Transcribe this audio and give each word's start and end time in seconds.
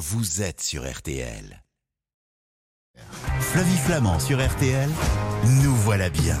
vous 0.00 0.40
êtes 0.40 0.62
sur 0.62 0.90
RTL. 0.90 1.62
Flavie 3.38 3.76
Flamand 3.76 4.18
sur 4.18 4.42
RTL, 4.42 4.88
nous 5.62 5.74
voilà 5.74 6.08
bien. 6.08 6.38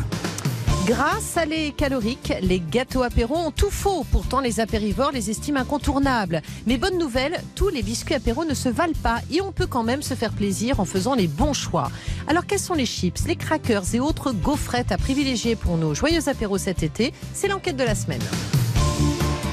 Gras, 0.86 1.20
salé 1.20 1.66
et 1.66 1.72
calorique, 1.72 2.32
les 2.40 2.58
gâteaux 2.58 3.02
apéro 3.02 3.36
ont 3.36 3.50
tout 3.50 3.68
faux. 3.68 4.06
Pourtant, 4.10 4.40
les 4.40 4.60
apérivores 4.60 5.12
les 5.12 5.28
estiment 5.28 5.60
incontournables. 5.60 6.40
Mais 6.66 6.78
bonne 6.78 6.96
nouvelle, 6.96 7.38
tous 7.54 7.68
les 7.68 7.82
biscuits 7.82 8.14
apéro 8.14 8.46
ne 8.46 8.54
se 8.54 8.70
valent 8.70 8.94
pas 9.02 9.20
et 9.30 9.42
on 9.42 9.52
peut 9.52 9.66
quand 9.66 9.84
même 9.84 10.00
se 10.00 10.14
faire 10.14 10.32
plaisir 10.32 10.80
en 10.80 10.86
faisant 10.86 11.14
les 11.14 11.28
bons 11.28 11.52
choix. 11.52 11.90
Alors, 12.28 12.46
quels 12.46 12.58
sont 12.58 12.72
les 12.72 12.86
chips, 12.86 13.26
les 13.26 13.36
crackers 13.36 13.94
et 13.94 14.00
autres 14.00 14.32
gaufrettes 14.32 14.90
à 14.90 14.96
privilégier 14.96 15.54
pour 15.54 15.76
nos 15.76 15.94
joyeux 15.94 16.30
apéros 16.30 16.56
cet 16.56 16.82
été? 16.82 17.12
C'est 17.34 17.48
l'enquête 17.48 17.76
de 17.76 17.84
la 17.84 17.94
semaine. 17.94 18.22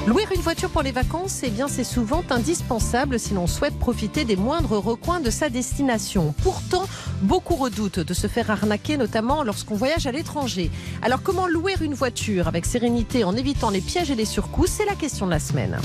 Louer 0.08 0.24
une 0.34 0.40
voiture 0.40 0.70
pour 0.70 0.80
les 0.80 0.90
vacances, 0.90 1.42
eh 1.42 1.50
bien, 1.50 1.68
c'est 1.68 1.84
souvent 1.84 2.24
indispensable 2.30 3.18
si 3.18 3.34
l'on 3.34 3.46
souhaite 3.46 3.78
profiter 3.78 4.24
des 4.24 4.36
moindres 4.36 4.78
recoins 4.78 5.20
de 5.20 5.28
sa 5.28 5.50
destination. 5.50 6.34
Pourtant, 6.42 6.84
beaucoup 7.20 7.56
redoutent 7.56 8.00
de 8.00 8.14
se 8.14 8.26
faire 8.26 8.50
arnaquer, 8.50 8.96
notamment 8.96 9.42
lorsqu'on 9.42 9.74
voyage 9.74 10.06
à 10.06 10.12
l'étranger. 10.12 10.70
Alors, 11.02 11.20
comment 11.22 11.46
louer 11.46 11.74
une 11.82 11.92
voiture 11.92 12.48
avec 12.48 12.64
sérénité 12.64 13.22
en 13.22 13.36
évitant 13.36 13.68
les 13.68 13.82
pièges 13.82 14.10
et 14.10 14.14
les 14.14 14.24
surcoûts? 14.24 14.66
C'est 14.66 14.86
la 14.86 14.94
question 14.94 15.26
de 15.26 15.32
la 15.32 15.40
semaine. 15.40 15.78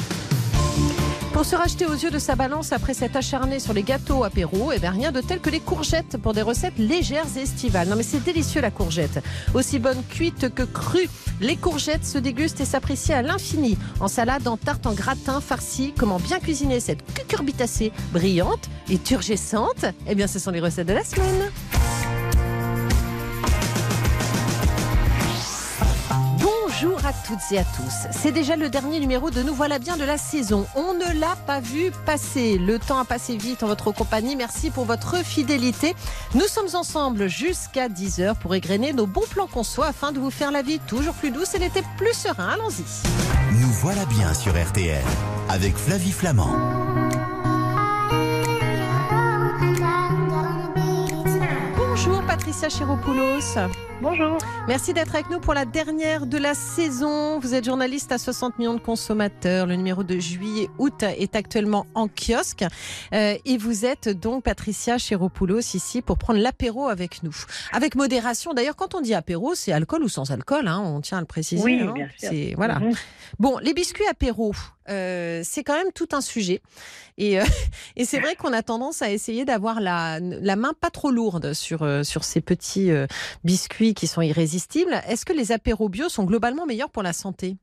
Pour 1.33 1.45
se 1.45 1.55
racheter 1.55 1.87
aux 1.87 1.95
yeux 1.95 2.11
de 2.11 2.19
sa 2.19 2.35
balance 2.35 2.71
après 2.73 2.93
s'être 2.93 3.15
acharné 3.15 3.59
sur 3.59 3.73
les 3.73 3.81
gâteaux 3.81 4.23
apéro, 4.23 4.71
eh 4.71 4.77
bien 4.77 4.91
rien 4.91 5.11
de 5.11 5.19
tel 5.19 5.39
que 5.39 5.49
les 5.49 5.59
courgettes 5.59 6.17
pour 6.21 6.33
des 6.33 6.43
recettes 6.43 6.77
légères 6.77 7.25
et 7.35 7.41
estivales. 7.41 7.89
Non 7.89 7.95
mais 7.95 8.03
c'est 8.03 8.23
délicieux 8.23 8.61
la 8.61 8.69
courgette. 8.69 9.19
Aussi 9.55 9.79
bonne 9.79 10.03
cuite 10.07 10.53
que 10.53 10.61
crue, 10.61 11.09
les 11.41 11.57
courgettes 11.57 12.05
se 12.05 12.19
dégustent 12.19 12.61
et 12.61 12.65
s'apprécient 12.65 13.17
à 13.17 13.23
l'infini. 13.23 13.79
En 13.99 14.07
salade, 14.07 14.47
en 14.47 14.57
tarte, 14.57 14.85
en 14.85 14.93
gratin, 14.93 15.41
farci. 15.41 15.91
Comment 15.97 16.19
bien 16.19 16.39
cuisiner 16.39 16.79
cette 16.79 17.03
cucurbitacée 17.13 17.91
brillante 18.11 18.69
et 18.89 18.99
turgescente 18.99 19.85
Eh 20.07 20.13
bien 20.13 20.27
ce 20.27 20.37
sont 20.37 20.51
les 20.51 20.61
recettes 20.61 20.87
de 20.87 20.93
la 20.93 21.03
semaine. 21.03 21.51
À 27.05 27.11
toutes 27.11 27.51
et 27.51 27.57
à 27.57 27.63
tous. 27.63 28.07
C'est 28.11 28.31
déjà 28.31 28.55
le 28.55 28.69
dernier 28.69 29.01
numéro 29.01 29.29
de 29.29 29.43
Nous 29.43 29.53
voilà 29.53 29.77
bien 29.77 29.97
de 29.97 30.05
la 30.05 30.17
saison. 30.17 30.65
On 30.73 30.93
ne 30.93 31.19
l'a 31.19 31.35
pas 31.45 31.59
vu 31.59 31.91
passer. 32.05 32.57
Le 32.57 32.79
temps 32.79 32.97
a 32.97 33.03
passé 33.03 33.35
vite 33.35 33.61
en 33.61 33.67
votre 33.67 33.91
compagnie. 33.91 34.37
Merci 34.37 34.69
pour 34.69 34.85
votre 34.85 35.17
fidélité. 35.17 35.95
Nous 36.33 36.47
sommes 36.47 36.73
ensemble 36.75 37.27
jusqu'à 37.27 37.89
10h 37.89 38.35
pour 38.35 38.55
égrener 38.55 38.93
nos 38.93 39.05
bons 39.05 39.27
plans 39.29 39.47
qu'on 39.47 39.63
soit 39.63 39.87
afin 39.87 40.13
de 40.13 40.19
vous 40.19 40.31
faire 40.31 40.51
la 40.51 40.61
vie 40.61 40.79
toujours 40.79 41.13
plus 41.15 41.31
douce 41.31 41.55
et 41.55 41.59
l'été 41.59 41.83
plus 41.97 42.13
serein. 42.13 42.47
Allons-y. 42.53 42.83
Nous 43.59 43.71
voilà 43.81 44.05
bien 44.05 44.33
sur 44.33 44.53
RTL 44.53 45.03
avec 45.49 45.75
Flavie 45.75 46.11
Flamand. 46.11 46.92
Patricia 52.45 52.67
Chiropoulos. 52.67 53.57
Bonjour. 54.01 54.37
Merci 54.67 54.93
d'être 54.93 55.15
avec 55.15 55.29
nous 55.29 55.39
pour 55.39 55.53
la 55.53 55.63
dernière 55.63 56.25
de 56.25 56.37
la 56.37 56.53
saison. 56.53 57.39
Vous 57.39 57.53
êtes 57.53 57.63
journaliste 57.63 58.11
à 58.11 58.17
60 58.17 58.59
millions 58.59 58.73
de 58.73 58.81
consommateurs. 58.81 59.65
Le 59.65 59.77
numéro 59.77 60.03
de 60.03 60.19
juillet-août 60.19 61.03
est 61.03 61.37
actuellement 61.37 61.85
en 61.95 62.09
kiosque. 62.09 62.65
Euh, 63.13 63.37
et 63.45 63.57
vous 63.57 63.85
êtes 63.85 64.09
donc 64.09 64.43
Patricia 64.43 64.97
Chiropoulos 64.97 65.73
ici 65.73 66.01
pour 66.01 66.17
prendre 66.17 66.41
l'apéro 66.41 66.89
avec 66.89 67.23
nous. 67.23 67.33
Avec 67.71 67.95
modération. 67.95 68.53
D'ailleurs, 68.53 68.75
quand 68.75 68.93
on 68.93 68.99
dit 68.99 69.13
apéro, 69.13 69.55
c'est 69.55 69.71
alcool 69.71 70.03
ou 70.03 70.09
sans 70.09 70.29
alcool. 70.31 70.67
Hein, 70.67 70.81
on 70.83 70.99
tient 70.99 71.19
à 71.19 71.21
le 71.21 71.27
préciser. 71.27 71.63
Oui, 71.63 71.79
hein. 71.79 71.93
bien 71.93 72.09
sûr. 72.17 72.57
Voilà. 72.57 72.79
Mhm. 72.79 72.91
Bon, 73.39 73.57
les 73.59 73.73
biscuits 73.73 74.07
apéro, 74.11 74.53
euh, 74.89 75.41
c'est 75.43 75.63
quand 75.63 75.75
même 75.75 75.91
tout 75.93 76.09
un 76.13 76.21
sujet. 76.21 76.61
Et, 77.17 77.39
euh, 77.39 77.43
et 77.95 78.05
c'est 78.05 78.19
vrai 78.19 78.35
qu'on 78.35 78.53
a 78.53 78.63
tendance 78.63 79.01
à 79.01 79.11
essayer 79.11 79.45
d'avoir 79.45 79.79
la, 79.81 80.19
la 80.19 80.55
main 80.55 80.73
pas 80.79 80.89
trop 80.89 81.11
lourde 81.11 81.53
sur, 81.53 81.83
euh, 81.83 82.03
sur 82.03 82.23
ces 82.23 82.41
petits 82.41 82.91
biscuits 83.43 83.93
qui 83.93 84.07
sont 84.07 84.21
irrésistibles. 84.21 84.93
Est-ce 85.07 85.25
que 85.25 85.33
les 85.33 85.51
apéros 85.51 85.89
bio 85.89 86.09
sont 86.09 86.23
globalement 86.23 86.65
meilleurs 86.65 86.89
pour 86.89 87.03
la 87.03 87.13
santé? 87.13 87.57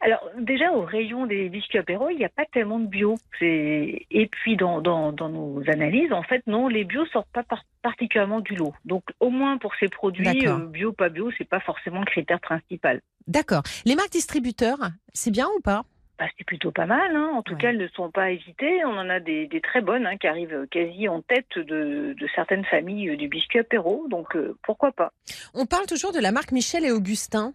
Alors 0.00 0.20
déjà 0.38 0.72
au 0.72 0.82
rayon 0.82 1.26
des 1.26 1.48
biscuits 1.48 1.78
apéro, 1.78 2.08
il 2.10 2.18
n'y 2.18 2.24
a 2.24 2.28
pas 2.28 2.44
tellement 2.52 2.78
de 2.78 2.86
bio. 2.86 3.16
Et 3.40 4.28
puis 4.30 4.56
dans, 4.56 4.80
dans, 4.80 5.12
dans 5.12 5.28
nos 5.28 5.60
analyses, 5.68 6.12
en 6.12 6.22
fait, 6.22 6.42
non, 6.46 6.68
les 6.68 6.84
bio 6.84 7.04
sortent 7.06 7.30
pas 7.32 7.42
par- 7.42 7.64
particulièrement 7.82 8.40
du 8.40 8.54
lot. 8.54 8.72
Donc 8.84 9.02
au 9.18 9.30
moins 9.30 9.58
pour 9.58 9.72
ces 9.80 9.88
produits, 9.88 10.46
euh, 10.46 10.66
bio, 10.66 10.92
pas 10.92 11.08
bio, 11.08 11.30
c'est 11.36 11.48
pas 11.48 11.60
forcément 11.60 12.00
le 12.00 12.06
critère 12.06 12.40
principal. 12.40 13.00
D'accord. 13.26 13.62
Les 13.84 13.96
marques 13.96 14.12
distributeurs, 14.12 14.78
c'est 15.12 15.32
bien 15.32 15.48
ou 15.56 15.60
pas? 15.60 15.84
Bah, 16.18 16.26
c'est 16.36 16.44
plutôt 16.44 16.72
pas 16.72 16.86
mal. 16.86 17.14
Hein. 17.14 17.30
En 17.34 17.42
tout 17.42 17.54
Ouais. 17.54 17.60
cas, 17.60 17.68
elles 17.70 17.78
ne 17.78 17.86
sont 17.88 18.10
pas 18.10 18.32
hésitées. 18.32 18.84
On 18.84 18.96
en 18.98 19.08
a 19.08 19.20
des, 19.20 19.46
des 19.46 19.60
très 19.60 19.80
bonnes 19.80 20.04
hein, 20.06 20.16
qui 20.16 20.26
arrivent 20.26 20.66
quasi 20.70 21.08
en 21.08 21.22
tête 21.22 21.56
de, 21.56 22.14
de 22.18 22.28
certaines 22.34 22.64
familles 22.64 23.10
euh, 23.10 23.16
du 23.16 23.28
biscuit 23.28 23.60
apéro. 23.60 24.06
Donc 24.08 24.34
euh, 24.34 24.56
pourquoi 24.64 24.90
pas 24.90 25.12
On 25.54 25.64
parle 25.66 25.86
toujours 25.86 26.12
de 26.12 26.18
la 26.18 26.32
marque 26.32 26.50
Michel 26.50 26.84
et 26.84 26.90
Augustin. 26.90 27.52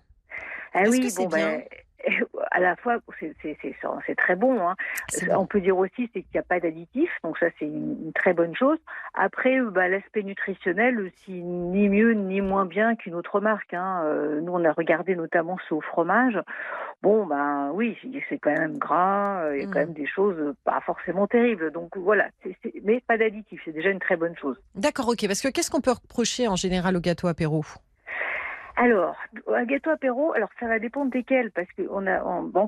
Ah 0.73 0.83
Est-ce 0.83 0.89
oui, 0.91 1.01
que 1.01 1.09
c'est 1.09 1.23
bon, 1.23 1.29
ben, 1.29 1.61
à 2.51 2.59
la 2.59 2.75
fois, 2.75 2.97
c'est- 3.19 3.33
c'est 3.41 3.57
c'est- 3.61 3.75
c'est 4.05 4.15
très 4.15 4.35
bon. 4.35 4.67
Hein. 4.67 4.75
C'est 5.09 5.33
On 5.33 5.45
peut 5.45 5.61
dire 5.61 5.77
aussi 5.77 6.09
c'est 6.13 6.21
qu'il 6.21 6.33
n'y 6.35 6.39
a 6.39 6.43
pas 6.43 6.59
d'additifs, 6.59 7.17
donc 7.23 7.37
ça 7.37 7.47
c'est 7.59 7.65
une, 7.65 8.11
très 8.13 8.33
bonne 8.33 8.55
chose. 8.55 8.77
Après, 9.13 9.59
bah, 9.61 9.87
l'aspect 9.87 10.23
nutritionnel, 10.23 10.99
aussi 10.99 11.31
ni 11.31 11.89
mieux 11.89 12.13
ni 12.13 12.41
moins 12.41 12.65
bien 12.65 12.95
qu'une 12.95 13.15
autre 13.15 13.39
marque. 13.39 13.73
Hein. 13.73 14.01
Euh, 14.05 14.41
nous, 14.41 14.53
on 14.53 14.63
a 14.65 14.71
regardé 14.71 15.15
notamment 15.15 15.57
ce 15.69 15.75
fromage. 15.81 16.39
Bon, 17.01 17.25
ben 17.25 17.71
oui, 17.73 17.97
c'est 18.29 18.37
quand 18.37 18.51
même 18.53 18.77
gras, 18.77 19.43
euh, 19.43 19.57
il 19.57 19.63
y 19.63 19.65
a 19.65 19.67
quand 19.67 19.79
même 19.79 19.93
des 19.93 20.05
choses 20.07 20.53
pas 20.63 20.79
forcément 20.81 21.27
terribles. 21.27 21.71
Donc 21.71 21.97
voilà, 21.97 22.27
c'est- 22.43 22.55
c'est- 22.63 22.73
mais 22.83 23.01
pas 23.07 23.17
d'additifs, 23.17 23.61
c'est 23.65 23.71
déjà 23.73 23.89
une 23.89 23.99
très 23.99 24.15
bonne 24.15 24.35
chose. 24.37 24.57
D'accord, 24.75 25.09
ok. 25.09 25.25
Parce 25.27 25.41
que 25.41 25.49
qu'est-ce 25.49 25.71
qu'on 25.71 25.81
peut 25.81 25.91
reprocher 25.91 26.47
en 26.47 26.55
général 26.55 26.95
au 26.95 27.01
gâteau 27.01 27.27
apéro? 27.27 27.63
Alors, 28.75 29.15
un 29.47 29.65
gâteau 29.65 29.91
apéro, 29.91 30.33
alors 30.33 30.49
ça 30.59 30.67
va 30.67 30.79
dépendre 30.79 31.11
desquels, 31.11 31.51
parce 31.51 31.71
que 31.73 31.83
on 31.91 32.07
a, 32.07 32.21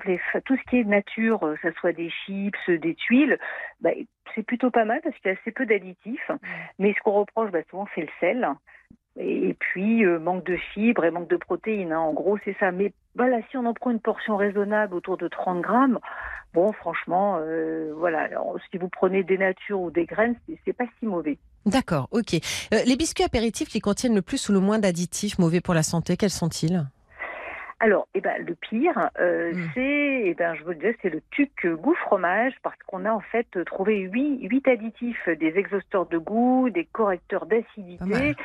les, 0.05 0.19
tout 0.45 0.55
ce 0.55 0.69
qui 0.69 0.77
est 0.77 0.83
nature, 0.83 1.43
euh, 1.43 1.55
ça 1.63 1.71
soit 1.73 1.93
des 1.93 2.09
chips, 2.09 2.69
des 2.69 2.93
tuiles, 2.93 3.39
bah, 3.81 3.89
c'est 4.35 4.43
plutôt 4.43 4.69
pas 4.69 4.85
mal 4.85 5.01
parce 5.01 5.16
qu'il 5.17 5.31
y 5.31 5.33
a 5.33 5.38
assez 5.39 5.51
peu 5.51 5.66
d'additifs. 5.66 6.29
Mais 6.77 6.93
ce 6.93 6.99
qu'on 7.01 7.13
reproche 7.13 7.49
bah, 7.51 7.63
souvent, 7.69 7.88
c'est 7.95 8.01
le 8.01 8.09
sel. 8.19 8.47
Et 9.17 9.55
puis, 9.59 10.05
euh, 10.05 10.19
manque 10.19 10.43
de 10.43 10.57
fibres 10.57 11.05
et 11.05 11.11
manque 11.11 11.29
de 11.29 11.38
protéines. 11.38 11.93
hein. 11.93 11.99
En 11.99 12.13
gros, 12.13 12.37
c'est 12.43 12.55
ça. 12.59 12.72
Mais 12.72 12.93
voilà, 13.16 13.41
si 13.49 13.57
on 13.57 13.66
en 13.66 13.73
prend 13.73 13.91
une 13.91 14.01
portion 14.01 14.35
raisonnable 14.35 14.93
autour 14.93 15.17
de 15.17 15.27
30 15.27 15.61
grammes, 15.61 15.99
bon, 16.53 16.72
franchement, 16.73 17.37
euh, 17.39 17.93
voilà, 17.95 18.22
Alors, 18.23 18.57
si 18.69 18.77
vous 18.77 18.89
prenez 18.89 19.23
des 19.23 19.37
natures 19.37 19.79
ou 19.81 19.89
des 19.91 20.05
graines, 20.05 20.35
c'est 20.66 20.73
pas 20.73 20.85
si 20.99 21.05
mauvais. 21.05 21.39
D'accord, 21.66 22.08
ok. 22.12 22.36
Euh, 22.74 22.78
les 22.86 22.96
biscuits 22.96 23.24
apéritifs 23.24 23.70
qui 23.70 23.80
contiennent 23.80 24.16
le 24.16 24.22
plus 24.22 24.50
ou 24.50 24.53
le 24.53 24.59
moins 24.59 24.80
d'additifs 24.80 25.40
mauvais 25.40 25.62
pour 25.62 25.74
la 25.74 25.84
santé, 25.84 26.16
quels 26.18 26.30
sont-ils? 26.30 26.86
Alors, 27.80 28.08
eh 28.16 28.22
ben, 28.22 28.34
le 28.46 28.56
pire, 28.56 29.09
euh, 29.20 29.52
Mm. 29.53 29.70
c'est, 29.74 30.22
eh 30.26 30.34
ben, 30.34 30.56
je 30.56 30.64
vous 30.64 30.70
le 30.70 30.76
disais, 30.76 30.98
c'est 31.02 31.09
le 31.09 31.22
tuc 31.31 31.68
goût 31.68 31.96
fromage, 31.96 32.53
parce 32.64 32.78
qu'on 32.88 33.03
a 33.06 33.12
en 33.12 33.20
fait 33.20 33.48
trouvé 33.66 33.98
huit, 34.00 34.40
huit 34.48 34.68
additifs, 34.68 35.28
des 35.28 35.58
exhausteurs 35.58 36.06
de 36.06 36.18
goût, 36.18 36.70
des 36.70 36.86
correcteurs 36.86 37.46
d'acidité. 37.46 38.36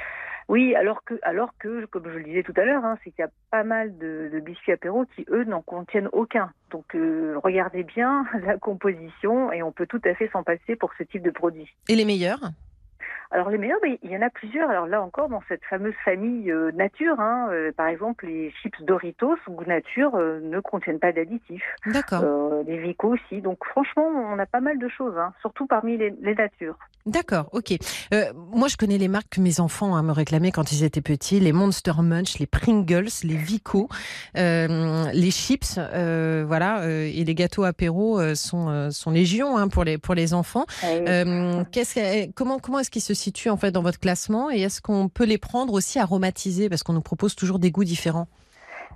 Oui, 0.48 0.74
alors 0.74 1.04
que, 1.04 1.14
alors 1.22 1.50
que, 1.60 1.86
comme 1.86 2.10
je 2.10 2.18
le 2.18 2.24
disais 2.24 2.42
tout 2.42 2.54
à 2.56 2.64
l'heure, 2.64 2.84
hein, 2.84 2.98
c'est 3.04 3.10
qu'il 3.12 3.20
y 3.20 3.24
a 3.24 3.30
pas 3.52 3.62
mal 3.62 3.96
de, 3.98 4.30
de 4.32 4.40
biscuits 4.40 4.72
apéro 4.72 5.04
qui, 5.14 5.24
eux, 5.30 5.44
n'en 5.44 5.62
contiennent 5.62 6.08
aucun. 6.12 6.50
Donc, 6.72 6.86
euh, 6.96 7.38
regardez 7.44 7.84
bien 7.84 8.26
la 8.44 8.58
composition 8.58 9.52
et 9.52 9.62
on 9.62 9.70
peut 9.70 9.86
tout 9.86 10.00
à 10.04 10.12
fait 10.14 10.28
s'en 10.32 10.42
passer 10.42 10.74
pour 10.74 10.90
ce 10.98 11.04
type 11.04 11.22
de 11.22 11.30
produit. 11.30 11.68
Et 11.88 11.94
les 11.94 12.04
meilleurs? 12.04 12.40
Alors 13.32 13.48
les 13.50 13.58
meilleurs, 13.58 13.78
ben, 13.80 13.96
il 14.02 14.10
y 14.10 14.16
en 14.16 14.22
a 14.22 14.30
plusieurs. 14.30 14.68
Alors 14.70 14.86
là 14.86 15.00
encore, 15.00 15.28
dans 15.28 15.42
cette 15.48 15.62
fameuse 15.70 15.94
famille 16.04 16.50
euh, 16.50 16.72
nature, 16.72 17.20
hein, 17.20 17.48
euh, 17.52 17.70
par 17.76 17.86
exemple, 17.86 18.26
les 18.26 18.52
chips 18.62 18.82
Doritos 18.82 19.36
goût 19.48 19.64
nature 19.64 20.16
euh, 20.16 20.40
ne 20.42 20.58
contiennent 20.60 20.98
pas 20.98 21.12
d'additifs. 21.12 21.62
D'accord. 21.86 22.24
Les 22.66 22.78
Vico 22.78 23.14
aussi. 23.14 23.40
Donc 23.40 23.58
franchement, 23.64 24.06
on 24.06 24.38
a 24.38 24.46
pas 24.46 24.60
mal 24.60 24.78
de 24.78 24.88
choses, 24.88 25.14
hein, 25.16 25.32
surtout 25.40 25.66
parmi 25.66 25.96
les, 25.96 26.12
les 26.22 26.34
natures. 26.34 26.76
D'accord, 27.06 27.48
ok. 27.52 27.72
Moi, 28.52 28.68
je 28.68 28.76
connais 28.76 28.98
les 28.98 29.08
marques 29.08 29.30
que 29.30 29.40
mes 29.40 29.58
enfants 29.60 29.96
hein, 29.96 30.02
me 30.02 30.12
réclamaient 30.12 30.50
quand 30.52 30.70
ils 30.70 30.84
étaient 30.84 31.00
petits 31.00 31.40
les 31.40 31.52
Monster 31.52 31.92
Munch, 32.02 32.38
les 32.38 32.46
Pringles, 32.46 33.08
les 33.24 33.36
Vico, 33.36 33.88
les 34.34 35.30
chips, 35.30 35.78
voilà, 35.78 36.86
et 36.86 37.24
les 37.24 37.34
gâteaux 37.34 37.64
apéro 37.64 38.20
sont, 38.34 38.90
sont 38.90 39.10
légion 39.10 39.56
hein, 39.56 39.68
pour, 39.68 39.84
les, 39.84 39.96
pour 39.96 40.14
les 40.14 40.34
enfants. 40.34 40.66
Qu'est-ce 40.80 41.94
que- 41.94 42.32
comment 42.32 42.58
comment 42.58 42.80
est-ce 42.80 42.90
qu'ils 42.90 43.00
se 43.02 43.14
situent 43.20 43.50
en 43.50 43.56
fait 43.56 43.70
dans 43.70 43.82
votre 43.82 44.00
classement 44.00 44.50
et 44.50 44.60
est-ce 44.60 44.80
qu'on 44.80 45.08
peut 45.08 45.24
les 45.24 45.38
prendre 45.38 45.72
aussi 45.74 45.98
aromatisés 45.98 46.68
parce 46.68 46.82
qu'on 46.82 46.92
nous 46.92 47.00
propose 47.00 47.34
toujours 47.34 47.58
des 47.58 47.70
goûts 47.70 47.84
différents 47.84 48.28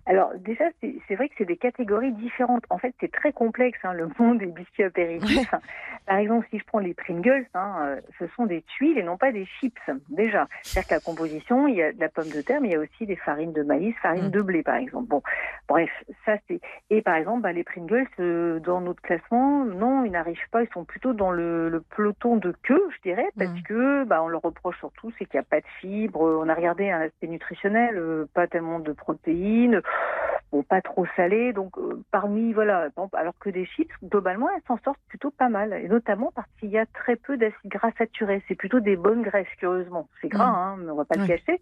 Alors 0.06 0.32
déjà, 0.38 0.64
c'est 0.80 1.14
vrai 1.14 1.28
que 1.28 1.34
c'est 1.38 1.46
des 1.46 1.56
catégories 1.56 2.12
différentes. 2.12 2.64
En 2.68 2.78
fait, 2.78 2.94
c'est 3.00 3.10
très 3.10 3.32
complexe, 3.32 3.78
hein, 3.84 3.94
le 3.94 4.08
monde 4.18 4.38
des 4.38 4.46
biscuits 4.46 4.84
apéritifs. 4.84 5.54
Par 6.06 6.18
exemple, 6.18 6.46
si 6.50 6.58
je 6.58 6.64
prends 6.64 6.80
les 6.80 6.92
Pringles, 6.92 7.46
hein, 7.54 7.76
euh, 7.80 8.00
ce 8.18 8.26
sont 8.36 8.44
des 8.44 8.62
tuiles 8.62 8.98
et 8.98 9.02
non 9.02 9.16
pas 9.16 9.32
des 9.32 9.46
chips, 9.46 9.80
déjà. 10.10 10.46
C'est-à-dire 10.62 10.88
que 10.88 10.94
la 10.94 11.00
composition, 11.00 11.66
il 11.66 11.76
y 11.76 11.82
a 11.82 11.92
de 11.92 12.00
la 12.00 12.10
pomme 12.10 12.28
de 12.28 12.42
terre, 12.42 12.60
mais 12.60 12.68
il 12.68 12.72
y 12.72 12.76
a 12.76 12.80
aussi 12.80 13.06
des 13.06 13.16
farines 13.16 13.54
de 13.54 13.62
maïs, 13.62 13.94
farine 14.02 14.28
mm. 14.28 14.30
de 14.30 14.42
blé, 14.42 14.62
par 14.62 14.76
exemple. 14.76 15.08
Bon, 15.08 15.22
bref, 15.68 15.90
ça 16.26 16.36
c'est... 16.46 16.60
Et 16.90 17.00
par 17.00 17.14
exemple, 17.14 17.40
bah, 17.40 17.52
les 17.52 17.64
Pringles, 17.64 18.06
euh, 18.20 18.60
dans 18.60 18.82
notre 18.82 19.00
classement, 19.00 19.64
non, 19.64 20.04
ils 20.04 20.12
n'arrivent 20.12 20.36
pas, 20.50 20.62
ils 20.62 20.68
sont 20.74 20.84
plutôt 20.84 21.14
dans 21.14 21.30
le, 21.30 21.82
peloton 21.96 22.36
de 22.36 22.54
queue, 22.62 22.88
je 22.96 23.08
dirais, 23.08 23.28
parce 23.38 23.50
mm. 23.50 23.62
que 23.62 24.04
bah, 24.04 24.22
on 24.22 24.28
leur 24.28 24.42
reproche 24.42 24.78
surtout, 24.78 25.10
c'est 25.18 25.24
qu'il 25.24 25.38
n'y 25.38 25.46
a 25.46 25.48
pas 25.48 25.60
de 25.60 25.66
fibres. 25.80 26.20
On 26.20 26.48
a 26.48 26.54
regardé 26.54 26.90
un 26.90 27.00
aspect 27.00 27.28
nutritionnel, 27.28 27.96
euh, 27.96 28.26
pas 28.34 28.46
tellement 28.46 28.78
de 28.78 28.92
protéines, 28.92 29.80
bon, 30.54 30.62
pas 30.62 30.80
trop 30.80 31.04
salé. 31.16 31.52
Donc, 31.52 31.76
euh, 31.78 32.02
parmi, 32.10 32.52
voilà, 32.52 32.88
alors 33.12 33.34
que 33.40 33.50
des 33.50 33.66
chips, 33.66 33.92
globalement, 34.02 34.48
elles 34.54 34.62
s'en 34.68 34.78
sortent 34.84 35.00
plutôt 35.08 35.30
pas 35.30 35.48
mal. 35.48 35.72
Et 35.72 35.88
notamment 35.88 36.32
parce 36.34 36.48
qu'il 36.58 36.70
y 36.70 36.78
a 36.78 36.86
très 36.86 37.16
peu 37.16 37.36
d'acides 37.36 37.56
gras 37.66 37.90
saturés. 37.98 38.42
C'est 38.48 38.54
plutôt 38.54 38.80
des 38.80 38.96
bonnes 38.96 39.22
graisses, 39.22 39.48
curieusement. 39.58 40.08
C'est 40.20 40.28
gras, 40.28 40.50
mmh. 40.50 40.80
hein, 40.80 40.86
on 40.90 40.94
va 40.94 41.04
pas 41.04 41.16
le 41.16 41.26
cacher. 41.26 41.60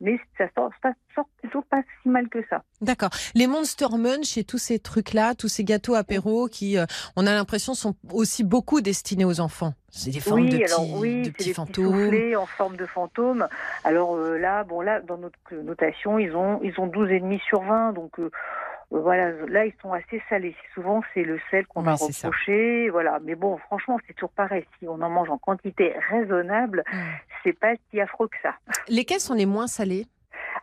Mais 0.00 0.20
ça 0.36 0.44
sort, 0.54 0.70
ça 0.82 0.92
sort 1.14 1.28
plutôt 1.40 1.62
pas 1.62 1.82
si 2.02 2.08
mal 2.08 2.28
que 2.28 2.44
ça. 2.48 2.62
D'accord. 2.80 3.10
Les 3.34 3.46
Monster 3.46 3.86
Munch 3.96 4.36
et 4.36 4.44
tous 4.44 4.58
ces 4.58 4.78
trucs-là, 4.78 5.34
tous 5.34 5.48
ces 5.48 5.64
gâteaux 5.64 5.94
apéros 5.94 6.48
qui, 6.48 6.78
euh, 6.78 6.84
on 7.16 7.26
a 7.26 7.32
l'impression, 7.32 7.74
sont 7.74 7.94
aussi 8.12 8.44
beaucoup 8.44 8.80
destinés 8.80 9.24
aux 9.24 9.40
enfants. 9.40 9.74
C'est 9.96 10.10
des 10.10 10.18
formes 10.18 10.48
de 10.48 10.58
petits, 10.58 10.92
oui, 10.96 11.22
de 11.22 11.30
petits 11.30 11.54
fantômes. 11.54 12.10
en 12.36 12.46
forme 12.46 12.76
de 12.76 12.84
fantômes. 12.84 13.46
Alors 13.84 14.16
euh, 14.16 14.36
là, 14.38 14.64
bon 14.64 14.80
là, 14.80 15.00
dans 15.00 15.18
notre 15.18 15.54
notation, 15.54 16.18
ils 16.18 16.34
ont 16.34 16.58
ils 16.64 16.78
ont 16.80 16.88
12 16.88 17.12
et 17.12 17.20
demi 17.20 17.38
sur 17.48 17.62
20, 17.62 17.92
donc 17.92 18.18
euh, 18.18 18.28
voilà, 18.90 19.30
là 19.46 19.66
ils 19.66 19.74
sont 19.80 19.92
assez 19.92 20.20
salés. 20.28 20.56
Souvent 20.74 21.00
c'est 21.14 21.22
le 21.22 21.38
sel 21.48 21.64
qu'on 21.68 21.86
a 21.86 21.94
reproché, 21.94 22.90
voilà. 22.90 23.20
Mais 23.22 23.36
bon, 23.36 23.56
franchement, 23.56 24.00
c'est 24.04 24.14
toujours 24.14 24.32
pareil. 24.32 24.66
Si 24.80 24.88
on 24.88 25.00
en 25.00 25.10
mange 25.10 25.30
en 25.30 25.38
quantité 25.38 25.94
raisonnable, 26.10 26.82
mm. 26.92 26.98
c'est 27.44 27.52
pas 27.52 27.74
si 27.90 28.00
affreux 28.00 28.26
que 28.26 28.36
ça. 28.42 28.54
Lesquels 28.88 29.20
sont 29.20 29.34
les 29.34 29.46
moins 29.46 29.68
salés? 29.68 30.06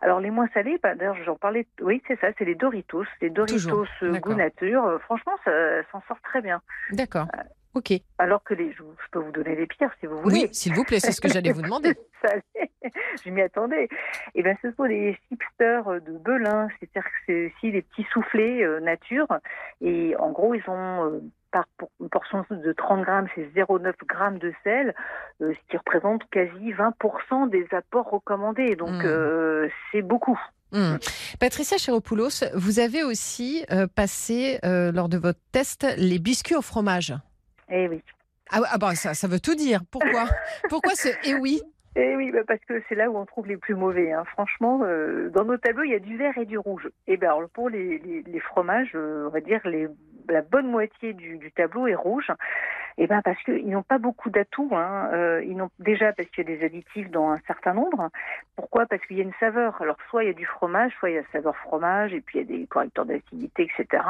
Alors 0.02 0.20
les 0.20 0.30
moins 0.30 0.48
salés, 0.52 0.78
bah, 0.82 0.94
d'ailleurs 0.94 1.16
j'en 1.24 1.36
parlais, 1.36 1.66
oui 1.80 2.02
c'est 2.06 2.20
ça, 2.20 2.28
c'est 2.36 2.44
les 2.44 2.54
Doritos, 2.54 3.04
les 3.22 3.30
Doritos 3.30 3.86
euh, 4.02 4.18
goût 4.18 4.34
nature. 4.34 5.00
franchement, 5.04 5.32
ça 5.44 5.50
s'en 5.90 6.02
sort 6.06 6.20
très 6.22 6.42
bien. 6.42 6.60
D'accord. 6.90 7.28
Ok. 7.74 7.92
Alors 8.18 8.44
que 8.44 8.52
les, 8.52 8.70
je 8.72 8.82
peux 9.10 9.18
vous 9.18 9.32
donner 9.32 9.56
les 9.56 9.66
pires 9.66 9.90
si 10.00 10.06
vous 10.06 10.20
voulez. 10.20 10.42
Oui, 10.42 10.48
s'il 10.52 10.74
vous 10.74 10.84
plaît, 10.84 11.00
c'est 11.00 11.12
ce 11.12 11.22
que 11.22 11.28
j'allais 11.28 11.52
vous 11.52 11.62
demander. 11.62 11.94
je 13.24 13.30
m'y 13.30 13.40
attendais. 13.40 13.88
Eh 14.34 14.42
bien, 14.42 14.54
ce 14.60 14.70
sont 14.72 14.86
des 14.86 15.18
chipsters 15.28 16.00
de 16.02 16.18
Belin, 16.18 16.68
c'est-à-dire 16.78 17.04
que 17.04 17.16
c'est 17.26 17.46
aussi 17.46 17.72
des 17.72 17.82
petits 17.82 18.06
soufflés 18.12 18.62
euh, 18.62 18.80
nature. 18.80 19.26
Et 19.80 20.14
en 20.18 20.32
gros, 20.32 20.54
ils 20.54 20.68
ont 20.68 21.06
euh, 21.06 21.20
par 21.50 21.64
une 22.00 22.10
portion 22.10 22.44
de 22.50 22.72
30 22.72 23.04
grammes, 23.04 23.28
c'est 23.34 23.48
0,9 23.54 23.92
grammes 24.06 24.38
de 24.38 24.52
sel, 24.64 24.94
euh, 25.40 25.54
ce 25.54 25.70
qui 25.70 25.76
représente 25.78 26.22
quasi 26.30 26.72
20% 26.72 27.48
des 27.48 27.66
apports 27.72 28.10
recommandés. 28.10 28.76
Donc, 28.76 29.02
mmh. 29.02 29.68
c'est 29.90 30.02
beaucoup. 30.02 30.38
Mmh. 30.72 30.96
Patricia 31.40 31.78
Chéropoulos, 31.78 32.44
vous 32.54 32.80
avez 32.80 33.02
aussi 33.02 33.64
passé 33.94 34.58
lors 34.62 35.08
de 35.08 35.18
votre 35.18 35.40
test 35.52 35.86
les 35.96 36.18
biscuits 36.18 36.56
au 36.56 36.62
fromage. 36.62 37.14
Eh 37.70 37.88
oui. 37.88 38.02
Ah, 38.50 38.60
ah 38.70 38.78
bah 38.78 38.94
ça, 38.94 39.14
ça 39.14 39.28
veut 39.28 39.40
tout 39.40 39.54
dire. 39.54 39.80
Pourquoi? 39.90 40.26
Pourquoi 40.68 40.94
ce 40.94 41.08
eh 41.24 41.34
oui? 41.34 41.62
Eh 41.94 42.16
oui, 42.16 42.32
bah, 42.32 42.40
parce 42.46 42.60
que 42.64 42.82
c'est 42.88 42.94
là 42.94 43.10
où 43.10 43.18
on 43.18 43.26
trouve 43.26 43.46
les 43.46 43.56
plus 43.56 43.74
mauvais. 43.74 44.12
Hein. 44.12 44.24
Franchement, 44.32 44.80
euh, 44.82 45.28
dans 45.30 45.44
nos 45.44 45.58
tableaux, 45.58 45.84
il 45.84 45.90
y 45.90 45.94
a 45.94 45.98
du 45.98 46.16
vert 46.16 46.36
et 46.38 46.46
du 46.46 46.56
rouge. 46.56 46.88
Et 47.06 47.16
ben 47.16 47.34
pour 47.52 47.68
les, 47.68 47.98
les, 47.98 48.22
les 48.22 48.40
fromages, 48.40 48.92
euh, 48.94 49.26
on 49.26 49.30
va 49.30 49.40
dire 49.40 49.60
les 49.64 49.88
la 50.28 50.42
bonne 50.42 50.68
moitié 50.68 51.12
du, 51.12 51.52
tableau 51.54 51.86
est 51.86 51.94
rouge. 51.94 52.30
Eh 52.98 53.06
ben 53.06 53.22
parce 53.22 53.42
qu'ils 53.42 53.70
n'ont 53.70 53.82
pas 53.82 53.98
beaucoup 53.98 54.30
d'atouts. 54.30 54.70
Hein. 54.72 55.10
Euh, 55.12 55.42
ils 55.44 55.56
n'ont 55.56 55.70
déjà 55.78 56.12
parce 56.12 56.28
qu'il 56.30 56.48
y 56.48 56.52
a 56.52 56.56
des 56.56 56.64
additifs 56.64 57.10
dans 57.10 57.30
un 57.30 57.40
certain 57.46 57.74
nombre. 57.74 58.10
Pourquoi? 58.56 58.86
Parce 58.86 59.04
qu'il 59.06 59.16
y 59.16 59.20
a 59.20 59.24
une 59.24 59.32
saveur. 59.40 59.80
Alors 59.80 59.96
soit 60.10 60.24
il 60.24 60.26
y 60.28 60.30
a 60.30 60.34
du 60.34 60.46
fromage, 60.46 60.92
soit 60.98 61.10
il 61.10 61.14
y 61.14 61.18
a 61.18 61.22
saveur 61.32 61.56
fromage, 61.56 62.12
et 62.12 62.20
puis 62.20 62.38
il 62.38 62.50
y 62.50 62.54
a 62.54 62.58
des 62.58 62.66
correcteurs 62.66 63.06
d'acidité, 63.06 63.68
etc. 63.78 64.02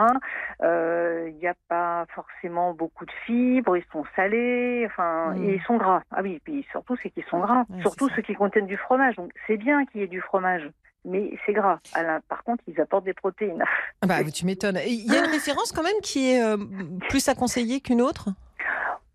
Euh, 0.62 1.28
il 1.28 1.36
n'y 1.36 1.48
a 1.48 1.54
pas 1.68 2.06
forcément 2.14 2.74
beaucoup 2.74 3.06
de 3.06 3.12
fibres. 3.26 3.76
Ils 3.76 3.84
sont 3.92 4.04
salés. 4.16 4.84
Enfin, 4.86 5.34
et 5.36 5.54
ils 5.54 5.62
sont 5.62 5.76
gras. 5.76 6.02
Ah 6.10 6.20
oui, 6.22 6.34
et 6.34 6.40
puis 6.40 6.66
surtout 6.70 6.96
c'est 7.02 7.10
qu'ils 7.10 7.24
sont 7.24 7.40
gras. 7.40 7.64
surtout 7.82 8.08
ceux 8.10 8.22
qui 8.22 8.34
contiennent 8.34 8.66
du 8.66 8.76
fromage. 8.76 9.16
Donc 9.16 9.32
c'est 9.46 9.56
bien 9.56 9.84
qu'il 9.86 10.00
y 10.00 10.04
ait 10.04 10.08
du 10.08 10.20
fromage 10.20 10.68
mais 11.04 11.32
c'est 11.44 11.52
gras. 11.52 11.78
par 12.28 12.44
contre, 12.44 12.62
ils 12.68 12.80
apportent 12.80 13.04
des 13.04 13.14
protéines. 13.14 13.64
Ah 14.02 14.06
bah, 14.06 14.22
tu 14.24 14.46
m'étonnes. 14.46 14.78
Il 14.86 15.12
y 15.12 15.16
a 15.16 15.24
une 15.24 15.30
référence 15.30 15.72
quand 15.72 15.82
même 15.82 16.00
qui 16.02 16.32
est 16.32 16.42
euh, 16.42 16.56
plus 17.08 17.28
à 17.28 17.34
conseiller 17.34 17.80
qu'une 17.80 18.00
autre? 18.00 18.28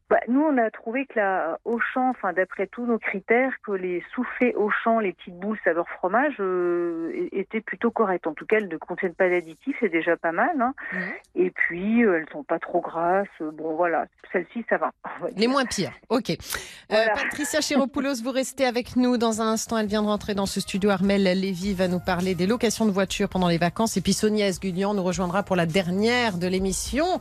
Bah, 0.09 0.21
nous, 0.29 0.41
on 0.41 0.57
a 0.57 0.71
trouvé 0.71 1.05
que 1.05 1.19
la 1.19 1.59
Auchan, 1.65 2.09
enfin 2.11 2.31
d'après 2.31 2.65
tous 2.67 2.85
nos 2.85 2.97
critères, 2.97 3.51
que 3.65 3.73
les 3.73 4.01
soufflés 4.15 4.53
Auchan, 4.55 4.99
les 4.99 5.11
petites 5.11 5.37
boules 5.37 5.59
saveur 5.65 5.85
fromage, 5.89 6.35
euh, 6.39 7.27
étaient 7.33 7.59
plutôt 7.59 7.91
correctes. 7.91 8.25
En 8.25 8.33
tout 8.33 8.45
cas, 8.45 8.57
elles 8.57 8.69
ne 8.69 8.77
contiennent 8.77 9.15
pas 9.15 9.29
d'additifs, 9.29 9.75
c'est 9.81 9.89
déjà 9.89 10.15
pas 10.15 10.31
mal. 10.31 10.61
Hein. 10.61 10.73
Mhm. 10.93 10.99
Et 11.35 11.51
puis, 11.51 12.05
euh, 12.05 12.19
elles 12.19 12.29
sont 12.31 12.45
pas 12.45 12.57
trop 12.57 12.79
grasses. 12.79 13.27
Bon, 13.41 13.75
voilà, 13.75 14.05
celle-ci, 14.31 14.63
ça 14.69 14.77
va. 14.77 14.93
Les 15.35 15.47
moins 15.47 15.65
pires. 15.65 15.91
Ok. 16.07 16.29
Euh, 16.29 17.05
Patricia 17.13 17.59
Chéropoulos, 17.59 18.21
vous 18.23 18.31
restez 18.31 18.65
avec 18.65 18.95
nous 18.95 19.17
dans 19.17 19.41
un 19.41 19.47
instant. 19.47 19.77
Elle 19.77 19.87
vient 19.87 20.03
de 20.03 20.07
rentrer 20.07 20.35
dans 20.35 20.45
ce 20.45 20.61
studio. 20.61 20.89
Armel 20.89 21.23
Lévy 21.23 21.73
va 21.73 21.89
nous 21.89 21.99
parler 21.99 22.33
des 22.33 22.47
locations 22.47 22.85
de 22.85 22.91
voitures 22.91 23.27
pendant 23.27 23.49
les 23.49 23.57
vacances. 23.57 23.97
Et 23.97 24.01
puis 24.01 24.13
Sonia 24.13 24.47
Esgulian 24.47 24.93
nous 24.93 25.03
rejoindra 25.03 25.43
pour 25.43 25.57
la 25.57 25.65
dernière 25.65 26.37
de 26.37 26.47
l'émission 26.47 27.19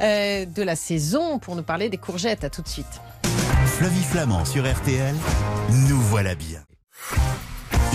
de 0.00 0.62
la 0.62 0.76
saison 0.76 1.40
pour 1.40 1.56
nous 1.56 1.62
parler 1.62 1.88
des 1.88 1.96
courgettes 1.96 2.27
à 2.28 2.50
tout 2.50 2.62
de 2.62 2.68
suite. 2.68 3.00
Flavie 3.66 4.02
Flamand 4.02 4.44
sur 4.44 4.70
RTL, 4.70 5.14
nous 5.88 6.00
voilà 6.00 6.34
bien. 6.34 6.60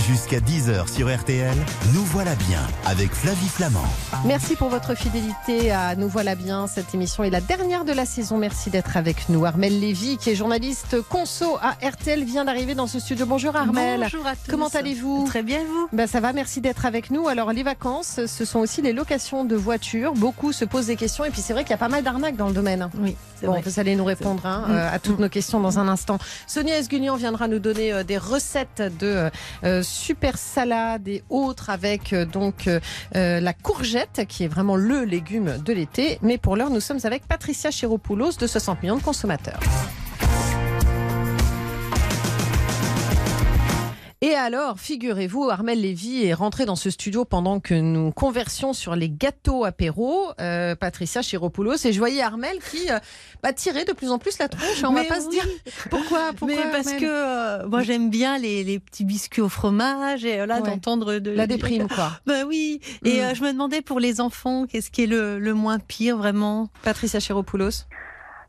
Jusqu'à 0.06 0.38
10h 0.38 0.92
sur 0.92 1.08
RTL, 1.08 1.56
nous 1.94 2.04
voilà 2.04 2.34
bien 2.34 2.60
avec 2.84 3.10
Flavie 3.10 3.48
Flamand. 3.48 3.86
Merci 4.26 4.54
pour 4.54 4.68
votre 4.68 4.94
fidélité 4.94 5.72
à 5.72 5.96
Nous 5.96 6.08
voilà 6.08 6.34
bien. 6.34 6.66
Cette 6.66 6.94
émission 6.94 7.24
est 7.24 7.30
la 7.30 7.40
dernière 7.40 7.86
de 7.86 7.92
la 7.92 8.04
saison. 8.04 8.36
Merci 8.36 8.68
d'être 8.68 8.98
avec 8.98 9.30
nous. 9.30 9.46
Armel 9.46 9.80
Lévy, 9.80 10.18
qui 10.18 10.28
est 10.28 10.34
journaliste 10.34 11.00
conso 11.08 11.56
à 11.62 11.76
RTL, 11.82 12.22
vient 12.22 12.44
d'arriver 12.44 12.74
dans 12.74 12.86
ce 12.86 13.00
studio. 13.00 13.24
Bonjour 13.24 13.56
Armel. 13.56 14.00
Bonjour 14.00 14.26
à 14.26 14.36
tous. 14.36 14.50
Comment 14.50 14.68
allez-vous? 14.68 15.24
Très 15.26 15.42
bien 15.42 15.60
vous? 15.60 15.88
Ben, 15.90 16.06
Ça 16.06 16.20
va, 16.20 16.34
merci 16.34 16.60
d'être 16.60 16.84
avec 16.84 17.10
nous. 17.10 17.26
Alors 17.26 17.54
les 17.54 17.62
vacances, 17.62 18.20
ce 18.26 18.44
sont 18.44 18.58
aussi 18.58 18.82
les 18.82 18.92
locations 18.92 19.46
de 19.46 19.56
voitures. 19.56 20.12
Beaucoup 20.12 20.52
se 20.52 20.66
posent 20.66 20.86
des 20.86 20.96
questions 20.96 21.24
et 21.24 21.30
puis 21.30 21.40
c'est 21.40 21.54
vrai 21.54 21.62
qu'il 21.62 21.70
y 21.70 21.74
a 21.74 21.78
pas 21.78 21.88
mal 21.88 22.02
d'arnaques 22.02 22.36
dans 22.36 22.48
le 22.48 22.54
domaine. 22.54 22.90
Oui. 22.98 23.16
Bon, 23.42 23.60
vous 23.60 23.80
allez 23.80 23.96
nous 23.96 24.04
répondre 24.04 24.46
hein, 24.46 24.64
euh, 24.70 24.94
à 24.94 24.98
toutes 24.98 25.18
nos 25.18 25.28
questions 25.28 25.60
dans 25.60 25.78
un 25.78 25.88
instant. 25.88 26.18
Sonia 26.46 26.78
Esguignan 26.78 27.16
viendra 27.16 27.48
nous 27.48 27.58
donner 27.58 27.92
euh, 27.92 28.02
des 28.04 28.18
recettes 28.18 28.82
de 29.00 29.28
euh, 29.64 29.82
super 29.94 30.36
salade 30.36 31.08
et 31.08 31.22
autres 31.30 31.70
avec 31.70 32.12
euh, 32.12 32.26
donc 32.26 32.66
euh, 32.66 32.80
euh, 33.14 33.40
la 33.40 33.52
courgette 33.52 34.26
qui 34.28 34.44
est 34.44 34.48
vraiment 34.48 34.76
le 34.76 35.04
légume 35.04 35.58
de 35.64 35.72
l'été. 35.72 36.18
Mais 36.22 36.36
pour 36.36 36.56
l'heure, 36.56 36.70
nous 36.70 36.80
sommes 36.80 37.00
avec 37.04 37.26
Patricia 37.26 37.70
Chiropoulos 37.70 38.32
de 38.38 38.46
60 38.46 38.82
millions 38.82 38.96
de 38.96 39.02
consommateurs. 39.02 39.60
Et 44.24 44.34
alors, 44.34 44.80
figurez-vous, 44.80 45.50
Armel 45.50 45.82
Lévy 45.82 46.24
est 46.24 46.32
rentré 46.32 46.64
dans 46.64 46.76
ce 46.76 46.88
studio 46.88 47.26
pendant 47.26 47.60
que 47.60 47.74
nous 47.74 48.10
conversions 48.10 48.72
sur 48.72 48.96
les 48.96 49.10
gâteaux 49.10 49.66
apéro, 49.66 50.28
euh, 50.40 50.74
Patricia 50.74 51.20
Chiropoulos, 51.20 51.84
et 51.84 51.92
je 51.92 51.98
voyais 51.98 52.22
Armel 52.22 52.56
qui 52.70 52.90
euh, 52.90 52.98
bah, 53.42 53.52
tirait 53.52 53.84
de 53.84 53.92
plus 53.92 54.10
en 54.10 54.18
plus 54.18 54.38
la 54.38 54.48
tronche. 54.48 54.82
On 54.82 54.94
va 54.94 55.04
pas 55.04 55.20
se 55.20 55.28
dire 55.28 55.46
pourquoi. 55.90 56.32
pourquoi 56.34 56.56
Mais 56.56 56.70
parce 56.72 56.94
que 56.94 57.04
euh, 57.04 57.68
moi 57.68 57.82
j'aime 57.82 58.08
bien 58.08 58.38
les, 58.38 58.78
petits 58.78 59.04
biscuits 59.04 59.42
au 59.42 59.50
fromage 59.50 60.24
et 60.24 60.46
là 60.46 60.62
d'entendre 60.62 61.18
de 61.18 61.30
la 61.30 61.46
déprime 61.46 61.86
quoi. 61.86 62.12
Bah 62.26 62.46
oui. 62.46 62.80
Et 63.04 63.20
mm. 63.20 63.34
je 63.34 63.42
me 63.42 63.52
demandais 63.52 63.82
pour 63.82 64.00
les 64.00 64.22
enfants, 64.22 64.64
qu'est-ce 64.66 64.90
qui 64.90 65.02
est 65.02 65.06
le, 65.06 65.38
le 65.38 65.52
moins 65.52 65.78
pire 65.78 66.16
vraiment, 66.16 66.70
Patricia 66.82 67.20
Chiropoulos 67.20 67.84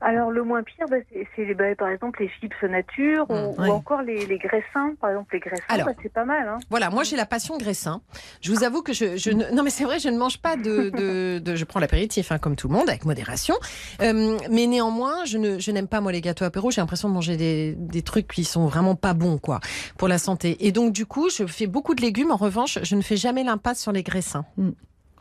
alors 0.01 0.31
le 0.31 0.43
moins 0.43 0.63
pire, 0.63 0.85
bah, 0.89 0.97
c'est 1.35 1.53
bah, 1.53 1.75
par 1.77 1.89
exemple 1.89 2.21
les 2.21 2.29
chips 2.29 2.63
nature 2.63 3.25
ou, 3.29 3.61
mmh, 3.61 3.69
encore 3.69 4.01
les, 4.01 4.25
les, 4.25 4.37
graissins. 4.37 4.93
Par 4.99 5.11
exemple 5.11 5.33
les 5.33 5.39
graissins, 5.39 5.63
bah, 5.69 5.93
c'est 6.01 6.11
pas 6.11 6.25
mal. 6.25 6.47
Hein. 6.47 6.57
Voilà, 6.69 6.89
moi 6.89 7.03
j'ai 7.03 7.15
la 7.15 7.25
passion 7.25 7.57
graissin. 7.57 8.01
Je 8.41 8.51
vous 8.51 8.63
avoue 8.63 8.81
que 8.81 8.93
je, 8.93 9.17
je 9.17 9.31
ne... 9.31 9.49
non 9.51 9.63
mais 9.63 9.69
c'est 9.69 9.83
vrai, 9.83 9.99
je 9.99 10.09
ne 10.09 10.17
mange 10.17 10.41
pas 10.41 10.57
de, 10.57 10.89
de, 10.89 11.39
de... 11.39 11.55
je 11.55 11.65
prends 11.65 11.79
l'apéritif 11.79 12.31
hein, 12.31 12.37
comme 12.37 12.55
tout 12.55 12.67
le 12.67 12.73
monde 12.73 12.89
avec 12.89 13.05
modération. 13.05 13.55
Euh, 14.01 14.37
mais 14.51 14.67
néanmoins, 14.67 15.25
je 15.25 15.37
ne 15.37 15.59
je 15.59 15.71
n'aime 15.71 15.87
pas 15.87 16.01
moi 16.01 16.11
les 16.11 16.21
gâteaux 16.21 16.45
apéro. 16.45 16.71
J'ai 16.71 16.81
l'impression 16.81 17.09
de 17.09 17.13
manger 17.13 17.37
des, 17.37 17.73
des 17.77 18.01
trucs 18.01 18.27
qui 18.27 18.43
sont 18.43 18.67
vraiment 18.67 18.95
pas 18.95 19.13
bons 19.13 19.37
quoi 19.37 19.59
pour 19.97 20.07
la 20.07 20.17
santé. 20.17 20.65
Et 20.67 20.71
donc 20.71 20.91
du 20.91 21.05
coup, 21.05 21.29
je 21.29 21.45
fais 21.45 21.67
beaucoup 21.67 21.95
de 21.95 22.01
légumes. 22.01 22.31
En 22.31 22.37
revanche, 22.37 22.79
je 22.83 22.95
ne 22.95 23.01
fais 23.01 23.17
jamais 23.17 23.43
l'impasse 23.43 23.81
sur 23.81 23.91
les 23.91 24.03
graissins. 24.03 24.45
Mmh. 24.57 24.71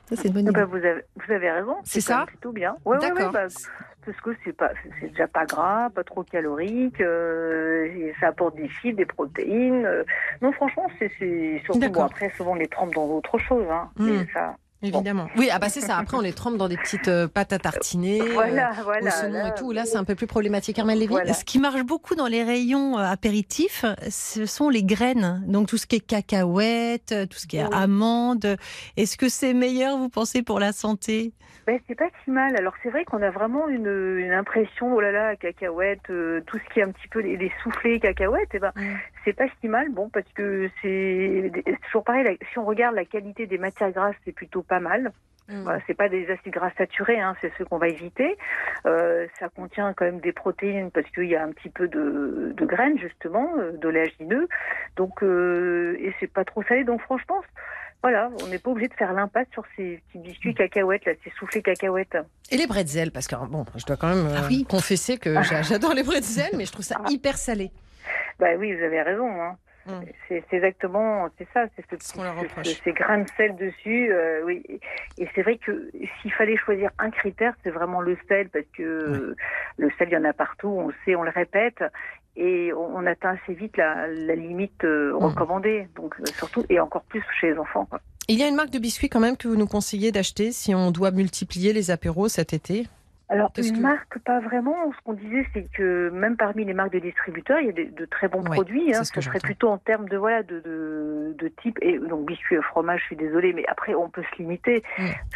Ça, 0.08 0.16
c'est 0.16 0.28
une 0.28 0.34
bonne 0.34 0.48
ah 0.48 0.50
idée. 0.50 0.64
vous, 0.64 0.76
avez, 0.76 1.02
vous 1.16 1.32
avez 1.32 1.50
raison. 1.50 1.76
C'est 1.84 2.02
ça 2.02 2.24
Plutôt 2.26 2.52
bien. 2.52 2.76
Ouais, 2.84 2.98
D'accord. 2.98 3.32
Ouais, 3.32 3.46
parce 4.04 4.20
que 4.20 4.30
c'est 4.44 4.52
pas, 4.52 4.70
c'est 5.00 5.08
déjà 5.08 5.26
pas 5.26 5.44
gras, 5.46 5.90
pas 5.90 6.04
trop 6.04 6.22
calorique, 6.22 7.00
euh, 7.00 8.12
ça 8.20 8.28
apporte 8.28 8.56
des 8.56 8.68
fibres, 8.68 8.98
des 8.98 9.06
protéines. 9.06 9.86
Euh. 9.86 10.04
non, 10.42 10.52
franchement, 10.52 10.86
c'est 10.98 11.60
surtout 11.64 11.90
bon, 11.90 12.04
après 12.04 12.30
souvent 12.30 12.52
on 12.52 12.56
les 12.56 12.68
trempe 12.68 12.94
dans 12.94 13.06
autre 13.06 13.38
chose, 13.38 13.66
hein, 13.70 13.90
hmm. 13.96 14.24
ça, 14.32 14.56
Évidemment. 14.88 15.28
Oui, 15.36 15.48
ah 15.52 15.58
bah 15.58 15.68
c'est 15.68 15.80
ça. 15.80 15.98
Après, 15.98 16.16
on 16.16 16.20
les 16.20 16.32
trempe 16.32 16.56
dans 16.56 16.68
des 16.68 16.76
petites 16.76 17.08
euh, 17.08 17.28
pâtes 17.28 17.52
à 17.52 17.58
tartiner, 17.58 18.20
Voilà, 18.32 18.70
euh, 18.70 18.82
voilà. 18.84 19.06
au 19.08 19.10
saumon 19.10 19.32
là, 19.42 19.48
et 19.48 19.54
tout. 19.54 19.72
Là, 19.72 19.84
c'est 19.84 19.96
un 19.96 20.04
peu 20.04 20.14
plus 20.14 20.26
problématique. 20.26 20.78
Armel 20.78 20.98
Lévy 20.98 21.12
Voilà. 21.12 21.32
Ce 21.32 21.44
qui 21.44 21.58
marche 21.58 21.82
beaucoup 21.82 22.14
dans 22.14 22.26
les 22.26 22.42
rayons 22.42 22.98
euh, 22.98 23.02
apéritifs, 23.02 23.84
ce 24.10 24.46
sont 24.46 24.68
les 24.68 24.82
graines. 24.84 25.42
Donc 25.46 25.68
tout 25.68 25.76
ce 25.78 25.86
qui 25.86 25.96
est 25.96 26.00
cacahuètes, 26.06 27.12
euh, 27.12 27.26
tout 27.26 27.38
ce 27.38 27.46
qui 27.46 27.56
est 27.56 27.64
Oui. 27.64 27.70
amandes. 27.72 28.56
Est-ce 28.96 29.16
que 29.16 29.28
c'est 29.28 29.54
meilleur, 29.54 29.96
vous 29.98 30.08
pensez, 30.08 30.42
pour 30.42 30.58
la 30.60 30.72
santé? 30.72 31.32
Ben, 31.66 31.78
c'est 31.88 31.94
pas 31.94 32.08
si 32.24 32.30
mal. 32.30 32.54
Alors 32.58 32.74
c'est 32.82 32.90
vrai 32.90 33.06
qu'on 33.06 33.22
a 33.22 33.30
vraiment 33.30 33.68
une, 33.68 33.86
une 34.18 34.32
impression, 34.32 34.94
oh 34.94 35.00
là 35.00 35.12
là, 35.12 35.34
cacahuètes, 35.36 36.10
euh, 36.10 36.42
tout 36.46 36.58
ce 36.58 36.74
qui 36.74 36.80
est 36.80 36.82
un 36.82 36.90
petit 36.90 37.08
peu 37.08 37.20
les, 37.20 37.38
les 37.38 37.50
soufflés 37.62 37.98
cacahuètes, 38.00 38.50
eh 38.52 38.58
ben, 38.58 38.72
Mm. 38.76 38.96
C'est 39.24 39.32
pas 39.32 39.46
si 39.60 39.68
mal. 39.68 39.90
Bon, 39.90 40.08
parce 40.08 40.30
que 40.34 40.68
c'est 40.82 41.50
toujours 41.86 42.04
pareil. 42.04 42.38
si 42.52 42.58
on 42.58 42.64
regarde 42.64 42.94
la 42.94 43.04
qualité 43.04 43.46
des 43.46 43.58
matières 43.58 43.90
grasses, 43.92 44.16
c'est 44.24 44.32
plutôt 44.32 44.62
pas 44.62 44.80
mal. 44.80 45.12
Mm. 45.48 45.62
Voilà, 45.62 45.78
c'est 45.86 45.94
pas 45.94 46.08
des 46.08 46.26
acides 46.30 46.52
gras 46.54 46.70
saturés, 46.78 47.20
hein, 47.20 47.36
c'est 47.42 47.52
ceux 47.58 47.66
qu'on 47.66 47.76
va 47.76 47.88
éviter. 47.88 48.38
Euh, 48.86 49.26
ça 49.38 49.50
contient 49.50 49.92
quand 49.92 50.06
même 50.06 50.20
des 50.20 50.32
protéines 50.32 50.90
parce 50.90 51.06
qu'il 51.10 51.26
y 51.26 51.36
a 51.36 51.44
un 51.44 51.50
petit 51.52 51.68
peu 51.68 51.86
de, 51.86 52.54
de 52.56 52.64
graines 52.64 52.98
justement, 52.98 53.50
euh, 53.58 53.72
d'oléagineux. 53.72 54.48
Donc 54.96 55.22
euh, 55.22 55.96
et 56.00 56.14
c'est 56.18 56.32
pas 56.32 56.44
trop 56.46 56.62
salé. 56.62 56.84
Donc 56.84 57.02
franchement, 57.02 57.42
voilà, 58.02 58.30
on 58.42 58.46
n'est 58.48 58.58
pas 58.58 58.70
obligé 58.70 58.88
de 58.88 58.94
faire 58.94 59.12
l'impasse 59.12 59.46
sur 59.52 59.64
ces 59.76 60.00
petits 60.08 60.18
biscuits 60.18 60.54
cacahuètes 60.54 61.04
là, 61.04 61.12
ces 61.24 61.30
soufflés 61.38 61.60
cacahuètes. 61.62 62.16
Et 62.50 62.56
les 62.56 62.66
bretzels, 62.66 63.10
parce 63.12 63.26
que 63.28 63.34
bon, 63.36 63.66
je 63.76 63.84
dois 63.84 63.96
quand 63.98 64.08
même 64.14 64.26
euh, 64.26 64.36
Ah 64.38 64.46
oui. 64.48 64.64
confesser 64.68 65.18
que 65.18 65.42
j'a- 65.42 65.60
j'adore 65.68 65.92
les 65.92 66.02
bretzels, 66.04 66.56
mais 66.56 66.64
je 66.64 66.72
trouve 66.72 66.84
ça 66.86 66.96
Ah. 67.04 67.08
hyper 67.10 67.36
salé. 67.36 67.70
Bah 68.38 68.48
oui, 68.58 68.74
vous 68.74 68.82
avez 68.82 69.02
raison. 69.02 69.28
Hein. 69.42 69.56
Mm. 69.86 70.00
C'est 70.28 70.42
exactement, 70.52 71.28
c'est 71.36 71.46
ça, 71.52 71.66
c'est 71.76 71.84
ce, 71.90 71.96
Ce 72.02 72.64
ce- 72.64 72.74
ces 72.84 72.92
grains 72.92 73.18
de 73.18 73.28
sel 73.36 73.54
dessus. 73.56 74.10
euh, 74.10 74.40
oui, 74.46 74.62
et 75.18 75.28
c'est 75.34 75.42
vrai 75.42 75.58
que 75.58 75.90
s'il 76.22 76.32
fallait 76.32 76.56
choisir 76.56 76.90
un 76.98 77.10
critère, 77.10 77.52
c'est 77.62 77.70
vraiment 77.70 78.00
le 78.00 78.16
sel 78.26 78.48
parce 78.48 78.64
que 78.76 79.34
le 79.76 79.90
sel, 79.98 80.08
il 80.08 80.14
y 80.14 80.16
en 80.16 80.24
a 80.24 80.32
partout. 80.32 80.68
On 80.68 80.86
le 80.88 80.94
sait, 81.04 81.14
on 81.16 81.22
le 81.22 81.30
répète, 81.30 81.84
et 82.34 82.72
on, 82.72 82.96
on 82.96 83.04
atteint 83.06 83.36
assez 83.42 83.52
vite 83.52 83.76
la, 83.76 84.06
la 84.08 84.34
limite 84.34 84.82
euh, 84.84 85.12
Mm. 85.12 85.16
recommandée. 85.24 85.88
Donc 85.96 86.14
euh, 86.18 86.24
surtout 86.38 86.64
et 86.70 86.80
encore 86.80 87.02
plus 87.04 87.22
chez 87.38 87.50
les 87.52 87.58
enfants. 87.58 87.84
Quoi. 87.84 88.00
Il 88.28 88.38
y 88.38 88.42
a 88.42 88.48
une 88.48 88.56
marque 88.56 88.70
de 88.70 88.78
biscuits 88.78 89.10
quand 89.10 89.20
même 89.20 89.36
que 89.36 89.48
vous 89.48 89.56
nous 89.56 89.66
conseillez 89.66 90.12
d'acheter 90.12 90.50
si 90.52 90.74
on 90.74 90.92
doit 90.92 91.10
multiplier 91.10 91.74
les 91.74 91.90
apéros 91.90 92.28
cet 92.28 92.54
été? 92.54 92.86
Alors 93.30 93.50
une 93.56 93.72
que- 93.72 93.80
marque, 93.80 94.18
pas 94.18 94.38
vraiment. 94.40 94.92
Ce 94.92 95.02
qu'on 95.02 95.14
disait, 95.14 95.46
c'est 95.54 95.66
que 95.72 96.10
même 96.10 96.36
parmi 96.36 96.64
les 96.64 96.74
marques 96.74 96.92
de 96.92 96.98
distributeurs, 96.98 97.58
il 97.60 97.66
y 97.66 97.68
a 97.70 97.72
de, 97.72 97.84
de 97.84 98.04
très 98.04 98.28
bons 98.28 98.42
Ouais, 98.42 98.50
produits. 98.50 98.94
Hein, 98.94 99.02
ce 99.02 99.20
serait 99.20 99.38
plutôt 99.38 99.68
en 99.70 99.78
termes 99.78 100.08
de 100.08 100.16
voilà 100.18 100.42
de, 100.42 100.60
de, 100.60 101.34
de 101.38 101.48
type 101.62 101.78
et 101.80 101.98
donc 101.98 102.26
biscuits 102.26 102.56
fromage. 102.62 103.00
Je 103.00 103.06
suis 103.06 103.16
désolée, 103.16 103.52
mais 103.54 103.64
après 103.66 103.94
on 103.94 104.10
peut 104.10 104.22
se 104.30 104.38
limiter. 104.42 104.82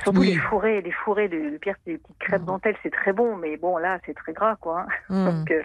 Surtout 0.02 0.20
Oui. 0.20 0.32
les 0.34 0.36
fourrés, 0.38 0.80
les 0.82 0.92
fourrés. 0.92 1.28
Pire, 1.60 1.76
c'est 1.84 1.92
les 1.92 1.98
petites 1.98 2.18
crêpes 2.18 2.42
Mm. 2.42 2.46
dentelles, 2.46 2.76
c'est 2.82 2.92
très 2.92 3.12
bon, 3.14 3.36
mais 3.36 3.56
bon 3.56 3.78
là, 3.78 3.98
c'est 4.04 4.14
très 4.14 4.32
gras, 4.34 4.56
quoi. 4.60 4.86
hein. 5.08 5.24
Mm. 5.24 5.24
Donc, 5.38 5.50
euh, 5.50 5.62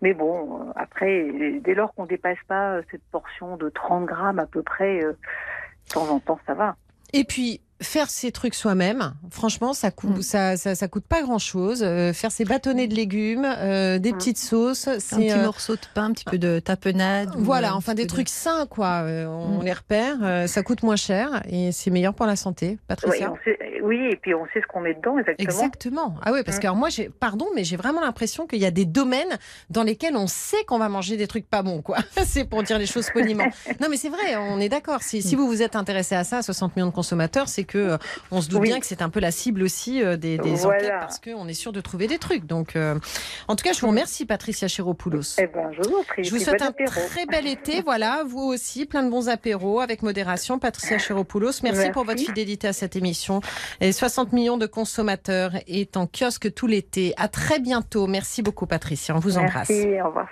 mais 0.00 0.14
bon, 0.14 0.72
après, 0.74 1.26
dès 1.62 1.74
lors 1.74 1.92
qu'on 1.94 2.06
dépasse 2.06 2.38
pas 2.48 2.76
euh, 2.76 2.82
cette 2.90 3.02
portion 3.12 3.56
de 3.58 3.68
30 3.68 4.06
grammes 4.06 4.38
à 4.38 4.46
peu 4.46 4.62
près, 4.62 5.04
euh, 5.04 5.12
de 5.12 5.92
temps 5.92 6.08
en 6.10 6.18
temps, 6.20 6.38
ça 6.46 6.54
va. 6.54 6.76
Et 7.12 7.24
puis 7.24 7.60
faire 7.80 8.10
ces 8.10 8.32
trucs 8.32 8.54
soi-même, 8.54 9.14
franchement, 9.30 9.72
ça 9.72 9.90
coûte, 9.90 10.18
Mm. 10.18 10.22
ça, 10.22 10.56
ça, 10.56 10.74
ça 10.74 10.88
coûte 10.88 11.04
pas 11.04 11.22
grand-chose. 11.22 11.82
Euh, 11.84 12.12
faire 12.12 12.32
ses 12.32 12.44
bâtonnets 12.44 12.88
de 12.88 12.94
légumes, 12.94 13.46
euh, 13.46 13.98
des 13.98 14.12
Mm. 14.12 14.16
petites 14.16 14.38
sauces, 14.38 14.88
Un 14.88 14.96
petit 14.98 15.30
euh, 15.30 15.44
morceau 15.44 15.74
de 15.76 15.80
pain, 15.94 16.06
un 16.06 16.12
petit 16.12 16.24
peu 16.24 16.38
de 16.38 16.58
tapenade. 16.58 17.30
voilà, 17.36 17.76
enfin 17.76 17.94
des 17.94 18.06
trucs 18.06 18.28
sains 18.28 18.66
quoi. 18.68 19.02
Euh, 19.04 19.26
on 19.26 19.60
Mm. 19.60 19.64
les 19.64 19.72
repère, 19.72 20.16
euh, 20.22 20.46
ça 20.48 20.62
coûte 20.62 20.82
moins 20.82 20.96
cher 20.96 21.42
et 21.48 21.70
c'est 21.72 21.90
meilleur 21.90 22.14
pour 22.14 22.26
la 22.26 22.36
santé. 22.36 22.70
Oui, 22.70 22.78
Patricia. 22.88 23.32
on 23.32 23.36
sait- 23.44 23.58
oui, 23.82 24.08
et 24.10 24.16
puis 24.16 24.34
on 24.34 24.44
sait 24.52 24.60
ce 24.60 24.66
qu'on 24.66 24.80
met 24.80 24.94
dedans 24.94 25.16
exactement. 25.18 25.44
Exactement. 25.48 26.14
Ah 26.24 26.32
oui, 26.32 26.40
parce 26.44 26.58
que 26.58 26.66
alors 26.66 26.76
moi, 26.76 26.88
j'ai, 26.88 27.08
pardon, 27.08 27.46
mais 27.54 27.62
j'ai 27.64 27.76
vraiment 27.76 28.00
l'impression 28.00 28.46
qu'il 28.46 28.58
y 28.58 28.66
a 28.66 28.70
des 28.72 28.84
domaines 28.86 29.38
dans 29.70 29.84
lesquels 29.84 30.16
on 30.16 30.26
sait 30.26 30.64
qu'on 30.66 30.78
va 30.78 30.88
manger 30.88 31.16
des 31.16 31.26
trucs 31.28 31.48
pas 31.48 31.62
bons, 31.62 31.80
quoi. 31.82 31.98
c'est 32.26 32.44
pour 32.44 32.62
dire 32.64 32.78
les 32.78 32.86
choses 32.86 33.08
poliment. 33.10 33.44
non, 33.80 33.86
mais 33.88 33.96
c'est 33.96 34.08
vrai, 34.08 34.36
on 34.36 34.58
est 34.58 34.68
d'accord. 34.68 35.02
Si, 35.02 35.22
si 35.22 35.36
vous 35.36 35.46
vous 35.46 35.62
êtes 35.62 35.76
intéressé 35.76 36.16
à 36.16 36.24
ça, 36.24 36.42
60 36.42 36.74
millions 36.76 36.88
de 36.88 36.92
consommateurs, 36.92 37.48
c'est 37.48 37.64
que 37.68 37.78
euh, 37.78 37.98
on 38.32 38.40
se 38.42 38.48
doute 38.48 38.62
Oui. 38.62 38.68
bien 38.70 38.80
que 38.80 38.86
c'est 38.86 39.00
un 39.02 39.08
peu 39.10 39.20
la 39.20 39.30
cible 39.30 39.62
aussi 39.62 40.02
euh, 40.02 40.16
des, 40.16 40.38
des 40.38 40.50
Voilà. 40.56 40.76
enquêtes 40.78 40.92
parce 41.00 41.20
qu'on 41.20 41.46
est 41.46 41.54
sûr 41.54 41.70
de 41.72 41.80
trouver 41.80 42.08
des 42.08 42.18
trucs. 42.18 42.44
Donc, 42.46 42.74
euh, 42.74 42.98
en 43.46 43.54
tout 43.54 43.62
cas, 43.62 43.72
je 43.72 43.80
vous 43.80 43.86
remercie, 43.86 44.26
Patricia 44.26 44.66
Chéropoulos. 44.66 45.36
Eh 45.38 45.46
ben, 45.46 45.70
je 45.72 45.88
vous 45.88 46.02
prie. 46.08 46.24
Je 46.24 46.30
vous 46.30 46.38
souhaite 46.38 46.58
bon 46.58 46.64
un 46.66 46.68
apéro. 46.70 47.00
très 47.08 47.26
bel 47.26 47.46
été, 47.46 47.80
voilà, 47.84 48.24
vous 48.26 48.40
aussi, 48.42 48.86
plein 48.86 49.04
de 49.04 49.10
bons 49.10 49.28
apéros 49.28 49.78
avec 49.80 50.02
modération. 50.02 50.58
Patricia 50.58 50.98
Chéropoulos, 50.98 51.52
merci, 51.62 51.78
Merci. 51.78 51.90
pour 51.92 52.04
votre 52.04 52.20
fidélité 52.20 52.66
à 52.66 52.72
cette 52.72 52.96
émission. 52.96 53.40
Et 53.80 53.92
60 53.92 54.32
millions 54.32 54.56
de 54.56 54.66
consommateurs 54.66 55.52
est 55.68 55.96
en 55.96 56.06
kiosque 56.08 56.52
tout 56.54 56.66
l'été. 56.66 57.14
À 57.18 57.28
très 57.28 57.60
bientôt. 57.60 58.06
Merci 58.06 58.42
beaucoup, 58.42 58.66
Patricia. 58.66 59.14
On 59.14 59.18
vous 59.20 59.38
embrasse. 59.38 59.68
Merci, 59.70 60.00
au 60.02 60.06
revoir. 60.08 60.28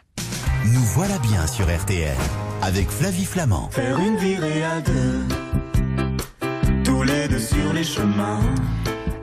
Nous 0.73 0.81
voilà 0.81 1.19
bien 1.19 1.47
sur 1.47 1.67
RTL 1.67 2.17
avec 2.63 2.89
Flavie 2.89 3.25
Flamand. 3.25 3.69
Faire 3.71 3.99
une 4.01 4.17
virée 4.17 4.65
à 4.65 4.81
deux, 4.81 5.23
sur 7.39 7.73
les 7.73 7.85
chemins. 7.85 8.41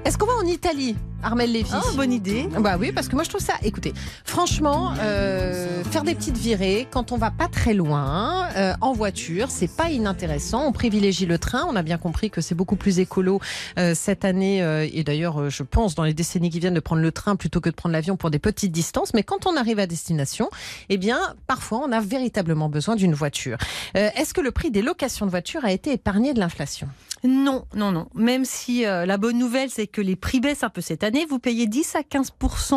Est-ce 0.06 0.18
qu'on 0.18 0.26
va 0.28 0.34
en 0.34 0.46
Italie, 0.46 0.96
Armel 1.24 1.52
Lévy 1.52 1.72
Oh, 1.74 1.96
bonne 1.96 2.12
idée. 2.12 2.48
Bah 2.60 2.76
oui, 2.78 2.92
parce 2.92 3.08
que 3.08 3.16
moi 3.16 3.24
je 3.24 3.30
trouve 3.30 3.42
ça. 3.42 3.54
Écoutez, 3.64 3.94
franchement, 4.26 4.94
euh, 5.00 5.82
faire 5.86 6.04
des 6.04 6.14
petites 6.14 6.38
virées 6.38 6.88
quand 6.92 7.14
on 7.14 7.18
va 7.18 7.32
pas 7.32 7.48
très 7.48 7.74
loin 7.74 8.48
euh, 8.58 8.74
en 8.82 8.92
voiture, 8.92 9.48
c'est 9.50 9.74
pas 9.74 9.90
inintéressant. 9.90 10.66
On 10.68 10.74
privilégie 10.74 11.26
le 11.26 11.40
train. 11.40 11.66
On 11.70 11.76
a 11.78 11.82
bien 11.84 11.98
compris 11.98 12.30
que 12.30 12.42
c'est 12.42 12.54
beaucoup 12.54 12.76
plus 12.76 13.00
écolo 13.00 13.40
euh, 13.80 13.96
cette 13.96 14.26
année 14.26 14.62
euh, 14.62 14.88
et 14.92 15.04
d'ailleurs, 15.06 15.40
euh, 15.40 15.50
je 15.50 15.64
pense 15.64 15.96
dans 15.96 16.04
les 16.04 16.14
décennies 16.14 16.50
qui 16.50 16.60
viennent 16.60 16.74
de 16.74 16.80
prendre 16.82 17.02
le 17.02 17.12
train 17.14 17.38
plutôt 17.38 17.62
que 17.62 17.70
de 17.70 17.76
prendre 17.76 17.94
l'avion 17.94 18.18
pour 18.18 18.30
des 18.30 18.40
petites 18.40 18.74
distances. 18.74 19.14
Mais 19.14 19.24
quand 19.24 19.48
on 19.48 19.56
arrive 19.56 19.80
à 19.80 19.88
destination, 19.88 20.50
eh 20.90 20.98
bien, 20.98 21.18
parfois 21.48 21.80
on 21.88 21.92
a 21.94 22.02
véritablement 22.02 22.68
besoin 22.70 22.98
d'une 22.98 23.14
voiture. 23.14 23.58
Euh, 23.96 24.10
Est-ce 24.18 24.34
que 24.34 24.42
le 24.42 24.52
prix 24.52 24.70
des 24.70 24.82
locations 24.82 25.26
de 25.26 25.32
voitures 25.32 25.64
a 25.64 25.72
été 25.72 25.94
épargné 25.94 26.34
de 26.34 26.40
l'inflation? 26.40 26.90
Non, 27.24 27.66
non, 27.76 27.92
non. 27.92 28.08
Même 28.16 28.44
si 28.46 28.86
euh, 28.86 29.06
la 29.06 29.18
bonne 29.18 29.38
nouvelle, 29.38 29.70
c'est 29.70 29.88
que 29.88 30.02
les 30.02 30.16
prix 30.16 30.40
baissent 30.42 30.64
un 30.64 30.70
peu 30.70 30.82
cette 30.82 31.04
année, 31.04 31.26
vous 31.30 31.40
payez 31.40 31.68
10 31.68 31.96
à 31.96 32.04
15 32.04 32.34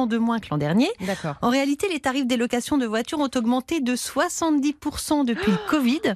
de 0.08 0.18
moins 0.18 0.38
que 0.38 0.46
l'an 0.50 0.58
dernier. 0.58 0.88
D'accord. 1.00 1.34
En 1.42 1.50
réalité, 1.50 1.88
les 1.92 1.98
tarifs 2.00 2.26
des 2.26 2.36
locations 2.36 2.78
de 2.78 2.86
voitures 2.86 3.18
ont 3.18 3.30
augmenté 3.34 3.80
de 3.80 3.96
70% 3.96 5.24
depuis 5.24 5.50
le 5.52 5.58
Covid. 5.68 6.14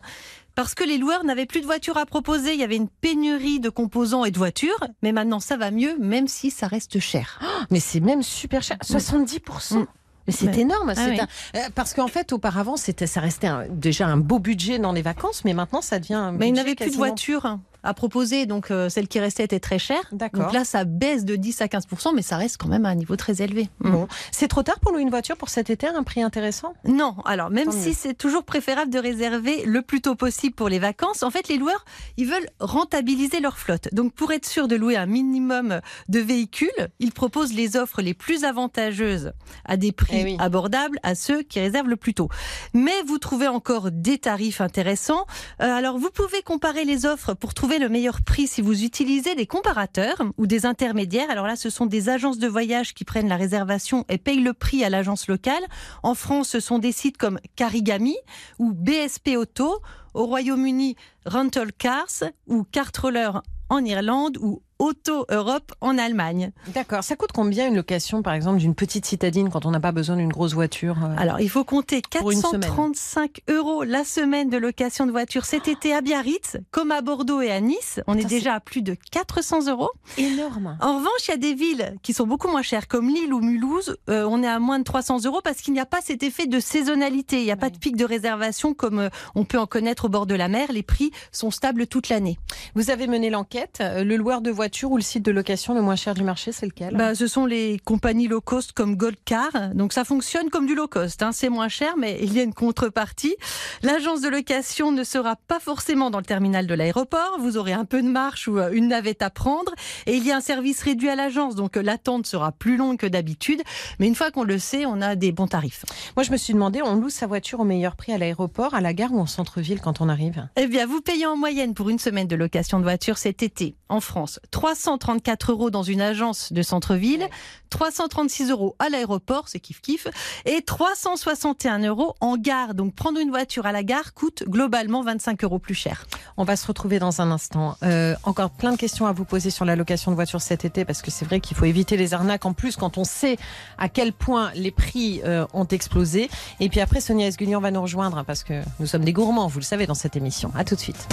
Parce 0.54 0.74
que 0.74 0.84
les 0.84 0.98
loueurs 0.98 1.24
n'avaient 1.24 1.46
plus 1.46 1.60
de 1.60 1.66
voitures 1.66 1.96
à 1.96 2.06
proposer, 2.06 2.54
il 2.54 2.60
y 2.60 2.64
avait 2.64 2.76
une 2.76 2.88
pénurie 2.88 3.60
de 3.60 3.70
composants 3.70 4.24
et 4.24 4.30
de 4.30 4.36
voitures, 4.38 4.80
mais 5.02 5.12
maintenant 5.12 5.40
ça 5.40 5.56
va 5.56 5.70
mieux, 5.70 5.96
même 5.98 6.26
si 6.28 6.50
ça 6.50 6.66
reste 6.66 6.98
cher. 6.98 7.38
Mais 7.70 7.80
c'est 7.80 8.00
même 8.00 8.22
super 8.22 8.62
cher, 8.62 8.76
70%. 8.82 9.78
Mm. 9.78 9.86
Mais 10.26 10.32
c'est 10.34 10.46
Ouais. 10.48 10.60
énorme, 10.60 10.92
Ah 10.96 11.06
oui. 11.08 11.18
un- 11.20 11.26
euh, 11.56 11.60
parce 11.74 11.94
qu'en 11.94 12.08
fait 12.08 12.32
auparavant 12.32 12.76
ça 12.76 13.20
restait 13.20 13.46
un- 13.46 13.66
déjà 13.68 14.06
un 14.08 14.16
beau 14.18 14.38
budget 14.38 14.78
dans 14.78 14.92
les 14.92 15.02
vacances, 15.02 15.44
mais 15.44 15.54
maintenant 15.54 15.80
ça 15.80 15.98
devient 15.98 16.14
un 16.14 16.32
Mais 16.32 16.48
il 16.48 16.50
budget 16.52 16.62
n'avait 16.62 16.74
plus 16.74 16.84
de 16.86 16.90
quasiment- 16.90 17.06
voitures 17.06 17.58
à 17.82 17.94
proposer, 17.94 18.46
donc 18.46 18.70
euh, 18.70 18.88
celle 18.88 19.08
qui 19.08 19.20
restait 19.20 19.44
était 19.44 19.60
très 19.60 19.78
chère. 19.78 20.02
Donc 20.12 20.52
là, 20.52 20.64
ça 20.64 20.84
baisse 20.84 21.24
de 21.24 21.36
10 21.36 21.60
à 21.62 21.68
15 21.68 21.86
mais 22.14 22.22
ça 22.22 22.36
reste 22.36 22.56
quand 22.58 22.68
même 22.68 22.86
à 22.86 22.90
un 22.90 22.94
niveau 22.94 23.16
très 23.16 23.42
élevé. 23.42 23.68
Bon, 23.80 24.06
c'est 24.32 24.48
trop 24.48 24.62
tard 24.62 24.80
pour 24.80 24.92
louer 24.92 25.02
une 25.02 25.10
voiture 25.10 25.36
pour 25.36 25.48
cet 25.48 25.70
été, 25.70 25.86
à 25.86 25.96
un 25.96 26.02
prix 26.02 26.22
intéressant? 26.22 26.74
Non, 26.84 27.16
alors 27.24 27.50
même 27.50 27.66
Tant 27.66 27.72
si 27.72 27.94
c'est 27.94 28.14
toujours 28.14 28.44
préférable 28.44 28.90
de 28.90 28.98
réserver 28.98 29.64
le 29.64 29.82
plus 29.82 30.00
tôt 30.00 30.14
possible 30.14 30.54
pour 30.54 30.68
les 30.68 30.78
vacances, 30.78 31.22
en 31.22 31.30
fait 31.30 31.48
les 31.48 31.56
loueurs, 31.56 31.84
ils 32.16 32.26
veulent 32.26 32.48
rentabiliser 32.60 33.40
leur 33.40 33.58
flotte. 33.58 33.88
Donc 33.92 34.12
pour 34.14 34.32
être 34.32 34.46
sûr 34.46 34.68
de 34.68 34.76
louer 34.76 34.96
un 34.96 35.06
minimum 35.06 35.80
de 36.08 36.20
véhicules, 36.20 36.68
ils 36.98 37.12
proposent 37.12 37.52
les 37.52 37.76
offres 37.76 38.02
les 38.02 38.14
plus 38.14 38.44
avantageuses 38.44 39.32
à 39.64 39.76
des 39.76 39.92
prix 39.92 40.16
Eh 40.20 40.24
oui. 40.24 40.36
abordables 40.38 40.98
à 41.02 41.14
ceux 41.14 41.42
qui 41.42 41.60
réservent 41.60 41.88
le 41.88 41.96
plus 41.96 42.14
tôt. 42.14 42.28
Mais 42.74 42.92
vous 43.06 43.18
trouvez 43.18 43.48
encore 43.48 43.90
des 43.90 44.18
tarifs 44.18 44.60
intéressants. 44.60 45.26
Euh, 45.62 45.72
alors 45.74 45.98
vous 45.98 46.10
pouvez 46.10 46.42
comparer 46.42 46.84
les 46.84 47.06
offres 47.06 47.34
pour 47.34 47.54
trouver 47.54 47.69
le 47.78 47.88
meilleur 47.88 48.22
prix 48.22 48.46
si 48.46 48.62
vous 48.62 48.84
utilisez 48.84 49.34
des 49.34 49.46
comparateurs 49.46 50.22
ou 50.38 50.46
des 50.46 50.66
intermédiaires. 50.66 51.30
Alors 51.30 51.46
là, 51.46 51.56
ce 51.56 51.70
sont 51.70 51.86
des 51.86 52.08
agences 52.08 52.38
de 52.38 52.48
voyage 52.48 52.94
qui 52.94 53.04
prennent 53.04 53.28
la 53.28 53.36
réservation 53.36 54.04
et 54.08 54.18
payent 54.18 54.42
le 54.42 54.52
prix 54.52 54.84
à 54.84 54.90
l'agence 54.90 55.28
locale. 55.28 55.62
En 56.02 56.14
France, 56.14 56.48
ce 56.48 56.60
sont 56.60 56.78
des 56.78 56.92
sites 56.92 57.16
comme 57.16 57.38
Carigami 57.56 58.16
ou 58.58 58.72
BSP 58.72 59.36
Auto. 59.36 59.80
Au 60.12 60.26
Royaume-Uni, 60.26 60.96
Rental 61.24 61.72
Cars 61.72 62.24
ou 62.48 62.64
Cartroller 62.64 63.30
en 63.68 63.84
Irlande 63.84 64.38
ou 64.40 64.62
Auto 64.80 65.26
Europe 65.28 65.72
en 65.82 65.98
Allemagne. 65.98 66.52
D'accord. 66.68 67.04
Ça 67.04 67.14
coûte 67.14 67.32
combien 67.34 67.68
une 67.68 67.76
location, 67.76 68.22
par 68.22 68.32
exemple, 68.32 68.56
d'une 68.56 68.74
petite 68.74 69.04
citadine 69.04 69.50
quand 69.50 69.66
on 69.66 69.70
n'a 69.70 69.78
pas 69.78 69.92
besoin 69.92 70.16
d'une 70.16 70.32
grosse 70.32 70.54
voiture 70.54 70.96
euh? 71.04 71.14
Alors, 71.18 71.38
il 71.38 71.50
faut 71.50 71.64
compter 71.64 72.00
Pour 72.18 72.30
une 72.30 72.40
semaine. 72.40 72.62
435 72.62 73.42
euros 73.50 73.84
la 73.84 74.04
semaine 74.04 74.48
de 74.48 74.56
location 74.56 75.04
de 75.04 75.10
voiture 75.10 75.44
cet 75.44 75.68
été 75.68 75.92
à 75.94 76.00
Biarritz, 76.00 76.56
comme 76.70 76.92
à 76.92 77.02
Bordeaux 77.02 77.42
et 77.42 77.50
à 77.50 77.60
Nice. 77.60 78.00
On 78.06 78.16
est 78.16 78.24
déjà 78.24 78.54
à 78.54 78.60
plus 78.60 78.80
de 78.80 78.96
400 79.10 79.68
euros. 79.68 79.90
Énorme. 80.16 80.78
En 80.80 80.96
revanche, 80.96 81.28
il 81.28 81.32
y 81.32 81.34
a 81.34 81.36
des 81.36 81.52
villes 81.52 81.94
qui 82.02 82.14
sont 82.14 82.26
beaucoup 82.26 82.48
moins 82.48 82.62
chères, 82.62 82.88
comme 82.88 83.08
Lille 83.10 83.34
ou 83.34 83.40
Mulhouse. 83.40 83.98
Euh, 84.08 84.26
on 84.30 84.42
est 84.42 84.48
à 84.48 84.58
moins 84.60 84.78
de 84.78 84.84
300 84.84 85.26
euros 85.26 85.42
parce 85.44 85.60
qu'il 85.60 85.74
n'y 85.74 85.80
a 85.80 85.86
pas 85.86 86.00
cet 86.00 86.22
effet 86.22 86.46
de 86.46 86.58
saisonnalité. 86.58 87.40
Il 87.40 87.44
n'y 87.44 87.52
a 87.52 87.56
pas 87.58 87.68
de 87.68 87.76
pic 87.76 87.96
de 87.96 88.06
réservation 88.06 88.72
comme 88.72 88.98
euh, 88.98 89.08
on 89.34 89.44
peut 89.44 89.58
en 89.58 89.66
connaître 89.66 90.06
au 90.06 90.08
bord 90.08 90.24
de 90.24 90.34
la 90.34 90.48
mer. 90.48 90.72
Les 90.72 90.82
prix 90.82 91.10
sont 91.32 91.50
stables 91.50 91.86
toute 91.86 92.08
l'année. 92.08 92.38
Vous 92.74 92.88
avez 92.88 93.06
mené 93.06 93.28
l'enquête. 93.28 93.82
Le 93.82 94.16
loueur 94.16 94.40
de 94.40 94.50
voiture 94.50 94.69
ou 94.82 94.96
le 94.96 95.02
site 95.02 95.24
de 95.24 95.32
location 95.32 95.74
le 95.74 95.82
moins 95.82 95.96
cher 95.96 96.14
du 96.14 96.22
marché, 96.22 96.52
c'est 96.52 96.66
lequel? 96.66 96.96
Bah, 96.96 97.14
Ce 97.14 97.26
sont 97.26 97.46
les 97.46 97.78
compagnies 97.84 98.28
low 98.28 98.40
cost 98.40 98.72
comme 98.72 98.96
Goldcar. 98.96 99.74
Donc 99.74 99.92
ça 99.92 100.04
fonctionne 100.04 100.50
comme 100.50 100.66
du 100.66 100.74
low 100.74 100.88
cost. 100.88 101.22
Hein. 101.22 101.32
C'est 101.32 101.48
moins 101.48 101.68
cher, 101.68 101.94
mais 101.98 102.18
il 102.22 102.32
y 102.32 102.40
a 102.40 102.42
une 102.42 102.54
contrepartie. 102.54 103.36
L'agence 103.82 104.20
de 104.20 104.28
location 104.28 104.92
ne 104.92 105.04
sera 105.04 105.36
pas 105.36 105.60
forcément 105.60 106.10
dans 106.10 106.18
le 106.18 106.24
terminal 106.24 106.66
de 106.66 106.74
l'aéroport. 106.74 107.36
Vous 107.38 107.56
aurez 107.56 107.72
un 107.72 107.84
peu 107.84 108.02
de 108.02 108.08
marche 108.08 108.48
ou 108.48 108.58
euh, 108.58 108.70
une 108.72 108.88
navette 108.88 109.22
à 109.22 109.30
prendre. 109.30 109.72
Et 110.06 110.16
il 110.16 110.26
y 110.26 110.32
a 110.32 110.36
un 110.36 110.40
service 110.40 110.82
réduit 110.82 111.08
à 111.08 111.16
l'agence, 111.16 111.54
donc 111.54 111.76
euh, 111.76 111.82
l'attente 111.82 112.26
sera 112.26 112.52
plus 112.52 112.76
longue 112.76 112.98
que 112.98 113.06
d'habitude. 113.06 113.62
Mais 113.98 114.06
une 114.06 114.14
fois 114.14 114.30
qu'on 114.30 114.44
le 114.44 114.58
sait, 114.58 114.86
on 114.86 115.00
a 115.00 115.16
des 115.16 115.32
bons 115.32 115.46
tarifs. 115.48 115.84
Moi, 116.16 116.24
je 116.24 116.30
me 116.30 116.36
suis 116.36 116.52
demandé, 116.54 116.82
on 116.82 116.94
loue 116.94 117.08
sa 117.10 117.26
voiture 117.26 117.60
au 117.60 117.64
meilleur 117.64 117.96
prix 117.96 118.12
à 118.12 118.18
l'aéroport, 118.18 118.74
à 118.74 118.80
la 118.80 118.92
gare 118.92 119.12
ou 119.12 119.20
en 119.20 119.26
centre-ville 119.26 119.80
quand 119.80 120.00
on 120.00 120.08
arrive? 120.08 120.48
Eh 120.56 120.66
bien, 120.66 120.86
vous 120.86 121.00
payez 121.00 121.26
en 121.26 121.36
moyenne 121.36 121.74
pour 121.74 121.88
une 121.88 121.98
semaine 121.98 122.26
de 122.26 122.36
location 122.36 122.78
de 122.78 122.84
voiture 122.84 123.18
cet 123.18 123.42
été 123.42 123.74
en 123.88 124.00
France 124.00 124.40
334 124.60 125.52
euros 125.52 125.70
dans 125.70 125.82
une 125.82 126.02
agence 126.02 126.52
de 126.52 126.60
centre-ville, 126.60 127.26
336 127.70 128.50
euros 128.50 128.76
à 128.78 128.90
l'aéroport, 128.90 129.48
c'est 129.48 129.58
kiff 129.58 129.80
kiff, 129.80 130.06
et 130.44 130.60
361 130.60 131.78
euros 131.78 132.14
en 132.20 132.36
gare. 132.36 132.74
Donc 132.74 132.94
prendre 132.94 133.18
une 133.20 133.30
voiture 133.30 133.64
à 133.64 133.72
la 133.72 133.82
gare 133.82 134.12
coûte 134.12 134.44
globalement 134.46 135.02
25 135.02 135.44
euros 135.44 135.58
plus 135.58 135.74
cher. 135.74 136.04
On 136.36 136.44
va 136.44 136.56
se 136.56 136.66
retrouver 136.66 136.98
dans 136.98 137.22
un 137.22 137.30
instant. 137.30 137.78
Euh, 137.82 138.14
encore 138.24 138.50
plein 138.50 138.72
de 138.72 138.76
questions 138.76 139.06
à 139.06 139.12
vous 139.12 139.24
poser 139.24 139.48
sur 139.48 139.64
la 139.64 139.76
location 139.76 140.10
de 140.10 140.14
voiture 140.16 140.42
cet 140.42 140.66
été, 140.66 140.84
parce 140.84 141.00
que 141.00 141.10
c'est 141.10 141.24
vrai 141.24 141.40
qu'il 141.40 141.56
faut 141.56 141.64
éviter 141.64 141.96
les 141.96 142.12
arnaques 142.12 142.44
en 142.44 142.52
plus 142.52 142.76
quand 142.76 142.98
on 142.98 143.04
sait 143.04 143.38
à 143.78 143.88
quel 143.88 144.12
point 144.12 144.50
les 144.54 144.72
prix 144.72 145.22
euh, 145.24 145.46
ont 145.54 145.64
explosé. 145.64 146.28
Et 146.58 146.68
puis 146.68 146.80
après, 146.80 147.00
Sonia 147.00 147.28
Esguignan 147.28 147.62
va 147.62 147.70
nous 147.70 147.80
rejoindre, 147.80 148.24
parce 148.26 148.44
que 148.44 148.60
nous 148.78 148.86
sommes 148.86 149.06
des 149.06 149.14
gourmands, 149.14 149.46
vous 149.46 149.60
le 149.60 149.64
savez, 149.64 149.86
dans 149.86 149.94
cette 149.94 150.16
émission. 150.16 150.52
À 150.54 150.64
tout 150.64 150.74
de 150.74 150.80
suite. 150.80 151.08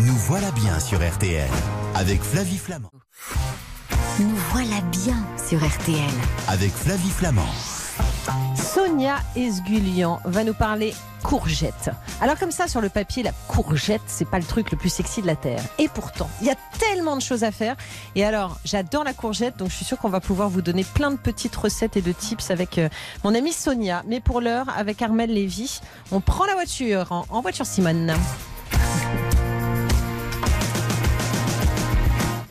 Nous 0.00 0.16
voilà 0.16 0.50
bien 0.50 0.78
sur 0.80 0.98
RTL 0.98 1.48
avec 1.94 2.22
Flavie 2.22 2.58
Flamand. 2.58 2.89
Nous 4.18 4.36
voilà 4.52 4.80
bien 4.92 5.16
sur 5.48 5.58
RTL. 5.58 6.10
Avec 6.48 6.72
Flavie 6.72 7.10
Flamand. 7.10 7.42
Sonia 8.54 9.16
Esgulian 9.36 10.20
va 10.24 10.44
nous 10.44 10.54
parler 10.54 10.94
courgette. 11.22 11.90
Alors 12.20 12.38
comme 12.38 12.50
ça 12.50 12.66
sur 12.68 12.80
le 12.80 12.88
papier, 12.88 13.22
la 13.22 13.32
courgette, 13.48 14.02
c'est 14.06 14.28
pas 14.28 14.38
le 14.38 14.44
truc 14.44 14.70
le 14.70 14.76
plus 14.76 14.88
sexy 14.88 15.22
de 15.22 15.26
la 15.26 15.36
terre. 15.36 15.62
Et 15.78 15.88
pourtant, 15.88 16.28
il 16.40 16.46
y 16.46 16.50
a 16.50 16.56
tellement 16.78 17.16
de 17.16 17.22
choses 17.22 17.44
à 17.44 17.50
faire. 17.50 17.76
Et 18.14 18.24
alors, 18.24 18.58
j'adore 18.64 19.04
la 19.04 19.12
courgette, 19.12 19.56
donc 19.56 19.70
je 19.70 19.76
suis 19.76 19.84
sûre 19.84 19.98
qu'on 19.98 20.08
va 20.08 20.20
pouvoir 20.20 20.48
vous 20.48 20.62
donner 20.62 20.84
plein 20.84 21.10
de 21.10 21.16
petites 21.16 21.56
recettes 21.56 21.96
et 21.96 22.02
de 22.02 22.12
tips 22.12 22.50
avec 22.50 22.78
euh, 22.78 22.88
mon 23.24 23.34
amie 23.34 23.52
Sonia. 23.52 24.02
Mais 24.06 24.20
pour 24.20 24.40
l'heure, 24.40 24.66
avec 24.76 25.02
Armel 25.02 25.32
Lévy, 25.32 25.80
on 26.10 26.20
prend 26.20 26.46
la 26.46 26.54
voiture 26.54 27.12
en, 27.12 27.24
en 27.28 27.40
voiture 27.40 27.66
Simone. 27.66 28.14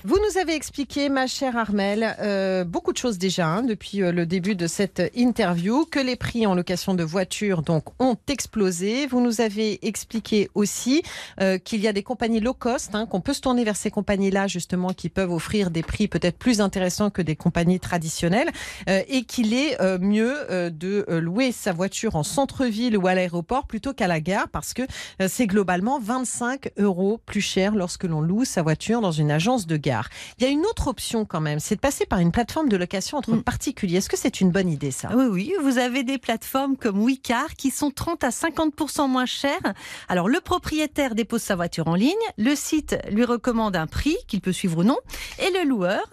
Vous 0.10 0.18
nous 0.18 0.39
avez 0.39 0.56
expliqué, 0.56 1.08
ma 1.08 1.28
chère 1.28 1.56
Armel, 1.56 2.16
euh, 2.20 2.63
beaucoup 2.63 2.94
de 2.94 2.98
choses 2.98 3.20
déjà 3.20 3.46
hein, 3.46 3.62
depuis 3.62 4.01
euh, 4.01 4.12
le 4.12 4.25
début 4.25 4.56
de 4.56 4.66
cette 4.66 5.04
interview, 5.13 5.86
que 5.86 6.00
les 6.00 6.16
prix 6.16 6.48
en 6.48 6.56
location 6.56 6.96
de 6.96 7.04
voitures 7.04 7.62
donc 7.62 7.84
ont 8.00 8.18
explosé. 8.28 9.06
Vous 9.06 9.22
nous 9.22 9.39
avez 9.39 9.86
expliqué 9.86 10.50
aussi 10.56 11.04
euh, 11.42 11.60
qu'il 11.60 11.82
y 11.82 11.88
a 11.88 11.94
des 11.94 12.01
compagnies 12.01 12.39
low 12.39 12.56
cost, 12.56 12.96
hein, 12.96 13.06
qu'on 13.06 13.22
peut 13.22 13.34
se 13.34 13.42
tourner 13.42 13.63
vers 13.63 13.75
ces 13.75 13.92
compagnies-là 13.92 14.48
justement, 14.48 14.94
qui 14.94 15.10
peuvent 15.10 15.32
offrir 15.32 15.70
des 15.70 15.84
prix 15.84 16.08
peut-être 16.08 16.39
plus 16.39 16.60
intéressants 16.60 17.12
que 17.12 17.22
des 17.22 17.36
compagnies 17.36 17.80
traditionnelles, 17.80 18.50
euh, 18.89 19.04
et 19.10 19.25
qu'il 19.25 19.54
est 19.54 19.80
euh, 19.80 20.00
mieux 20.00 20.34
de 20.72 21.06
louer 21.20 21.51
sa 21.51 21.72
voiture 21.72 22.16
en 22.16 22.24
centre-ville 22.24 22.98
ou 22.98 23.06
à 23.06 23.13
l'aéroport 23.13 23.68
plutôt 23.68 23.94
qu'à 23.94 24.08
la 24.08 24.20
gare, 24.20 24.50
parce 24.50 24.74
que 24.74 24.82
c'est 25.28 25.46
globalement 25.46 26.00
25 26.00 26.72
euros 26.78 27.20
plus 27.28 27.42
cher 27.42 27.75
lorsque 27.75 28.06
l'on 28.06 28.22
loue 28.22 28.44
sa 28.44 28.63
voiture 28.63 29.01
dans 29.01 29.12
une 29.12 29.30
agence 29.30 29.68
de 29.68 29.78
gare. 29.78 29.99
Il 30.38 30.44
y 30.44 30.48
a 30.48 30.50
une 30.50 30.65
autre 30.65 30.88
option 30.88 31.25
quand 31.25 31.41
même, 31.41 31.60
c'est 31.60 31.75
de 31.75 31.79
passer 31.79 32.06
par 32.06 32.20
une 32.20 32.32
plateforme 32.32 32.70
de 32.70 32.77
location 32.77 33.18
entre 33.18 33.32
Mm. 33.32 33.44
particuliers. 33.44 33.98
Est-ce 33.98 34.10
que 34.10 34.18
c'est 34.18 34.41
une 34.41 34.51
bonne 34.51 34.70
idée 34.70 34.91
ça? 34.91 35.10
Oui, 35.15 35.25
oui, 35.25 35.53
vous 35.62 35.77
avez 35.77 36.03
des 36.03 36.18
plateformes 36.18 36.77
comme 36.77 37.01
Wicar 37.01 37.53
qui 37.56 37.72
sont 37.72 37.91
30 37.91 38.24
à 38.24 38.29
50% 38.29 39.08
moins 39.08 39.25
chères. 39.25 39.74
Alors, 40.08 40.29
le 40.29 40.39
propriétaire 40.41 41.15
dépose 41.15 41.41
sa 41.41 41.56
voiture 41.56 41.88
en 41.88 41.96
ligne, 41.96 42.13
le 42.38 42.56
site 42.56 42.98
lui 43.12 43.25
recommande 43.25 43.75
un 43.75 43.88
prix 43.88 44.18
qu'il 44.27 44.41
peut 44.41 44.51
suivre 44.53 44.79
ou 44.79 44.84
non, 44.84 44.98
et 45.39 45.51
le 45.51 45.68
loueur 45.68 46.03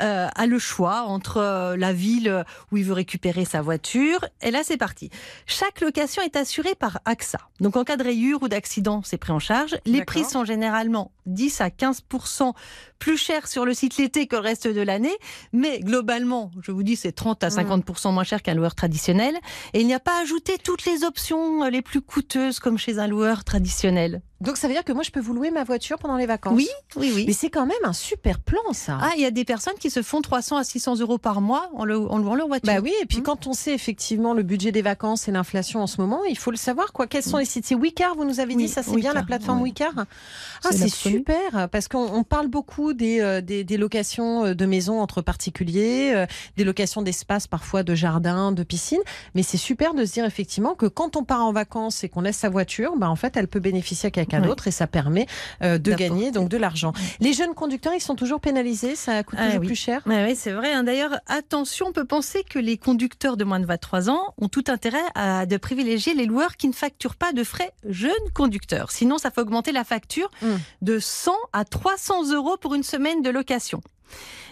euh, 0.00 0.28
a 0.34 0.46
le 0.46 0.58
choix 0.58 1.02
entre 1.02 1.36
euh, 1.38 1.76
la 1.76 1.92
ville 1.92 2.44
où 2.72 2.76
il 2.76 2.84
veut 2.84 2.92
récupérer 2.92 3.44
sa 3.44 3.62
voiture. 3.62 4.24
Et 4.42 4.50
là, 4.50 4.60
c'est 4.64 4.76
parti. 4.76 5.10
Chaque 5.46 5.80
location 5.80 6.22
est 6.22 6.36
assurée 6.36 6.74
par 6.74 7.00
AXA. 7.04 7.38
Donc, 7.60 7.76
en 7.76 7.84
cas 7.84 7.96
de 7.96 8.02
rayure 8.02 8.42
ou 8.42 8.48
d'accident, 8.48 9.02
c'est 9.04 9.18
pris 9.18 9.32
en 9.32 9.38
charge. 9.38 9.76
Les 9.86 10.04
prix 10.04 10.24
sont 10.24 10.44
généralement 10.44 11.12
10 11.26 11.60
à 11.60 11.68
15% 11.68 12.52
plus 12.98 13.16
chers 13.16 13.46
sur 13.46 13.64
le 13.64 13.74
site 13.74 13.96
l'été 13.96 14.26
que 14.26 14.36
le 14.36 14.42
reste 14.42 14.66
de 14.66 14.80
l'année. 14.80 15.16
Mais 15.52 15.80
globalement, 15.80 16.50
je 16.62 16.72
vous 16.72 16.82
dis, 16.82 16.96
c'est 16.96 17.12
30 17.12 17.44
à 17.44 17.48
50% 17.48 18.12
moins 18.12 18.24
cher 18.24 18.42
qu'un 18.42 18.54
loueur 18.54 18.74
traditionnel. 18.74 19.36
Et 19.72 19.80
il 19.80 19.86
n'y 19.86 19.94
a 19.94 20.00
pas 20.00 20.20
ajouté 20.20 20.58
toutes 20.62 20.84
les 20.86 21.04
options 21.04 21.64
les 21.68 21.82
plus 21.82 22.00
coûteuses 22.00 22.58
comme 22.58 22.78
chez 22.78 22.98
un 22.98 23.06
loueur 23.06 23.44
traditionnel. 23.44 24.22
Donc 24.44 24.56
ça 24.56 24.68
veut 24.68 24.74
dire 24.74 24.84
que 24.84 24.92
moi 24.92 25.02
je 25.02 25.10
peux 25.10 25.20
vous 25.20 25.32
louer 25.34 25.50
ma 25.50 25.64
voiture 25.64 25.98
pendant 25.98 26.16
les 26.16 26.26
vacances 26.26 26.54
Oui, 26.56 26.68
oui, 26.96 27.12
oui. 27.14 27.24
Mais 27.26 27.32
c'est 27.32 27.50
quand 27.50 27.66
même 27.66 27.76
un 27.84 27.92
super 27.92 28.38
plan 28.40 28.60
ça. 28.72 28.98
Ah, 29.00 29.10
il 29.16 29.22
y 29.22 29.26
a 29.26 29.30
des 29.30 29.44
personnes 29.44 29.74
qui 29.80 29.90
se 29.90 30.02
font 30.02 30.20
300 30.20 30.56
à 30.58 30.64
600 30.64 30.96
euros 31.00 31.18
par 31.18 31.40
mois 31.40 31.70
en, 31.74 31.84
le- 31.84 31.98
en 31.98 32.18
louant 32.18 32.34
leur 32.34 32.48
voiture. 32.48 32.72
Bah 32.72 32.80
oui, 32.82 32.92
et 33.02 33.06
puis 33.06 33.18
Mm. 33.18 33.22
quand 33.22 33.46
on 33.46 33.52
sait 33.52 33.72
effectivement 33.74 34.34
le 34.34 34.42
budget 34.42 34.72
des 34.72 34.82
vacances 34.82 35.28
et 35.28 35.32
l'inflation 35.32 35.80
en 35.82 35.86
ce 35.86 36.00
moment, 36.00 36.24
il 36.24 36.36
faut 36.38 36.50
le 36.50 36.56
savoir 36.56 36.92
quoi. 36.92 37.06
Quels 37.06 37.22
sont 37.22 37.38
les 37.38 37.44
sites? 37.44 37.66
C'est 37.66 37.74
Wicar, 37.74 38.14
vous 38.16 38.24
nous 38.24 38.40
avez 38.40 38.54
dit, 38.54 38.64
Oui, 38.64 38.68
ça 38.68 38.82
c'est 38.82 38.96
bien 38.96 39.12
la 39.14 39.22
plateforme 39.22 39.58
ouais. 39.58 39.64
Wicar 39.64 39.92
Ah, 39.96 40.68
C'est 40.72 40.88
super 40.88 41.68
parce 41.70 41.88
qu'on 41.88 42.04
on 42.12 42.24
parle 42.24 42.48
beaucoup 42.48 42.92
des, 42.92 43.20
euh, 43.20 43.40
des, 43.40 43.64
des 43.64 43.76
locations 43.76 44.44
euh, 44.46 44.54
de 44.54 44.66
maisons 44.66 45.00
entre 45.00 45.22
particuliers, 45.22 46.12
euh, 46.14 46.26
des 46.56 46.64
locations 46.64 47.02
d'espaces 47.02 47.46
parfois 47.46 47.82
de 47.82 47.94
jardins, 47.94 48.52
de 48.52 48.62
piscines, 48.62 49.00
mais 49.34 49.42
c'est 49.42 49.56
super 49.56 49.94
de 49.94 50.04
se 50.04 50.12
dire 50.12 50.24
effectivement 50.24 50.74
que 50.74 50.86
quand 50.86 51.16
on 51.16 51.24
part 51.24 51.42
en 51.44 51.52
vacances 51.52 52.04
et 52.04 52.08
qu'on 52.08 52.20
laisse 52.22 52.36
sa 52.38 52.48
voiture, 52.48 52.96
bah 52.96 53.08
en 53.08 53.16
fait 53.16 53.36
elle 53.36 53.48
peut 53.48 53.60
bénéficier 53.60 54.08
à 54.08 54.10
quelqu'un 54.10 54.33
D'autre 54.40 54.66
et 54.68 54.70
ça 54.70 54.86
permet 54.86 55.26
euh, 55.62 55.78
de 55.78 55.92
gagner 55.92 56.30
donc 56.30 56.48
de 56.48 56.56
l'argent. 56.56 56.92
Les 57.20 57.32
jeunes 57.32 57.54
conducteurs, 57.54 57.94
ils 57.94 58.00
sont 58.00 58.14
toujours 58.14 58.40
pénalisés, 58.40 58.94
ça 58.96 59.22
coûte 59.22 59.38
Ah 59.40 59.46
toujours 59.46 59.60
oui. 59.60 59.66
plus 59.66 59.76
cher? 59.76 60.02
Ouais, 60.06 60.24
ouais, 60.24 60.34
c'est 60.34 60.52
vrai. 60.52 60.72
hein. 60.72 60.84
D'ailleurs, 60.84 61.16
attention, 61.26 61.86
on 61.88 61.92
peut 61.92 62.04
penser 62.04 62.44
que 62.48 62.58
les 62.58 62.76
conducteurs 62.78 63.36
de 63.36 63.44
moins 63.44 63.60
de 63.60 63.66
23 63.66 64.10
ans 64.10 64.34
ont 64.38 64.48
tout 64.48 64.64
intérêt 64.68 65.02
à 65.14 65.46
de 65.46 65.56
privilégier 65.56 66.14
les 66.14 66.26
loueurs 66.26 66.56
qui 66.56 66.68
ne 66.68 66.72
facturent 66.72 67.16
pas 67.16 67.32
de 67.32 67.44
frais 67.44 67.72
jeunes 67.88 68.12
conducteurs. 68.34 68.90
Sinon, 68.90 69.18
ça 69.18 69.30
fait 69.30 69.40
augmenter 69.40 69.72
la 69.72 69.84
facture 69.84 70.30
Mm. 70.42 70.56
de 70.82 70.98
100 70.98 71.32
à 71.52 71.64
300 71.64 72.32
euros 72.32 72.56
pour 72.56 72.74
une 72.74 72.82
semaine 72.82 73.22
de 73.22 73.30
location. 73.30 73.80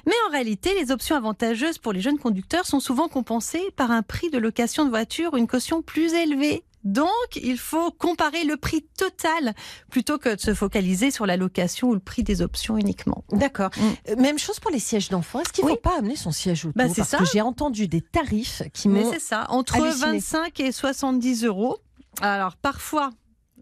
Mais 0.06 0.12
en 0.28 0.32
réalité, 0.32 0.70
les 0.80 0.90
options 0.90 1.14
avantageuses 1.16 1.78
pour 1.78 1.92
les 1.92 2.00
jeunes 2.00 2.18
conducteurs 2.18 2.66
sont 2.66 2.80
souvent 2.80 3.08
compensées 3.08 3.70
par 3.76 3.90
un 3.90 4.02
prix 4.02 4.30
de 4.30 4.38
location 4.38 4.84
de 4.84 4.90
voiture 4.90 5.34
ou 5.34 5.36
une 5.36 5.46
caution 5.46 5.82
plus 5.82 6.12
élevée. 6.14 6.64
Donc, 6.84 7.08
il 7.36 7.58
faut 7.58 7.90
comparer 7.92 8.44
le 8.44 8.56
prix 8.56 8.82
total 8.98 9.54
plutôt 9.90 10.18
que 10.18 10.34
de 10.34 10.40
se 10.40 10.52
focaliser 10.54 11.10
sur 11.10 11.26
la 11.26 11.36
location 11.36 11.88
ou 11.90 11.94
le 11.94 12.00
prix 12.00 12.22
des 12.22 12.42
options 12.42 12.76
uniquement. 12.76 13.24
D'accord. 13.32 13.70
Mm. 13.76 13.82
Euh, 14.10 14.16
Même 14.16 14.38
chose 14.38 14.58
pour 14.60 14.70
les 14.70 14.78
sièges 14.80 15.08
d'enfants. 15.08 15.40
Est-ce 15.40 15.52
qu'il 15.52 15.64
ne 15.64 15.70
Oui. 15.70 15.76
faut 15.76 15.90
pas 15.90 15.98
amener 15.98 16.16
son 16.16 16.30
siège 16.32 16.64
auto? 16.64 16.72
Bah, 16.76 16.88
c'est 16.88 16.96
Parce 16.96 17.08
ça. 17.10 17.18
que 17.18 17.24
j'ai 17.24 17.40
entendu 17.40 17.88
des 17.88 18.00
tarifs 18.00 18.62
qui 18.72 18.88
Mais 18.88 19.04
m'ont 19.04 19.12
c'est 19.12 19.20
ça, 19.20 19.46
entre 19.50 19.76
halluciné. 19.76 20.12
25 20.12 20.60
et 20.60 20.72
70 20.72 21.44
euros. 21.44 21.78
Alors 22.20 22.56
parfois, 22.56 23.10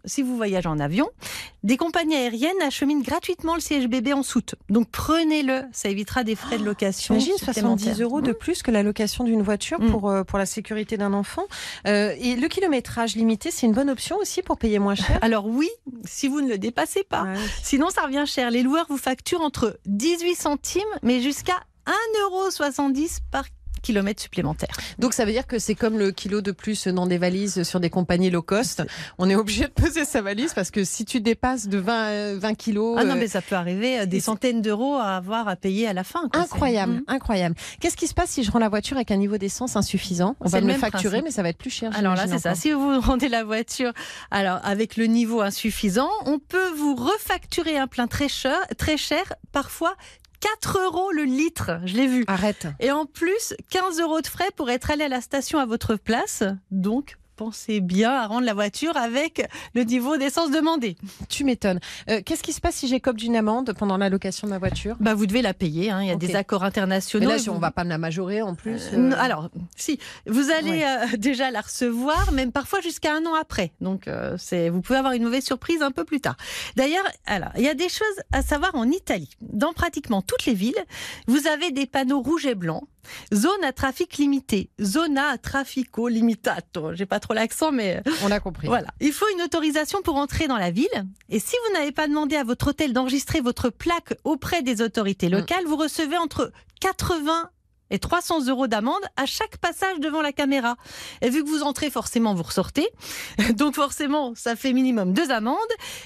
si 0.05 0.21
vous 0.21 0.35
voyagez 0.35 0.67
en 0.67 0.79
avion, 0.79 1.09
des 1.63 1.77
compagnies 1.77 2.15
aériennes 2.15 2.61
acheminent 2.65 3.01
gratuitement 3.01 3.55
le 3.55 3.61
siège 3.61 3.87
bébé 3.87 4.13
en 4.13 4.23
soute. 4.23 4.55
Donc 4.69 4.89
prenez-le, 4.91 5.63
ça 5.71 5.89
évitera 5.89 6.23
des 6.23 6.35
frais 6.35 6.57
de 6.57 6.63
location. 6.65 7.15
J'imagine 7.19 7.37
supplémentaires. 7.37 7.85
70 7.95 8.01
euros 8.01 8.21
de 8.21 8.31
plus 8.31 8.63
que 8.63 8.71
la 8.71 8.83
location 8.83 9.23
d'une 9.23 9.41
voiture 9.41 9.79
Mm. 9.79 9.91
pour, 9.91 10.09
euh, 10.09 10.23
pour 10.23 10.37
la 10.39 10.45
sécurité 10.45 10.97
d'un 10.97 11.13
enfant. 11.13 11.43
Euh, 11.87 12.13
et 12.19 12.35
le 12.35 12.47
kilométrage 12.47 13.15
limité, 13.15 13.51
c'est 13.51 13.65
une 13.65 13.73
bonne 13.73 13.89
option 13.89 14.17
aussi 14.17 14.41
pour 14.41 14.57
payer 14.57 14.79
moins 14.79 14.95
cher? 14.95 15.17
Alors 15.21 15.45
oui, 15.47 15.69
si 16.05 16.27
vous 16.27 16.41
ne 16.41 16.49
le 16.49 16.57
dépassez 16.57 17.03
pas. 17.03 17.23
Ouais. 17.23 17.35
Sinon, 17.63 17.89
ça 17.89 18.01
revient 18.01 18.23
cher. 18.25 18.51
Les 18.51 18.63
loueurs 18.63 18.85
vous 18.89 18.97
facturent 18.97 19.41
entre 19.41 19.79
18 19.85 20.35
centimes, 20.35 20.81
mais 21.03 21.21
jusqu'à 21.21 21.59
1,70€ 21.85 23.19
par 23.31 23.45
Donc 24.99 25.13
ça 25.13 25.25
veut 25.25 25.31
dire 25.31 25.47
que 25.47 25.59
c'est 25.59 25.75
comme 25.75 25.97
le 25.97 26.11
kilo 26.11 26.41
de 26.41 26.51
plus 26.51 26.87
dans 26.87 27.07
des 27.07 27.17
valises 27.17 27.63
sur 27.63 27.79
des 27.79 27.89
compagnies 27.89 28.29
low 28.29 28.41
cost. 28.41 28.83
On 29.17 29.29
est 29.29 29.35
obligé 29.35 29.65
de 29.65 29.71
peser 29.71 30.05
sa 30.05 30.21
valise 30.21 30.53
parce 30.53 30.71
que 30.71 30.83
si 30.83 31.05
tu 31.05 31.19
dépasses 31.21 31.67
de 31.67 31.77
20, 31.77 32.05
euh, 32.07 32.37
20 32.39 32.53
kilos... 32.55 32.97
Ah 32.99 33.03
non, 33.03 33.15
euh, 33.15 33.19
mais 33.19 33.27
ça 33.27 33.41
peut 33.41 33.55
arriver 33.55 33.99
euh, 33.99 34.05
des 34.05 34.19
centaines 34.19 34.61
d'euros 34.61 34.95
à 34.95 35.15
avoir 35.17 35.47
à 35.47 35.55
payer 35.55 35.87
à 35.87 35.93
la 35.93 36.03
fin. 36.03 36.27
quoi. 36.29 36.41
Incroyable, 36.41 37.01
incroyable. 37.07 37.55
Qu'est-ce 37.79 37.97
qui 37.97 38.07
se 38.07 38.13
passe 38.13 38.31
si 38.31 38.43
je 38.43 38.51
rends 38.51 38.59
la 38.59 38.69
voiture 38.69 38.97
avec 38.97 39.11
un 39.11 39.17
niveau 39.17 39.37
d'essence 39.37 39.75
insuffisant? 39.75 40.35
On 40.39 40.47
va 40.47 40.59
le 40.59 40.67
me 40.67 40.73
le 40.73 40.77
facturer, 40.79 41.03
principe. 41.03 41.25
mais 41.25 41.31
ça 41.31 41.43
va 41.43 41.49
être 41.49 41.57
plus 41.57 41.69
cher. 41.69 41.91
Alors 41.95 42.15
là, 42.15 42.27
c'est 42.27 42.39
ça. 42.39 42.55
Si 42.55 42.71
vous 42.71 42.99
rendez 43.01 43.29
la 43.29 43.43
voiture, 43.43 43.93
alors 44.29 44.59
avec 44.63 44.97
le 44.97 45.05
niveau 45.05 45.41
insuffisant, 45.41 46.09
on 46.25 46.39
peut 46.39 46.69
vous 46.77 46.95
refacturer 46.95 47.77
un 47.77 47.87
plein 47.87 48.07
très 48.07 48.29
cher, 48.29 48.57
très 48.77 48.97
cher, 48.97 49.33
parfois 49.51 49.95
4 50.41 50.79
euros 50.79 51.11
le 51.11 51.23
litre. 51.23 51.79
Je 51.85 51.95
l'ai 51.95 52.07
vu. 52.07 52.23
Arrête. 52.27 52.67
Et 52.79 52.91
en 52.91 53.05
plus, 53.05 53.55
15 53.69 53.99
euros 54.01 54.21
de 54.21 54.27
frais 54.27 54.49
pour 54.55 54.69
être 54.69 54.91
allé 54.91 55.05
à 55.05 55.09
la 55.09 55.21
station 55.21 55.59
à 55.59 55.65
votre 55.65 55.95
place. 55.95 56.43
Donc, 56.71 57.15
pensez 57.45 57.79
bien 57.79 58.11
à 58.11 58.27
rendre 58.27 58.45
la 58.45 58.53
voiture 58.53 58.95
avec 58.97 59.47
le 59.73 59.83
niveau 59.83 60.15
d'essence 60.15 60.51
demandé. 60.51 60.95
Tu 61.27 61.43
m'étonnes. 61.43 61.79
Euh, 62.07 62.21
Qu'est-ce 62.23 62.43
qui 62.43 62.53
se 62.53 62.61
passe 62.61 62.75
si 62.75 62.87
j'écope 62.87 63.17
d'une 63.17 63.35
amende 63.35 63.73
pendant 63.73 63.97
la 63.97 64.09
location 64.09 64.45
de 64.47 64.51
ma 64.53 64.59
voiture? 64.59 64.95
Bah, 64.99 65.15
vous 65.15 65.25
devez 65.25 65.41
la 65.41 65.55
payer. 65.55 65.89
hein. 65.89 66.03
Il 66.03 66.07
y 66.07 66.11
a 66.11 66.15
des 66.15 66.35
accords 66.35 66.61
Mais 66.61 66.67
internationaux. 66.67 67.27
là, 67.29 67.35
Et 67.37 67.39
si 67.39 67.49
vous- 67.49 67.55
on 67.55 67.59
va 67.59 67.71
pas 67.71 67.83
me 67.83 67.89
la 67.89 67.97
majorer 67.97 68.43
en 68.43 68.53
plus. 68.53 68.89
Euh, 68.93 69.09
euh, 69.11 69.15
Alors, 69.17 69.49
si, 69.75 69.97
vous 70.27 70.51
allez 70.51 70.69
Ouais. 70.69 70.85
euh, 70.85 71.05
déjà 71.17 71.49
la 71.49 71.61
recevoir, 71.61 72.31
même 72.31 72.51
parfois 72.51 72.79
jusqu'à 72.81 73.15
un 73.15 73.25
an 73.25 73.33
après. 73.33 73.71
Donc, 73.81 74.07
c'est, 74.37 74.69
vous 74.69 74.81
pouvez 74.81 74.99
avoir 74.99 75.13
une 75.13 75.23
mauvaise 75.23 75.43
surprise 75.43 75.81
un 75.81 75.91
peu 75.91 76.03
plus 76.03 76.21
tard. 76.21 76.37
D'ailleurs, 76.75 77.05
alors, 77.25 77.49
il 77.57 77.63
y 77.63 77.69
a 77.69 77.73
des 77.73 77.89
choses 77.89 78.05
à 78.31 78.43
savoir 78.43 78.75
en 78.75 78.87
Italie. 78.91 79.31
Dans 79.41 79.73
pratiquement 79.73 80.21
toutes 80.21 80.45
les 80.45 80.53
villes, 80.53 80.75
vous 81.27 81.47
avez 81.47 81.71
des 81.71 81.87
panneaux 81.87 82.21
rouges 82.21 82.45
et 82.45 82.53
blancs. 82.55 82.83
Zone 83.33 83.63
à 83.63 83.71
trafic 83.73 84.17
limité, 84.17 84.69
zona 84.79 85.37
traffico 85.37 86.07
limitato. 86.07 86.93
J'ai 86.93 87.05
pas 87.05 87.19
trop 87.19 87.33
l'accent, 87.33 87.71
mais 87.71 87.97
euh, 88.05 88.11
on 88.23 88.31
a 88.31 88.39
compris. 88.39 88.67
voilà. 88.67 88.87
Il 88.99 89.11
faut 89.13 89.25
une 89.35 89.41
autorisation 89.41 90.01
pour 90.01 90.15
entrer 90.17 90.47
dans 90.47 90.57
la 90.57 90.71
ville. 90.71 90.87
Et 91.29 91.39
si 91.39 91.55
vous 91.67 91.73
n'avez 91.73 91.91
pas 91.91 92.07
demandé 92.07 92.35
à 92.35 92.43
votre 92.43 92.69
hôtel 92.69 92.93
d'enregistrer 92.93 93.41
votre 93.41 93.69
plaque 93.69 94.13
auprès 94.23 94.61
des 94.61 94.81
autorités 94.81 95.27
Mm. 95.29 95.31
locales, 95.33 95.65
vous 95.65 95.75
recevez 95.77 96.17
entre 96.17 96.51
80 96.79 97.49
et 97.91 97.99
300 97.99 98.47
euros 98.47 98.67
d'amende 98.67 99.01
à 99.17 99.25
chaque 99.25 99.57
passage 99.57 99.99
devant 99.99 100.21
la 100.21 100.31
caméra. 100.31 100.77
Et 101.21 101.29
vu 101.29 101.43
que 101.43 101.49
vous 101.49 101.61
entrez, 101.61 101.91
forcément, 101.91 102.33
vous 102.33 102.43
ressortez. 102.43 102.87
Donc 103.53 103.75
forcément, 103.75 104.33
ça 104.35 104.55
fait 104.55 104.73
minimum 104.73 105.13
deux 105.13 105.29
amendes. 105.29 105.57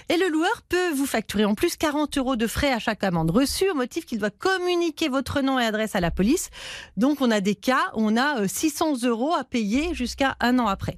Et 0.10 0.18
le 0.18 0.28
loueur 0.28 0.64
peut 0.68 0.92
vous 0.92 1.06
facturer 1.06 1.46
en 1.46 1.56
plus 1.56 1.78
40 1.78 2.18
euros 2.18 2.36
de 2.36 2.48
frais 2.48 2.74
à 2.74 2.80
chaque 2.80 3.04
amende 3.04 3.32
reçue 3.32 3.70
au 3.70 3.76
motif 3.76 4.06
qu'il 4.06 4.20
doit 4.20 4.32
communiquer 4.32 5.08
votre 5.08 5.42
nom 5.42 5.60
et 5.60 5.66
adresse 5.66 5.96
à 5.96 6.02
la 6.02 6.12
police. 6.12 6.50
Donc 6.98 7.22
on 7.22 7.32
a 7.32 7.40
des 7.40 7.56
cas 7.56 7.92
où 7.96 8.02
on 8.02 8.18
a 8.18 8.42
euh, 8.42 8.48
600 8.48 9.04
euros 9.04 9.34
à 9.34 9.44
payer 9.44 9.94
jusqu'à 9.94 10.36
un 10.40 10.60
an 10.60 10.68
après. 10.68 10.98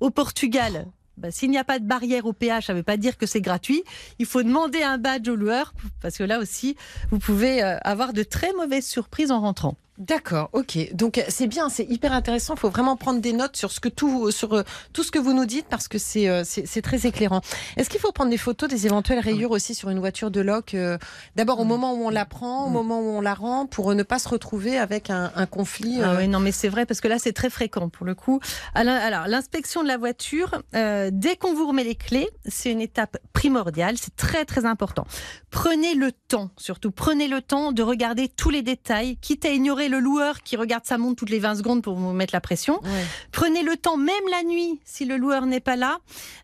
Au 0.00 0.10
Portugal, 0.10 0.86
bah, 1.16 1.30
s'il 1.30 1.50
n'y 1.50 1.58
a 1.58 1.64
pas 1.64 1.78
de 1.78 1.86
barrière 1.86 2.26
au 2.26 2.32
péage, 2.32 2.66
ça 2.66 2.72
ne 2.72 2.78
veut 2.78 2.84
pas 2.84 2.96
dire 2.96 3.16
que 3.16 3.26
c'est 3.26 3.40
gratuit. 3.40 3.84
Il 4.18 4.26
faut 4.26 4.42
demander 4.42 4.82
un 4.82 4.98
badge 4.98 5.28
au 5.28 5.36
loueur 5.36 5.72
parce 6.02 6.18
que 6.18 6.24
là 6.24 6.38
aussi, 6.38 6.76
vous 7.10 7.18
pouvez 7.18 7.62
euh, 7.62 7.78
avoir 7.82 8.12
de 8.12 8.22
très 8.22 8.52
mauvaises 8.52 8.86
surprises 8.86 9.30
en 9.30 9.40
rentrant. 9.40 9.76
D'accord, 9.96 10.50
ok. 10.52 10.92
Donc 10.92 11.18
euh, 11.18 11.22
c'est 11.28 11.46
bien, 11.46 11.68
c'est 11.68 11.84
hyper 11.84 12.12
intéressant. 12.12 12.54
Il 12.54 12.58
faut 12.60 12.68
vraiment 12.68 12.96
prendre 12.96 13.20
des 13.20 13.32
notes 13.32 13.56
sur 13.56 13.70
ce 13.70 13.78
que 13.78 13.88
tout, 13.88 14.32
sur 14.32 14.52
euh, 14.54 14.62
tout 14.92 15.04
ce 15.04 15.12
que 15.12 15.20
vous 15.20 15.32
nous 15.32 15.46
dites 15.46 15.66
parce 15.70 15.86
que 15.86 15.98
c'est 15.98 16.28
euh, 16.28 16.42
très 16.82 17.06
éclairant. 17.06 17.42
Est-ce 17.76 17.88
qu'il 17.88 18.00
faut 18.00 18.10
prendre 18.10 18.30
des 18.30 18.36
photos 18.36 18.68
des 18.68 18.86
éventuelles 18.86 19.20
rayures 19.20 19.52
aussi 19.52 19.72
sur 19.72 19.90
une 19.90 20.00
voiture 20.00 20.32
de 20.32 20.40
loc 20.40 20.74
euh, 20.74 20.98
D'abord 21.36 21.60
au 21.60 21.64
Mm. 21.64 21.68
moment 21.68 21.94
où 21.94 22.06
on 22.06 22.10
la 22.10 22.24
prend, 22.24 22.66
au 22.66 22.70
Mm. 22.70 22.72
moment 22.72 23.00
où 23.00 23.04
on 23.04 23.20
la 23.20 23.34
rend, 23.34 23.66
pour 23.66 23.92
euh, 23.92 23.94
ne 23.94 24.02
pas 24.02 24.18
se 24.18 24.28
retrouver 24.28 24.78
avec 24.78 25.10
un, 25.10 25.30
un 25.36 25.46
conflit. 25.46 26.00
Ah 26.02 26.10
euh, 26.10 26.16
ouais, 26.16 26.26
non, 26.26 26.40
mais 26.40 26.50
c'est 26.50 26.68
vrai 26.68 26.86
parce 26.86 27.00
que 27.00 27.06
là, 27.06 27.20
c'est 27.20 27.32
très 27.32 27.48
fréquent 27.50 27.88
pour 27.88 28.04
le 28.04 28.16
coup. 28.16 28.40
Alors, 28.74 28.96
alors, 28.96 29.28
l'inspection 29.28 29.84
de 29.84 29.88
la 29.88 29.96
voiture, 29.96 30.60
euh, 30.74 31.10
dès 31.12 31.36
qu'on 31.36 31.54
vous 31.54 31.68
remet 31.68 31.84
les 31.84 31.94
clés, 31.94 32.28
c'est 32.46 32.72
une 32.72 32.80
étape 32.80 33.16
primordiale. 33.32 33.96
C'est 33.96 34.16
très, 34.16 34.44
très 34.44 34.64
important. 34.64 35.06
Prenez 35.50 35.94
le 35.94 36.10
temps, 36.10 36.50
surtout, 36.56 36.90
prenez 36.90 37.28
le 37.28 37.40
temps 37.40 37.70
de 37.70 37.82
regarder 37.84 38.26
tous 38.26 38.50
les 38.50 38.62
détails, 38.62 39.18
quitte 39.18 39.44
à 39.44 39.50
ignorer 39.50 39.83
le 39.88 39.98
loueur 39.98 40.42
qui 40.42 40.56
regarde 40.56 40.84
sa 40.84 40.98
montre 40.98 41.16
toutes 41.16 41.30
les 41.30 41.38
20 41.38 41.56
secondes 41.56 41.82
pour 41.82 41.94
vous 41.94 42.12
mettre 42.12 42.34
la 42.34 42.40
pression. 42.40 42.80
ouais. 42.82 43.04
Prenez 43.32 43.62
le 43.62 43.76
temps, 43.76 43.96
même 43.96 44.14
la 44.30 44.42
nuit, 44.42 44.80
si 44.84 45.04
le 45.04 45.16
loueur 45.16 45.46
n'est 45.46 45.60
pas 45.60 45.76
là, 45.76 45.98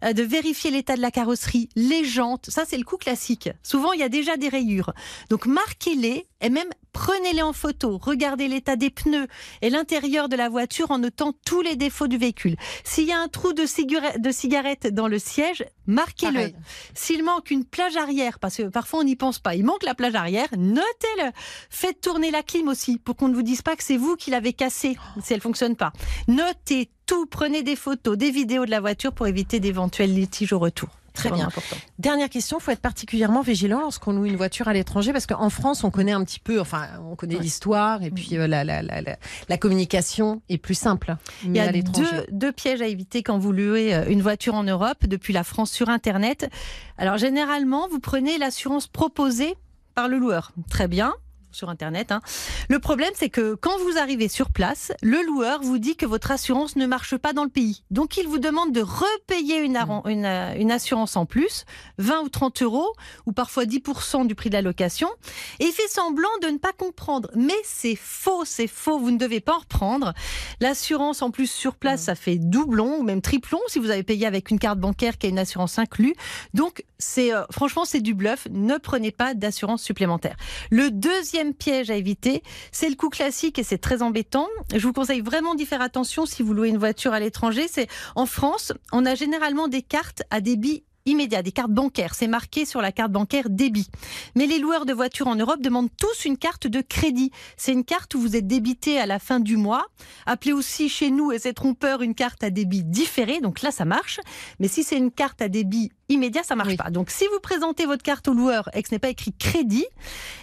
euh, 0.05 0.13
de 0.13 0.23
vérifier 0.23 0.71
l'état 0.71 0.97
de 0.97 1.01
la 1.01 1.11
carrosserie, 1.11 1.69
les 1.77 2.05
jantes. 2.05 2.47
Ça, 2.49 2.65
c'est 2.67 2.79
le 2.79 2.85
coup 2.85 2.97
classique. 2.97 3.51
Souvent, 3.63 3.93
il 3.93 4.01
y 4.01 4.05
a 4.05 4.09
déjà 4.09 4.37
des 4.37 4.49
rayures. 4.49 4.93
Donc, 5.29 5.47
marquez-les 5.47 6.27
et 6.41 6.51
même 6.51 6.69
prenez-les 6.93 7.43
en 7.43 7.53
photo. 7.53 7.99
Regardez 8.01 8.49
l'état 8.49 8.77
des 8.77 8.91
pneus 8.91 9.27
et 9.63 9.71
l'intérieur 9.71 10.29
de 10.29 10.37
la 10.37 10.49
voiture 10.49 10.91
en 10.91 10.99
notant 10.99 11.33
tous 11.45 11.63
les 11.63 11.77
défauts 11.77 12.09
du 12.09 12.19
véhicule. 12.19 12.57
S'il 12.85 13.07
y 13.07 13.13
a 13.13 13.19
un 13.19 13.29
trou 13.29 13.53
de, 13.53 13.65
de 14.19 14.31
cigarette 14.31 14.87
dans 14.89 15.09
le 15.09 15.19
siège, 15.19 15.65
marquez-le. 15.87 16.53
S'il 16.95 17.25
manque 17.25 17.51
une 17.51 17.65
plage 17.65 17.97
arrière, 17.97 18.39
parce 18.39 18.57
que 18.57 18.63
parfois 18.65 19.01
on 19.01 19.05
n'y 19.05 19.17
pense 19.17 19.39
pas, 19.39 19.55
il 19.55 19.65
manque 19.65 19.83
la 19.83 19.95
plage 19.95 20.15
arrière, 20.15 20.49
notez-le. 20.57 21.31
Faites 21.71 22.01
tourner 22.01 22.31
la 22.31 22.43
clim 22.43 22.69
aussi 22.69 22.99
pour 22.99 23.17
qu'on 23.17 23.29
ne 23.29 23.35
vous 23.35 23.43
dise 23.43 23.63
pas 23.63 23.77
que 23.77 23.83
c'est 23.83 23.97
vous 23.97 24.17
qui 24.17 24.31
l'avez 24.31 24.53
cassée 24.53 24.97
si 25.23 25.33
elle 25.33 25.41
fonctionne 25.41 25.77
pas. 25.77 25.93
Notez 26.29 26.91
tout, 27.07 27.27
prenez 27.27 27.63
des 27.63 27.77
photos, 27.77 28.17
des 28.17 28.31
vidéos 28.31 28.65
de 28.65 28.71
la 28.71 28.81
voiture 28.81 29.13
pour 29.13 29.27
éviter 29.27 29.61
d'éventuels 29.61 30.15
litiges 30.15 30.53
au 30.53 30.59
retour. 30.59 31.00
Très 31.13 31.31
bien. 31.31 31.47
important. 31.49 31.77
Dernière 31.99 32.29
question, 32.29 32.59
il 32.59 32.63
faut 32.63 32.71
être 32.71 32.81
particulièrement 32.81 33.43
vigilant 33.43 33.81
lorsqu'on 33.81 34.13
loue 34.13 34.27
une 34.27 34.37
voiture 34.37 34.69
à 34.69 34.73
l'étranger 34.73 35.13
parce 35.13 35.27
qu'en 35.27 35.51
France, 35.51 35.85
on 35.85 35.91
connaît 35.91 36.13
un 36.13 36.25
petit 36.25 36.41
peu, 36.41 36.61
enfin, 36.61 36.87
on 37.11 37.17
connaît 37.17 37.37
Ouais. 37.37 37.43
l'histoire 37.43 38.03
et 38.03 38.11
puis 38.11 38.37
euh, 38.37 38.47
la, 38.47 38.65
la, 38.65 38.83
la, 38.83 39.01
la, 39.49 39.59
communication 39.59 40.43
est 40.49 40.59
plus 40.59 40.75
simple. 40.75 41.17
Il 41.45 41.57
y 41.57 41.61
à 41.61 41.65
a 41.65 41.71
l'étranger. 41.73 42.09
deux, 42.11 42.27
deux 42.33 42.53
pièges 42.53 42.83
à 42.83 42.87
éviter 42.87 43.23
quand 43.23 43.39
vous 43.39 43.53
louez 43.53 43.95
euh, 43.95 44.05
une 44.09 44.23
voiture 44.23 44.55
en 44.55 44.65
Europe 44.65 45.07
depuis 45.07 45.33
la 45.33 45.45
France 45.45 45.71
sur 45.71 45.89
Internet. 45.89 46.51
Alors 46.99 47.19
généralement, 47.19 47.89
vous 47.89 48.01
prenez 48.01 48.39
l'assurance 48.39 48.87
proposée 48.87 49.55
par 49.95 50.09
le 50.09 50.19
loueur. 50.19 50.53
Très 50.71 50.89
bien 50.89 51.13
sur 51.53 51.69
Internet. 51.71 52.13
hein. 52.13 52.21
Le 52.69 52.79
problème, 52.79 53.11
c'est 53.15 53.29
que 53.31 53.55
quand 53.55 53.79
vous 53.79 53.99
arrivez 53.99 54.29
sur 54.29 54.51
place, 54.51 54.93
le 55.03 55.23
loueur 55.25 55.63
vous 55.63 55.79
dit 55.79 55.97
que 55.97 56.07
votre 56.07 56.31
assurance 56.31 56.77
ne 56.77 56.87
marche 56.87 57.17
pas 57.17 57.33
dans 57.33 57.45
le 57.45 57.51
pays. 57.51 57.83
Donc, 57.91 58.17
il 58.17 58.27
vous 58.29 58.39
demande 58.39 58.73
de 58.73 58.83
repayer 58.83 59.59
une, 59.59 59.77
une, 60.07 60.25
euh, 60.25 60.55
une 60.57 60.71
assurance 60.71 61.17
en 61.17 61.27
plus, 61.27 61.65
20 61.99 62.21
ou 62.23 62.29
30 62.29 62.63
euros, 62.63 62.93
ou 63.27 63.33
parfois 63.33 63.65
10% 63.65 64.27
du 64.27 64.35
prix 64.35 64.51
de 64.51 64.55
la 64.55 64.63
location. 64.63 65.09
Et 65.59 65.65
il 65.67 65.73
fait 65.73 65.89
semblant 65.89 66.29
de 66.43 66.49
ne 66.49 66.59
pas 66.59 66.73
comprendre. 66.73 67.31
Mais 67.35 67.55
c'est 67.65 67.97
faux, 67.97 68.45
c'est 68.45 68.67
faux, 68.67 68.99
vous 68.99 69.11
ne 69.11 69.19
devez 69.19 69.41
pas 69.41 69.55
en 69.55 69.61
reprendre. 69.61 70.13
L'assurance 70.61 71.23
en 71.23 71.31
plus 71.31 71.51
sur 71.51 71.75
place, 71.75 72.03
ça 72.03 72.15
fait 72.15 72.37
doublon 72.37 72.99
ou 72.99 73.03
même 73.03 73.23
triplon 73.23 73.61
si 73.69 73.79
vous 73.79 73.91
avez 73.91 74.03
payé 74.03 74.27
avec 74.27 74.51
une 74.51 74.59
carte 74.59 74.79
bancaire 74.79 75.19
qui 75.19 75.27
a 75.27 75.31
une 75.31 75.39
assurance 75.39 75.79
inclue. 75.79 76.15
Donc, 76.55 76.85
c'est 76.99 77.33
euh, 77.35 77.43
franchement, 77.51 77.85
c'est 77.85 78.01
du 78.01 78.15
bluff. 78.15 78.47
Ne 78.51 78.77
prenez 78.77 79.11
pas 79.11 79.35
d'assurance 79.35 79.83
supplémentaire. 79.83 80.37
Le 80.71 80.91
deuxième 80.91 81.40
piège 81.55 81.91
à 81.91 81.97
éviter, 81.97 82.43
c'est 82.73 82.89
le 82.89 82.95
coût 82.95 83.09
classique 83.09 83.59
et 83.59 83.63
c'est 83.63 83.79
très 83.79 84.03
embêtant. 84.03 84.49
Je 84.75 84.87
vous 84.87 84.93
conseille 84.93 85.21
vraiment 85.21 85.55
d'y 85.55 85.67
faire 85.67 85.83
attention 85.83 86.27
si 86.27 86.43
vous 86.43 86.55
louez 86.55 86.69
une 86.69 86.79
voiture 86.79 87.13
à 87.13 87.21
l'étranger. 87.21 87.67
C'est 87.71 87.89
en 88.15 88.27
France, 88.27 88.73
on 88.93 89.07
a 89.07 89.15
généralement 89.15 89.69
des 89.69 89.83
cartes 89.83 90.23
à 90.31 90.41
débit 90.41 90.85
immédiat, 91.07 91.43
des 91.43 91.53
cartes 91.53 91.71
bancaires. 91.71 92.15
C'est 92.15 92.27
marqué 92.27 92.65
sur 92.65 92.81
la 92.81 92.93
carte 92.93 93.13
bancaire 93.13 93.51
débit. 93.51 93.89
Mais 94.37 94.47
les 94.47 94.59
loueurs 94.59 94.87
de 94.87 94.93
voitures 94.93 95.27
en 95.27 95.37
Europe 95.37 95.61
demandent 95.61 95.91
tous 95.97 96.25
une 96.25 96.37
carte 96.37 96.67
de 96.67 96.81
crédit. 96.81 97.31
C'est 97.57 97.73
une 97.73 97.85
carte 97.85 98.15
où 98.15 98.21
vous 98.21 98.37
êtes 98.37 98.47
débité 98.47 98.99
à 98.99 99.07
la 99.07 99.19
fin 99.19 99.41
du 99.41 99.57
mois. 99.57 99.87
Appelez 100.27 100.53
aussi 100.53 100.89
chez 100.89 101.11
nous, 101.11 101.33
et 101.33 101.39
c'est 101.39 101.53
trompeur, 101.53 102.03
une 102.03 102.15
carte 102.15 102.45
à 102.45 102.51
débit 102.51 102.85
différé. 102.85 103.41
Donc 103.41 103.63
là, 103.63 103.71
ça 103.71 103.85
marche. 103.85 104.21
Mais 104.59 104.69
si 104.69 104.85
c'est 104.85 104.97
une 104.97 105.11
carte 105.11 105.43
à 105.43 105.49
débit 105.49 105.91
immédiat, 106.11 106.43
ça 106.43 106.57
marche 106.57 106.69
Oui. 106.71 106.77
pas. 106.77 106.91
Donc 106.91 107.11
si 107.11 107.25
vous 107.33 107.41
présentez 107.41 107.87
votre 107.87 108.03
carte 108.03 108.29
au 108.29 108.35
loueur 108.35 108.69
et 108.75 108.83
que 108.83 108.89
ce 108.89 108.95
n'est 108.95 108.99
pas 108.99 109.09
écrit 109.09 109.33
crédit, 109.33 109.87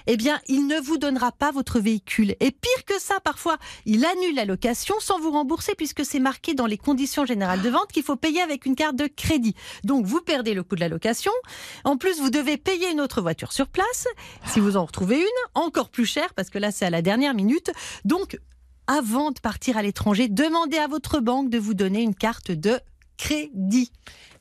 eh 0.08 0.18
bien, 0.18 0.40
il 0.48 0.66
ne 0.68 0.80
vous 0.80 0.98
donnera 0.98 1.32
pas 1.32 1.52
votre 1.52 1.80
véhicule. 1.80 2.36
Et 2.40 2.52
pire 2.52 2.86
que 2.86 3.00
ça, 3.00 3.20
parfois, 3.20 3.58
il 3.86 4.04
annule 4.06 4.36
la 4.36 4.46
location 4.46 4.96
sans 5.00 5.20
vous 5.20 5.32
rembourser 5.32 5.76
puisque 5.76 6.04
c'est 6.06 6.20
marqué 6.20 6.54
dans 6.54 6.66
les 6.66 6.78
conditions 6.78 7.26
générales 7.26 7.62
de 7.62 7.70
vente 7.70 7.92
qu'il 7.92 8.04
faut 8.04 8.16
payer 8.16 8.42
avec 8.42 8.66
une 8.66 8.76
carte 8.76 8.96
de 8.96 9.08
crédit. 9.08 9.56
Donc, 9.84 10.06
vous 10.06 10.22
perdez 10.22 10.54
le 10.54 10.64
coût 10.64 10.76
de 10.76 10.80
la 10.82 10.90
location. 10.90 11.32
En 11.84 11.98
plus, 11.98 12.20
vous 12.20 12.30
devez 12.30 12.58
payer 12.58 12.90
une 12.92 13.02
autre 13.02 13.22
voiture 13.22 13.52
sur 13.52 13.68
place. 13.68 14.08
Si 14.46 14.60
vous 14.60 14.78
en 14.78 14.86
retrouvez 14.86 15.18
une, 15.20 15.26
encore 15.54 15.90
plus 15.90 16.06
cher 16.06 16.34
parce 16.34 16.50
que 16.50 16.58
là, 16.58 16.72
c'est 16.72 16.86
à 16.86 16.90
la 16.90 17.02
dernière 17.02 17.34
minute. 17.34 17.72
Donc, 18.06 18.40
avant 18.88 19.32
de 19.32 19.40
partir 19.42 19.76
à 19.78 19.82
l'étranger, 19.82 20.30
demandez 20.30 20.78
à 20.78 20.88
votre 20.88 21.20
banque 21.20 21.50
de 21.50 21.58
vous 21.58 21.74
donner 21.74 22.02
une 22.02 22.16
carte 22.16 22.52
de 22.52 22.80
crédit. 23.18 23.92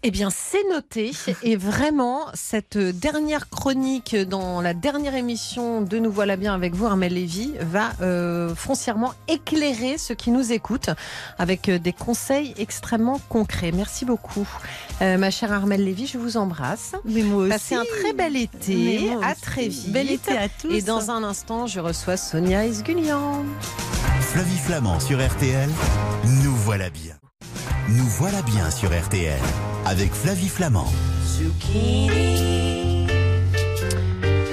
Eh 0.02 0.10
bien, 0.10 0.28
c'est 0.30 0.62
noté. 0.70 1.10
Et 1.42 1.56
vraiment, 1.56 2.26
cette 2.34 2.78
dernière 2.78 3.48
chronique 3.48 4.14
dans 4.14 4.60
la 4.60 4.74
dernière 4.74 5.16
émission 5.16 5.80
de 5.80 5.98
Nous 5.98 6.12
voilà 6.12 6.36
bien 6.36 6.54
avec 6.54 6.74
vous, 6.74 6.86
Armel 6.86 7.14
Lévy, 7.14 7.54
va 7.60 7.90
euh, 8.02 8.54
foncièrement 8.54 9.14
éclairer 9.26 9.98
ceux 9.98 10.14
qui 10.14 10.30
nous 10.30 10.52
écoutent 10.52 10.90
avec 11.38 11.68
euh, 11.68 11.78
des 11.78 11.92
conseils 11.92 12.54
extrêmement 12.58 13.20
concrets. 13.28 13.72
Merci 13.72 14.04
beaucoup, 14.04 14.46
Euh, 15.02 15.18
ma 15.18 15.30
chère 15.30 15.52
Armel 15.52 15.84
Lévy. 15.84 16.06
Je 16.06 16.18
vous 16.18 16.36
embrasse. 16.36 16.92
Mais 17.04 17.22
moi 17.22 17.42
aussi. 17.42 17.50
Passez 17.50 17.74
un 17.74 17.84
très 17.84 18.12
bel 18.12 18.34
Mais 18.34 18.42
été. 18.44 19.10
À 19.22 19.34
très 19.34 19.68
vite. 19.68 19.90
Bel 19.90 20.10
été 20.10 20.36
à 20.36 20.48
tous. 20.48 20.72
Et 20.72 20.82
dans 20.82 21.10
un 21.10 21.24
instant, 21.24 21.66
je 21.66 21.80
reçois 21.80 22.16
Sonia 22.16 22.64
Esgulian. 22.64 23.44
Flavie 24.20 24.58
Flamand 24.58 25.00
sur 25.00 25.18
RTL, 25.18 25.68
nous 26.44 26.54
voilà 26.54 26.90
bien. 26.90 27.16
Nous 27.88 28.06
voilà 28.18 28.42
bien 28.42 28.68
sur 28.72 28.88
RTL 28.88 29.38
avec 29.86 30.10
Flavie 30.10 30.48
Flamand. 30.48 30.88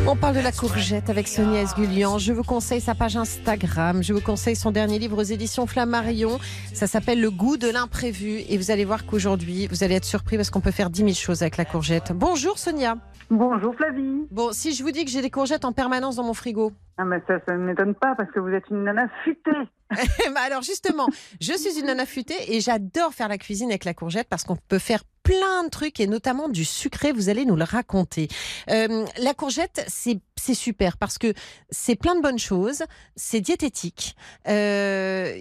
On 0.08 0.16
parle 0.16 0.36
de 0.36 0.40
la 0.40 0.52
courgette 0.52 1.10
avec 1.10 1.28
Sonia 1.28 1.64
Esgulian. 1.64 2.20
Je 2.20 2.32
vous 2.32 2.44
conseille 2.44 2.80
sa 2.80 2.94
page 2.94 3.18
Instagram. 3.18 4.04
Je 4.04 4.14
vous 4.14 4.22
conseille 4.22 4.56
son 4.56 4.70
dernier 4.70 5.00
livre 5.00 5.18
aux 5.18 5.24
éditions 5.24 5.66
Flammarion. 5.66 6.38
Ça 6.76 6.86
s'appelle 6.86 7.22
Le 7.22 7.32
goût 7.32 7.58
de 7.58 7.72
l'imprévu. 7.72 8.42
Et 8.50 8.58
vous 8.60 8.70
allez 8.70 8.86
voir 8.86 9.04
qu'aujourd'hui, 9.08 9.66
vous 9.66 9.84
allez 9.84 9.96
être 9.96 10.06
surpris 10.06 10.36
parce 10.36 10.52
qu'on 10.52 10.62
peut 10.62 10.70
faire 10.70 10.92
10 10.92 11.00
000 11.00 11.14
choses 11.14 11.42
avec 11.42 11.58
la 11.58 11.66
courgette. 11.66 12.12
Bonjour 12.14 12.60
Sonia. 12.60 12.98
Bonjour 13.32 13.74
Flavie. 13.74 14.28
Bon, 14.30 14.52
si 14.52 14.76
je 14.76 14.84
vous 14.84 14.92
dis 14.92 15.06
que 15.06 15.12
j'ai 15.12 15.24
des 15.24 15.32
courgettes 15.32 15.66
en 15.66 15.72
permanence 15.72 16.18
dans 16.18 16.24
mon 16.24 16.36
frigo. 16.36 16.72
Ah 17.00 17.06
mais 17.06 17.24
ça, 17.28 17.40
ça 17.48 17.58
ne 17.58 17.66
m'étonne 17.66 17.96
pas 17.96 18.14
parce 18.16 18.30
que 18.30 18.40
vous 18.40 18.50
êtes 18.50 18.66
une 18.70 18.84
nana 18.84 19.08
futée. 19.24 19.50
Bah 20.34 20.42
alors 20.46 20.62
justement, 20.62 21.08
je 21.40 21.54
suis 21.54 21.80
une 21.80 21.88
nana 21.88 22.06
futée 22.06 22.56
et 22.56 22.60
j'adore 22.60 23.14
faire 23.14 23.28
la 23.28 23.38
cuisine 23.38 23.70
avec 23.70 23.86
la 23.86 23.94
courgette 23.94 24.28
parce 24.30 24.44
qu'on 24.44 24.56
peut 24.56 24.80
faire 24.80 25.04
plein 25.24 25.64
de 25.64 25.70
trucs 25.70 26.00
et 26.00 26.08
notamment 26.08 26.50
du 26.50 26.66
sucré. 26.66 27.12
Vous 27.12 27.30
allez 27.30 27.46
nous 27.46 27.56
le 27.56 27.64
raconter. 27.64 28.28
Euh, 28.70 29.06
la 29.22 29.34
courgette, 29.34 29.84
c'est 29.88 30.20
super 30.54 30.98
parce 30.98 31.18
que 31.18 31.34
c'est 31.70 31.96
plein 31.96 32.16
de 32.16 32.22
bonnes 32.22 32.40
choses, 32.40 32.84
c'est 33.16 33.42
diététique, 33.42 34.16
euh, 34.48 35.34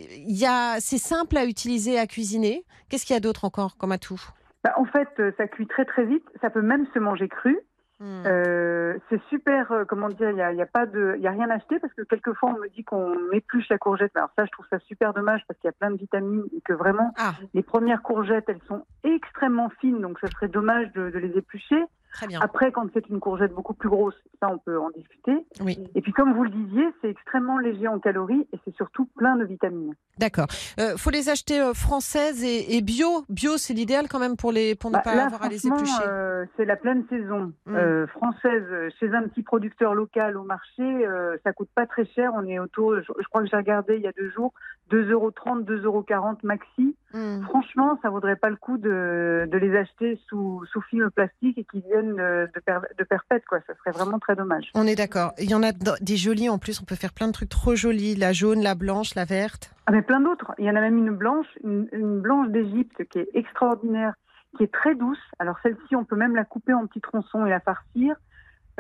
c'est 0.79 0.99
simple 0.99 1.37
à 1.37 1.45
utiliser, 1.45 1.99
à 1.99 2.07
cuisiner. 2.07 2.65
Qu'est-ce 2.89 3.07
qu'il 3.07 3.15
y 3.15 3.17
a 3.17 3.21
d'autre 3.21 3.45
encore 3.45 3.77
comme 3.77 3.93
atout? 3.93 4.21
Bah, 4.65 4.75
en 4.77 4.85
fait, 4.85 5.09
euh, 5.19 5.33
ça 5.37 5.49
cuit 5.49 5.67
très 5.67 5.85
très 5.85 6.05
vite. 6.05 6.25
Ça 6.41 6.51
peut 6.51 6.63
même 6.63 6.87
se 6.95 6.99
manger 6.99 7.29
cru. 7.29 7.59
Hmm. 8.03 8.25
Euh, 8.27 8.99
c'est 9.09 9.23
super, 9.29 9.71
euh, 9.71 9.85
comment 9.85 10.09
dire, 10.09 10.31
il 10.31 10.35
n'y 10.35 10.43
a, 10.43 10.53
y 10.53 10.61
a 10.61 10.67
pas 10.67 10.87
de, 10.87 11.15
il 11.17 11.23
y 11.23 11.29
a 11.29 11.31
rien 11.31 11.49
à 11.51 11.55
acheter 11.55 11.79
parce 11.79 11.95
que 11.95 12.03
quelquefois 12.03 12.51
on 12.51 12.59
me 12.59 12.69
dit 12.69 12.83
qu'on 12.83 13.15
épluche 13.31 13.69
la 13.69 13.79
courgette. 13.79 14.11
Alors 14.17 14.31
ça, 14.37 14.45
je 14.45 14.51
trouve 14.51 14.67
ça 14.69 14.81
super 14.81 15.15
dommage 15.15 15.43
parce 15.47 15.61
qu'il 15.61 15.69
y 15.69 15.71
a 15.71 15.79
plein 15.79 15.93
de 15.93 15.99
vitamines 15.99 16.43
et 16.57 16.61
que 16.63 16.73
vraiment 16.73 17.15
Ah, 17.17 17.35
les 17.55 17.63
premières 17.63 18.03
courgettes, 18.03 18.49
elles 18.49 18.61
sont 18.67 18.85
extrêmement 19.05 19.71
fines, 19.81 20.01
donc 20.01 20.19
ça 20.19 20.27
serait 20.33 20.49
dommage 20.49 20.91
de, 20.95 21.11
de 21.11 21.19
les 21.21 21.39
éplucher. 21.39 21.81
Très 22.13 22.27
bien. 22.27 22.41
Après, 22.41 22.71
quand 22.73 22.87
c'est 22.95 23.09
une 23.09 23.19
courgette 23.21 23.53
beaucoup 23.53 23.75
plus 23.75 23.89
grosse, 23.89 24.15
ça 24.41 24.49
on 24.53 24.59
peut 24.59 24.79
en 24.79 24.91
discuter. 24.91 25.33
Oui, 25.61 25.79
Et 25.95 26.01
puis 26.01 26.13
comme 26.13 26.33
vous 26.35 26.45
le 26.45 26.51
disiez, 26.51 26.85
c'est 27.01 27.09
extrêmement 27.11 27.59
léger 27.59 27.89
en 27.89 27.99
calories 27.99 28.47
et 28.53 28.59
c'est 28.65 28.75
surtout 28.77 29.07
plein 29.17 29.37
de 29.37 29.45
vitamines. 29.45 29.95
d'accord. 30.19 30.47
Euh, 30.79 30.97
faut 30.97 31.11
les 31.11 31.29
acheter 31.29 31.61
euh, 31.61 31.75
françaises 31.75 32.45
et, 32.45 32.77
et 32.77 32.83
bio. 32.83 33.25
Bio, 33.29 33.57
c'est 33.57 33.75
l'idéal 33.75 34.09
quand 34.09 34.19
même 34.19 34.37
pour 34.37 34.53
les 34.53 34.75
pour 34.75 34.91
ne 34.91 34.97
Bah, 34.97 35.03
pas 35.03 35.15
là, 35.15 35.27
avoir 35.27 35.43
à 35.45 35.49
les 35.49 35.67
éplucher. 35.67 35.93
euh, 36.07 36.45
c'est 36.57 36.65
la 36.65 36.77
pleine 36.77 37.05
saison 37.09 37.53
Mm. 37.67 37.77
euh, 37.77 38.07
française 38.09 38.65
chez 39.01 39.09
un 39.15 39.23
petit 39.29 39.43
producteur 39.43 39.95
local 39.95 40.37
au 40.37 40.43
marché. 40.45 41.07
ça 41.45 41.53
coûte 41.53 41.71
pas 41.75 41.87
très 41.87 42.05
cher. 42.07 42.33
On 42.35 42.47
est 42.47 42.59
autour, 42.59 42.97
je, 42.97 43.13
je 43.19 43.29
crois 43.29 43.43
que 43.43 43.49
j'ai 43.49 43.57
regardé 43.57 43.97
il 43.97 44.03
y 44.03 44.07
a 44.07 44.13
deux 44.13 44.31
jours, 44.31 44.53
2,30 44.91 45.11
euros, 45.11 45.31
2,40 45.31 45.83
euros 45.85 46.05
maxi. 46.43 46.97
Hmm. 47.13 47.43
Franchement, 47.43 47.99
ça 48.03 48.11
vaudrait 48.11 48.37
pas 48.37 48.51
le 48.51 48.57
coup 48.57 48.79
de, 48.79 49.49
de 49.51 49.59
les 49.59 49.77
acheter 49.77 50.21
sous, 50.29 50.65
sous 50.73 50.81
film 50.83 51.11
plastique 51.11 51.59
et 51.59 51.65
qui 51.65 51.81
viennent 51.81 52.17
de, 52.17 52.49
de, 52.55 52.61
per- 52.61 52.89
de 52.99 53.05
perpète. 53.05 53.45
Quoi. 53.47 53.59
Ça 53.67 53.75
serait 53.77 53.91
vraiment 53.91 54.19
très 54.19 54.35
dommage. 54.35 54.71
On 54.75 54.87
est 54.87 54.97
d'accord. 54.97 55.33
Il 55.39 55.51
y 55.51 55.55
en 55.55 55.63
a 55.63 55.73
des 55.73 56.17
jolies 56.17 56.49
en 56.49 56.59
plus. 56.59 56.81
On 56.81 56.85
peut 56.85 56.95
faire 56.95 57.13
plein 57.13 57.27
de 57.27 57.33
trucs 57.33 57.51
trop 57.51 57.75
jolis. 57.75 58.15
La 58.15 58.33
jaune, 58.33 58.63
la 58.63 58.75
blanche, 58.75 59.15
la 59.15 59.25
verte. 59.25 59.75
Ah, 59.87 59.93
mais 59.93 60.03
plein 60.03 60.21
d'autres. 60.21 60.53
Il 60.59 60.65
y 60.65 60.71
en 60.71 60.77
a 60.77 60.81
même 60.81 60.97
une 60.97 61.15
blanche, 61.15 61.47
une, 61.65 61.89
une 61.93 62.21
blanche 62.21 62.49
d'Égypte 62.49 63.05
qui 63.11 63.19
est 63.19 63.29
extraordinaire, 63.35 64.15
qui 64.57 64.65
est 64.65 64.73
très 64.73 64.95
douce. 64.95 65.19
Alors 65.39 65.57
celle-ci, 65.63 65.97
on 65.97 66.05
peut 66.05 66.17
même 66.17 66.35
la 66.37 66.45
couper 66.45 66.73
en 66.73 66.87
petits 66.87 67.01
tronçons 67.01 67.45
et 67.45 67.51
la 67.51 67.61
farcir. 67.61 68.17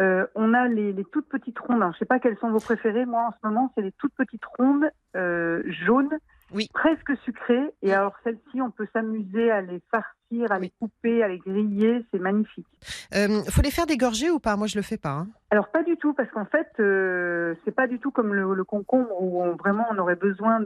Euh, 0.01 0.27
on 0.35 0.55
a 0.55 0.69
les, 0.69 0.93
les 0.93 1.05
toutes 1.05 1.29
petites 1.29 1.59
rondes. 1.59 1.83
Je 1.93 1.99
sais 1.99 2.07
pas 2.07 2.19
quelles 2.19 2.39
sont 2.39 2.51
vos 2.51 2.61
préférées. 2.61 3.05
Moi, 3.05 3.21
en 3.21 3.33
ce 3.33 3.47
moment, 3.47 3.71
c'est 3.75 3.83
les 3.83 3.93
toutes 3.93 4.15
petites 4.15 4.45
rondes 4.57 4.91
euh, 5.17 5.63
jaunes, 5.85 6.17
Oui. 6.55 6.69
presque 6.73 7.17
sucrées. 7.25 7.71
Et 7.83 7.93
alors 7.95 8.15
celles-ci, 8.25 8.61
on 8.61 8.71
peut 8.71 8.87
s'amuser 8.93 9.51
à 9.51 9.61
les 9.61 9.81
farcir, 9.91 10.51
à 10.53 10.57
Oui. 10.59 10.63
les 10.63 10.73
couper, 10.81 11.23
à 11.23 11.29
les 11.29 11.39
griller. 11.39 12.05
C'est 12.11 12.19
magnifique. 12.21 12.67
Euh, 13.15 13.43
faut 13.51 13.63
les 13.63 13.71
faire 13.71 13.87
dégorger 13.87 14.31
ou 14.31 14.39
pas? 14.39 14.57
Moi, 14.57 14.67
je 14.67 14.77
le 14.77 14.83
fais 14.83 14.99
pas. 14.99 15.11
hein. 15.11 15.29
Alors 15.51 15.69
pas 15.69 15.83
du 15.83 15.97
tout, 15.97 16.15
parce 16.15 16.31
qu'en 16.31 16.47
fait, 16.47 16.69
euh, 16.81 17.55
c'est 17.65 17.75
pas 17.75 17.87
du 17.87 17.99
tout 17.99 18.11
comme 18.11 18.33
le, 18.35 18.55
le 18.55 18.65
concombre 18.65 19.21
où 19.23 19.43
on, 19.43 19.55
vraiment 19.57 19.87
on 19.91 19.99
aurait 19.99 20.17
besoin 20.17 20.61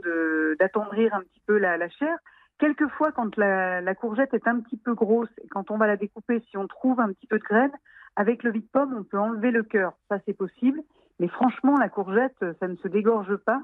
d'attendrir 0.59 1.13
un 1.13 1.21
petit 1.21 1.41
peu 1.45 1.57
la, 1.57 1.77
la 1.77 1.89
chair. 1.89 2.17
Quelquefois, 2.59 3.11
quand 3.11 3.37
la, 3.37 3.81
la 3.81 3.93
courgette 3.95 4.33
est 4.33 4.47
un 4.47 4.59
petit 4.61 4.77
peu 4.77 4.93
grosse 4.95 5.29
et 5.43 5.47
quand 5.47 5.69
on 5.69 5.77
va 5.77 5.85
la 5.87 5.95
découper, 5.97 6.41
si 6.49 6.57
on 6.57 6.65
trouve 6.67 6.99
un 6.99 7.09
petit 7.13 7.27
peu 7.27 7.37
de 7.37 7.43
graines, 7.43 7.71
avec 8.15 8.41
le 8.43 8.51
vide-pomme, 8.51 8.95
on 8.97 9.03
peut 9.03 9.19
enlever 9.19 9.51
le 9.51 9.61
cœur. 9.61 9.93
Ça, 10.09 10.17
c'est 10.25 10.33
possible. 10.33 10.81
Mais 11.19 11.27
franchement, 11.27 11.75
la 11.77 11.87
courgette, 11.89 12.43
ça 12.59 12.67
ne 12.67 12.75
se 12.77 12.87
dégorge 12.87 13.35
pas. 13.37 13.61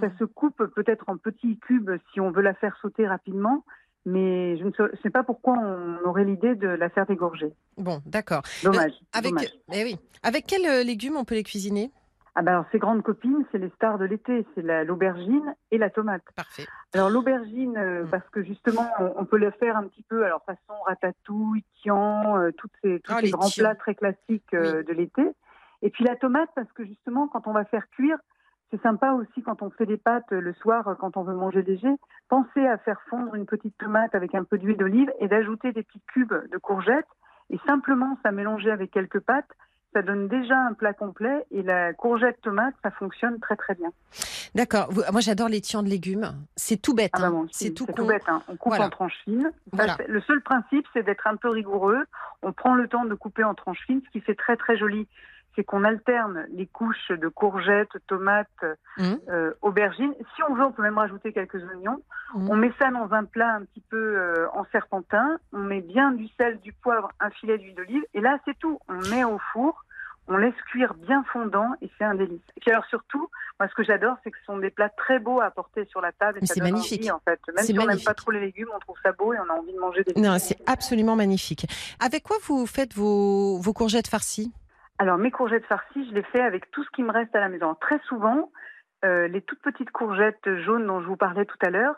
Ça 0.00 0.06
Mm. 0.08 0.16
se 0.18 0.24
coupe 0.24 0.62
peut-être 0.74 1.04
en 1.08 1.16
petits 1.16 1.58
cubes 1.58 1.90
si 2.12 2.20
on 2.20 2.30
veut 2.30 2.42
la 2.42 2.54
faire 2.54 2.76
sauter 2.82 3.06
rapidement. 3.06 3.64
Mais 4.06 4.56
je 4.58 4.64
ne 4.64 4.70
sais- 5.02 5.10
pas 5.10 5.22
pourquoi 5.22 5.54
on 5.58 5.98
aurait 6.08 6.24
l'idée 6.24 6.54
de 6.54 6.68
la 6.68 6.88
faire 6.88 7.04
dégorger. 7.06 7.52
Bon, 7.76 8.00
d'accord. 8.06 8.42
Dommage. 8.62 8.92
Avec, 9.12 9.30
dommage. 9.32 9.52
eh 9.72 9.84
oui. 9.84 9.96
Avec 10.22 10.46
quels 10.46 10.66
euh, 10.66 10.82
légumes 10.82 11.16
on 11.16 11.24
peut 11.24 11.34
les 11.34 11.42
cuisiner? 11.42 11.90
Ah 12.34 12.42
ben 12.42 12.52
alors, 12.52 12.64
ces 12.70 12.78
grandes 12.78 13.02
copines, 13.02 13.44
c'est 13.50 13.58
les 13.58 13.68
stars 13.70 13.98
de 13.98 14.04
l'été, 14.04 14.46
c'est 14.54 14.62
la- 14.62 14.84
l'aubergine 14.84 15.54
et 15.72 15.78
la 15.78 15.90
tomate. 15.90 16.22
Parfait. 16.36 16.66
Alors 16.94 17.10
l'aubergine, 17.10 17.76
euh, 17.76 18.04
Mm. 18.04 18.10
parce 18.10 18.28
que 18.30 18.42
justement, 18.44 18.88
on, 19.00 19.12
on 19.16 19.24
peut 19.24 19.38
le 19.38 19.50
faire 19.50 19.76
un 19.76 19.88
petit 19.88 20.04
peu, 20.04 20.24
alors 20.24 20.42
façon 20.44 20.80
ratatouille, 20.86 21.64
tian, 21.82 22.38
euh, 22.38 22.50
toutes 22.56 22.72
ces, 22.82 23.00
tous 23.00 23.12
Oh, 23.14 23.20
ces 23.20 23.30
grands 23.30 23.50
plats 23.50 23.74
très 23.74 23.94
classiques 23.96 24.54
euh, 24.54 24.82
de 24.84 24.92
l'été. 24.92 25.22
Et 25.82 25.90
puis 25.90 26.04
la 26.04 26.16
tomate, 26.16 26.50
parce 26.54 26.72
que 26.72 26.84
justement, 26.84 27.26
quand 27.28 27.46
on 27.46 27.52
va 27.52 27.64
faire 27.64 27.88
cuire, 27.90 28.18
c'est 28.70 28.82
sympa 28.82 29.12
aussi 29.12 29.42
quand 29.42 29.62
on 29.62 29.70
fait 29.70 29.86
des 29.86 29.96
pâtes 29.96 30.30
le 30.30 30.52
soir, 30.54 30.86
euh, 30.88 30.94
quand 30.94 31.16
on 31.16 31.22
veut 31.22 31.34
manger 31.34 31.62
léger, 31.62 31.88
pensez 32.28 32.66
à 32.66 32.78
faire 32.78 33.00
fondre 33.08 33.34
une 33.34 33.46
petite 33.46 33.76
tomate 33.78 34.14
avec 34.14 34.34
un 34.34 34.44
peu 34.44 34.58
d'huile 34.58 34.76
d'olive 34.76 35.10
et 35.20 35.28
d'ajouter 35.28 35.72
des 35.72 35.82
petits 35.82 36.02
cubes 36.12 36.34
de 36.52 36.58
courgettes 36.58 37.06
et 37.50 37.58
simplement 37.66 38.18
ça 38.22 38.30
mélanger 38.32 38.70
avec 38.70 38.90
quelques 38.90 39.20
pâtes. 39.20 39.48
Ça 39.94 40.02
donne 40.02 40.28
déjà 40.28 40.54
un 40.54 40.74
plat 40.74 40.92
complet 40.92 41.46
et 41.50 41.62
la 41.62 41.94
courgette 41.94 42.38
tomate, 42.42 42.74
ça 42.82 42.90
fonctionne 42.90 43.40
très 43.40 43.56
très 43.56 43.74
bien. 43.74 43.88
D'accord. 44.54 44.90
Moi, 45.12 45.22
j'adore 45.22 45.48
les 45.48 45.62
tiens 45.62 45.82
de 45.82 45.88
légumes. 45.88 46.34
C'est 46.56 46.76
tout 46.76 46.94
bête. 46.94 47.10
Ah 47.14 47.20
bah 47.20 47.26
hein. 47.28 47.30
bon, 47.30 47.46
c'est 47.50 47.72
tout 47.72 47.86
bête. 48.06 48.22
hein. 48.28 48.42
On 48.48 48.56
coupe 48.56 48.72
Voilà. 48.72 48.84
en 48.86 48.90
tranches 48.90 49.18
fines. 49.24 49.50
Voilà. 49.72 49.96
Le 50.06 50.20
seul 50.20 50.42
principe, 50.42 50.86
c'est 50.92 51.02
d'être 51.04 51.26
un 51.26 51.36
peu 51.36 51.48
rigoureux. 51.48 52.04
On 52.42 52.52
prend 52.52 52.74
le 52.74 52.86
temps 52.86 53.06
de 53.06 53.14
couper 53.14 53.44
en 53.44 53.54
tranches 53.54 53.82
fines. 53.86 54.02
Ce 54.04 54.10
qui 54.10 54.20
fait 54.20 54.34
très 54.34 54.56
très 54.58 54.76
joli, 54.76 55.08
c'est 55.58 55.64
qu'on 55.64 55.82
alterne 55.82 56.46
les 56.52 56.66
couches 56.68 57.10
de 57.10 57.26
courgettes, 57.26 57.90
tomates, 58.06 58.46
Mhm. 58.96 59.18
euh, 59.28 59.52
aubergines. 59.60 60.14
Si 60.36 60.42
on 60.48 60.54
veut, 60.54 60.62
on 60.62 60.70
peut 60.70 60.82
même 60.82 60.98
rajouter 60.98 61.32
quelques 61.32 61.60
oignons. 61.74 62.00
Mhm. 62.36 62.48
On 62.50 62.54
met 62.56 62.72
ça 62.78 62.90
dans 62.92 63.12
un 63.12 63.24
plat 63.24 63.54
un 63.56 63.64
petit 63.64 63.82
peu 63.90 63.96
euh, 63.96 64.46
en 64.54 64.64
serpentin. 64.70 65.38
On 65.52 65.58
met 65.58 65.80
bien 65.80 66.12
du 66.12 66.28
sel, 66.38 66.60
du 66.60 66.72
poivre, 66.72 67.10
un 67.18 67.30
filet 67.30 67.58
d'huile 67.58 67.74
d'olive. 67.74 68.04
Et 68.14 68.20
là, 68.20 68.38
c'est 68.44 68.56
tout. 68.60 68.78
On 68.88 69.00
met 69.10 69.24
au 69.24 69.38
four. 69.52 69.84
On 70.30 70.36
laisse 70.36 70.54
cuire 70.70 70.92
bien 70.94 71.24
fondant 71.32 71.70
et 71.80 71.90
c'est 71.98 72.04
un 72.04 72.14
délice. 72.14 72.42
Et 72.56 72.60
puis 72.60 72.70
alors 72.70 72.84
surtout, 72.84 73.30
moi 73.58 73.66
ce 73.66 73.74
que 73.74 73.82
j'adore, 73.82 74.14
c'est 74.22 74.30
que 74.30 74.36
ce 74.38 74.44
sont 74.44 74.58
des 74.58 74.68
plats 74.68 74.90
très 74.90 75.18
beaux 75.18 75.40
à 75.40 75.50
porter 75.50 75.86
sur 75.86 76.02
la 76.02 76.12
table. 76.12 76.38
C'est 76.42 76.60
magnifique. 76.60 77.00
envie, 77.00 77.10
en 77.10 77.18
fait. 77.20 77.40
Même 77.56 77.64
si 77.64 77.78
on 77.78 77.86
n'aime 77.86 77.98
pas 78.04 78.12
trop 78.12 78.30
les 78.30 78.40
légumes, 78.40 78.68
on 78.74 78.78
trouve 78.78 78.98
ça 79.02 79.12
beau 79.12 79.32
et 79.32 79.38
on 79.40 79.48
a 79.50 79.56
envie 79.58 79.72
de 79.72 79.78
manger 79.80 80.04
des 80.04 80.12
légumes. 80.12 80.30
Non, 80.30 80.38
c'est 80.38 80.58
absolument 80.66 81.16
magnifique. 81.16 81.66
Avec 81.98 82.24
quoi 82.24 82.36
vous 82.46 82.66
faites 82.66 82.92
vos, 82.94 83.58
vos 83.58 83.72
courgettes 83.72 84.08
farcies? 84.08 84.52
Alors 84.98 85.16
mes 85.16 85.30
courgettes 85.30 85.66
farcies, 85.66 86.08
je 86.08 86.14
les 86.14 86.24
fais 86.24 86.40
avec 86.40 86.70
tout 86.72 86.82
ce 86.82 86.90
qui 86.90 87.02
me 87.02 87.12
reste 87.12 87.34
à 87.34 87.40
la 87.40 87.48
maison. 87.48 87.74
Très 87.80 88.00
souvent, 88.00 88.50
euh, 89.04 89.28
les 89.28 89.42
toutes 89.42 89.62
petites 89.62 89.92
courgettes 89.92 90.56
jaunes 90.64 90.86
dont 90.86 91.00
je 91.00 91.06
vous 91.06 91.16
parlais 91.16 91.44
tout 91.44 91.58
à 91.62 91.70
l'heure, 91.70 91.94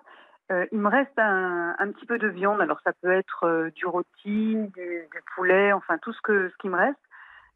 euh, 0.53 0.67
il 0.71 0.79
me 0.79 0.89
reste 0.89 1.19
un, 1.19 1.75
petit 1.93 2.05
peu 2.05 2.19
de 2.19 2.29
viande. 2.29 2.61
Alors 2.61 2.81
ça 2.85 2.93
peut 3.01 3.13
être 3.13 3.45
euh, 3.45 3.71
du 3.71 3.87
rôti, 3.87 4.57
du, 4.75 5.09
poulet, 5.35 5.73
enfin 5.73 5.97
tout 5.99 6.13
ce 6.13 6.21
que 6.21 6.51
ce 6.51 6.57
qui 6.59 6.69
me 6.69 6.77
reste. 6.77 6.99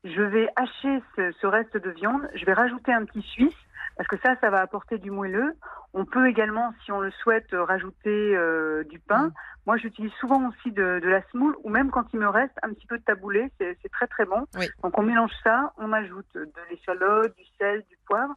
Je 0.05 0.23
vais 0.23 0.49
hacher 0.57 1.03
ce 1.17 1.47
reste 1.47 1.77
de 1.77 1.91
viande. 1.91 2.29
Je 2.35 2.45
vais 2.45 2.53
rajouter 2.53 2.93
un 2.93 3.05
petit 3.05 3.23
suisse 3.23 3.57
parce 3.97 4.09
que 4.09 4.17
ça, 4.25 4.35
ça 4.41 4.51
va 4.51 4.61
apporter 4.61 4.99
du 4.99 5.11
moelleux. 5.11 5.55
On 5.93 6.05
peut 6.05 6.29
également, 6.29 6.73
si 6.85 6.93
on 6.93 7.01
le 7.01 7.11
souhaite, 7.11 7.53
euh, 7.53 7.65
rajouter 7.65 8.37
euh, 8.37 8.85
du 8.85 8.99
pain. 8.99 9.29
Mm. 9.29 9.33
Moi, 9.67 9.77
j'utilise 9.77 10.13
souvent 10.15 10.49
aussi 10.49 10.73
de, 10.73 11.01
de 11.01 11.09
la 11.09 11.23
semoule 11.31 11.57
ou 11.63 11.71
même 11.71 11.91
quand 11.91 12.07
il 12.13 12.21
me 12.21 12.29
reste 12.29 12.57
un 12.63 12.73
petit 12.73 12.87
peu 12.87 12.99
de 12.99 13.05
taboulé. 13.05 13.51
C'est 13.59 13.91
très 13.93 14.07
très 14.07 14.25
bon. 14.25 14.47
Oui. 14.57 14.69
Donc 14.83 14.99
on 14.99 15.03
mélange 15.03 15.33
ça, 15.43 15.73
on 15.79 15.93
ajoute 15.93 16.27
de 16.35 16.51
l'échalote, 16.71 17.35
du 17.37 17.45
sel, 17.59 17.83
du 17.89 17.97
poivre. 18.07 18.35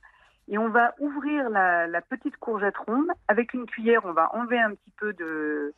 Et 0.50 0.58
on 0.58 0.70
va 0.70 0.94
ouvrir 1.00 1.50
la, 1.50 1.88
la 1.88 2.02
petite 2.02 2.38
courgette 2.38 2.78
ronde. 2.78 3.08
Avec 3.28 3.54
une 3.54 3.66
cuillère, 3.66 4.06
on 4.06 4.14
va 4.14 4.34
enlever 4.34 4.60
un 4.60 4.72
petit 4.72 4.94
peu 4.98 5.12
de, 5.14 5.74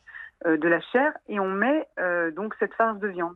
euh, 0.46 0.56
de 0.56 0.68
la 0.68 0.80
chair 0.80 1.12
et 1.28 1.38
on 1.38 1.50
met 1.50 1.86
euh, 1.98 2.30
donc 2.30 2.54
cette 2.58 2.72
farce 2.72 2.98
de 2.98 3.08
viande. 3.08 3.34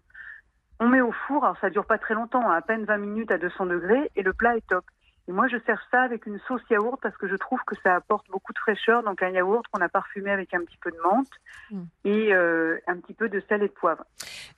On 0.80 0.88
met 0.88 1.02
au 1.02 1.12
four, 1.12 1.44
alors 1.44 1.58
ça 1.60 1.68
dure 1.68 1.84
pas 1.84 1.98
très 1.98 2.14
longtemps, 2.14 2.50
à 2.50 2.62
peine 2.62 2.86
20 2.86 2.96
minutes 2.96 3.30
à 3.30 3.36
200 3.36 3.66
degrés 3.66 4.10
et 4.16 4.22
le 4.22 4.32
plat 4.32 4.56
est 4.56 4.66
top. 4.66 4.84
Et 5.26 5.32
moi, 5.32 5.48
je 5.48 5.56
sers 5.64 5.80
ça 5.90 6.02
avec 6.02 6.26
une 6.26 6.38
sauce 6.46 6.60
yaourt 6.68 6.98
parce 7.02 7.16
que 7.16 7.26
je 7.28 7.36
trouve 7.36 7.58
que 7.66 7.74
ça 7.82 7.94
apporte 7.96 8.26
beaucoup 8.30 8.52
de 8.52 8.58
fraîcheur. 8.58 9.02
Donc 9.02 9.22
un 9.22 9.30
yaourt 9.30 9.64
qu'on 9.72 9.80
a 9.80 9.88
parfumé 9.88 10.30
avec 10.30 10.52
un 10.52 10.60
petit 10.64 10.76
peu 10.78 10.90
de 10.90 10.98
menthe 11.02 11.28
Mm. 11.70 11.82
et 12.04 12.34
euh, 12.34 12.76
un 12.86 12.96
petit 12.98 13.14
peu 13.14 13.30
de 13.30 13.42
sel 13.48 13.62
et 13.62 13.68
de 13.68 13.72
poivre. 13.72 14.04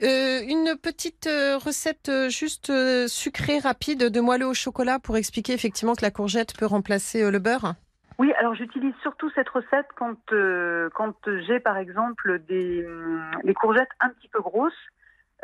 Euh, 0.03 0.41
Une 0.43 0.77
petite 0.77 1.29
euh, 1.29 1.57
recette 1.57 2.11
juste 2.31 2.73
sucrée, 3.07 3.61
rapide, 3.61 4.11
de 4.11 4.21
moelleux 4.21 4.49
au 4.49 4.55
chocolat 4.55 4.99
pour 4.99 5.17
expliquer 5.17 5.53
effectivement 5.53 5.95
que 5.95 6.03
la 6.03 6.11
courgette 6.11 6.57
peut 6.59 6.67
remplacer 6.67 7.31
le 7.31 7.39
beurre? 7.39 7.75
Oui, 8.19 8.33
alors 8.41 8.55
j'utilise 8.57 8.95
surtout 9.03 9.31
cette 9.37 9.49
recette 9.51 9.87
quand, 9.95 10.17
euh, 10.33 10.89
quand 10.95 11.15
j'ai 11.47 11.61
par 11.61 11.77
exemple 11.77 12.41
des, 12.49 12.85
hum, 12.85 13.31
les 13.45 13.55
courgettes 13.55 13.91
un 14.01 14.09
petit 14.09 14.29
peu 14.29 14.41
grosses. 14.41 14.73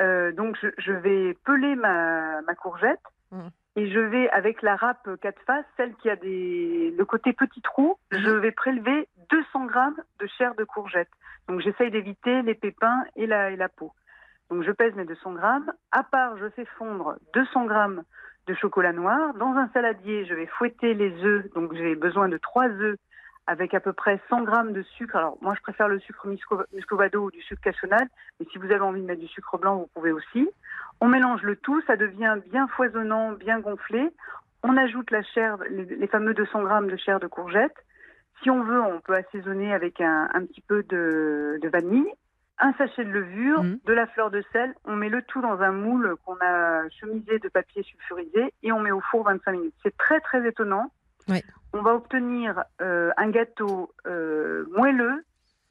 Donc 0.01 0.57
je, 0.61 0.67
je 0.79 0.93
vais 0.93 1.35
peler 1.45 1.77
ma, 1.77 2.41
ma 2.43 2.55
courgette 2.57 2.99
Mm. 3.31 3.49
Et 3.77 3.91
je 3.91 3.99
vais 3.99 4.29
avec 4.31 4.63
la 4.63 4.77
râpe 4.77 5.09
quatre 5.21 5.41
faces, 5.43 5.65
celle 5.77 5.95
qui 5.97 6.11
a 6.11 6.17
des, 6.17 6.95
le 6.97 7.05
côté 7.05 7.33
petit 7.33 7.63
trou, 7.63 7.97
je 8.11 8.31
vais 8.31 8.53
prélever 8.53 9.09
200 9.31 9.67
grammes 9.67 9.97
de 10.21 10.27
chair 10.39 10.55
de 10.55 10.65
courgette. 10.65 11.09
Donc 11.49 11.61
j'essaye 11.61 11.91
d'éviter 11.91 12.43
les 12.43 12.55
pépins 12.55 13.05
et 13.17 13.27
la, 13.27 13.51
et 13.51 13.57
la 13.57 13.69
peau. 13.69 13.93
Donc 14.51 14.63
je 14.65 14.71
pèse 14.71 14.95
mes 14.95 15.05
200 15.07 15.33
grammes. 15.33 15.73
À 15.91 16.03
part, 16.03 16.37
je 16.37 16.49
fais 16.51 16.67
fondre 16.77 17.17
200 17.35 17.65
grammes 17.65 18.03
de 18.47 18.55
chocolat 18.55 18.93
noir. 18.93 19.33
Dans 19.35 19.55
un 19.55 19.69
saladier, 19.69 20.27
je 20.27 20.35
vais 20.35 20.47
fouetter 20.47 20.93
les 20.95 21.13
œufs. 21.25 21.51
Donc 21.55 21.75
j'ai 21.75 21.95
besoin 21.95 22.29
de 22.29 22.37
3 22.37 22.69
œufs 22.69 22.99
avec 23.47 23.75
à 23.75 23.81
peu 23.81 23.93
près 23.93 24.21
100 24.29 24.43
grammes 24.43 24.73
de 24.73 24.83
sucre. 24.83 25.17
Alors 25.17 25.39
moi 25.41 25.55
je 25.57 25.63
préfère 25.63 25.89
le 25.89 25.99
sucre 26.01 26.29
musco- 26.29 26.65
muscovado 26.73 27.25
ou 27.25 27.31
du 27.31 27.41
sucre 27.43 27.63
cassonade, 27.63 28.09
mais 28.39 28.47
si 28.53 28.59
vous 28.59 28.67
avez 28.67 28.81
envie 28.81 29.01
de 29.01 29.07
mettre 29.07 29.21
du 29.21 29.29
sucre 29.29 29.59
blanc, 29.59 29.77
vous 29.77 29.89
pouvez 29.95 30.13
aussi. 30.13 30.49
On 31.03 31.09
mélange 31.09 31.43
le 31.43 31.57
tout, 31.57 31.83
ça 31.89 31.97
devient 31.97 32.37
bien 32.49 32.69
foisonnant, 32.69 33.33
bien 33.33 33.59
gonflé. 33.59 34.09
On 34.63 34.77
ajoute 34.77 35.11
la 35.11 35.25
chair, 35.25 35.59
les, 35.69 36.07
fameux 36.07 36.33
200 36.33 36.63
grammes 36.63 36.89
de 36.89 36.97
chair 36.97 37.19
de 37.19 37.27
courgette. 37.27 37.75
Si 38.41 38.51
on 38.51 38.63
veut, 38.63 38.81
on 38.81 39.01
peut 39.01 39.15
assaisonner 39.17 39.75
avec 39.75 40.01
un, 40.01 40.29
un 40.33 40.47
petit 40.47 40.61
peu 40.61 40.85
de, 40.85 41.59
de 41.61 41.69
vanille, 41.69 42.07
un 42.61 42.73
sachet 42.75 43.05
de 43.05 43.11
levure, 43.11 43.65
Mhm. 43.65 43.81
de 43.85 43.93
la 43.93 44.07
fleur 44.07 44.31
de 44.31 44.45
sel. 44.53 44.75
On 44.85 44.95
met 44.95 45.09
le 45.09 45.23
tout 45.23 45.41
dans 45.41 45.61
un 45.61 45.73
moule 45.73 46.15
qu'on 46.25 46.37
a 46.41 46.89
chemisé 47.01 47.41
de 47.41 47.49
papier 47.49 47.83
sulfurisé 47.83 48.55
et 48.63 48.71
on 48.71 48.79
met 48.79 48.93
au 48.93 49.01
four 49.11 49.25
25 49.25 49.51
minutes. 49.51 49.75
C'est 49.83 49.97
très 49.97 50.21
très 50.21 50.47
étonnant. 50.47 50.93
Oui. 51.29 51.43
On 51.73 51.83
va 51.83 51.97
obtenir 51.97 52.63
euh, 52.81 53.11
un 53.17 53.29
gâteau 53.31 53.91
euh, 54.07 54.67
moelleux, 54.71 55.25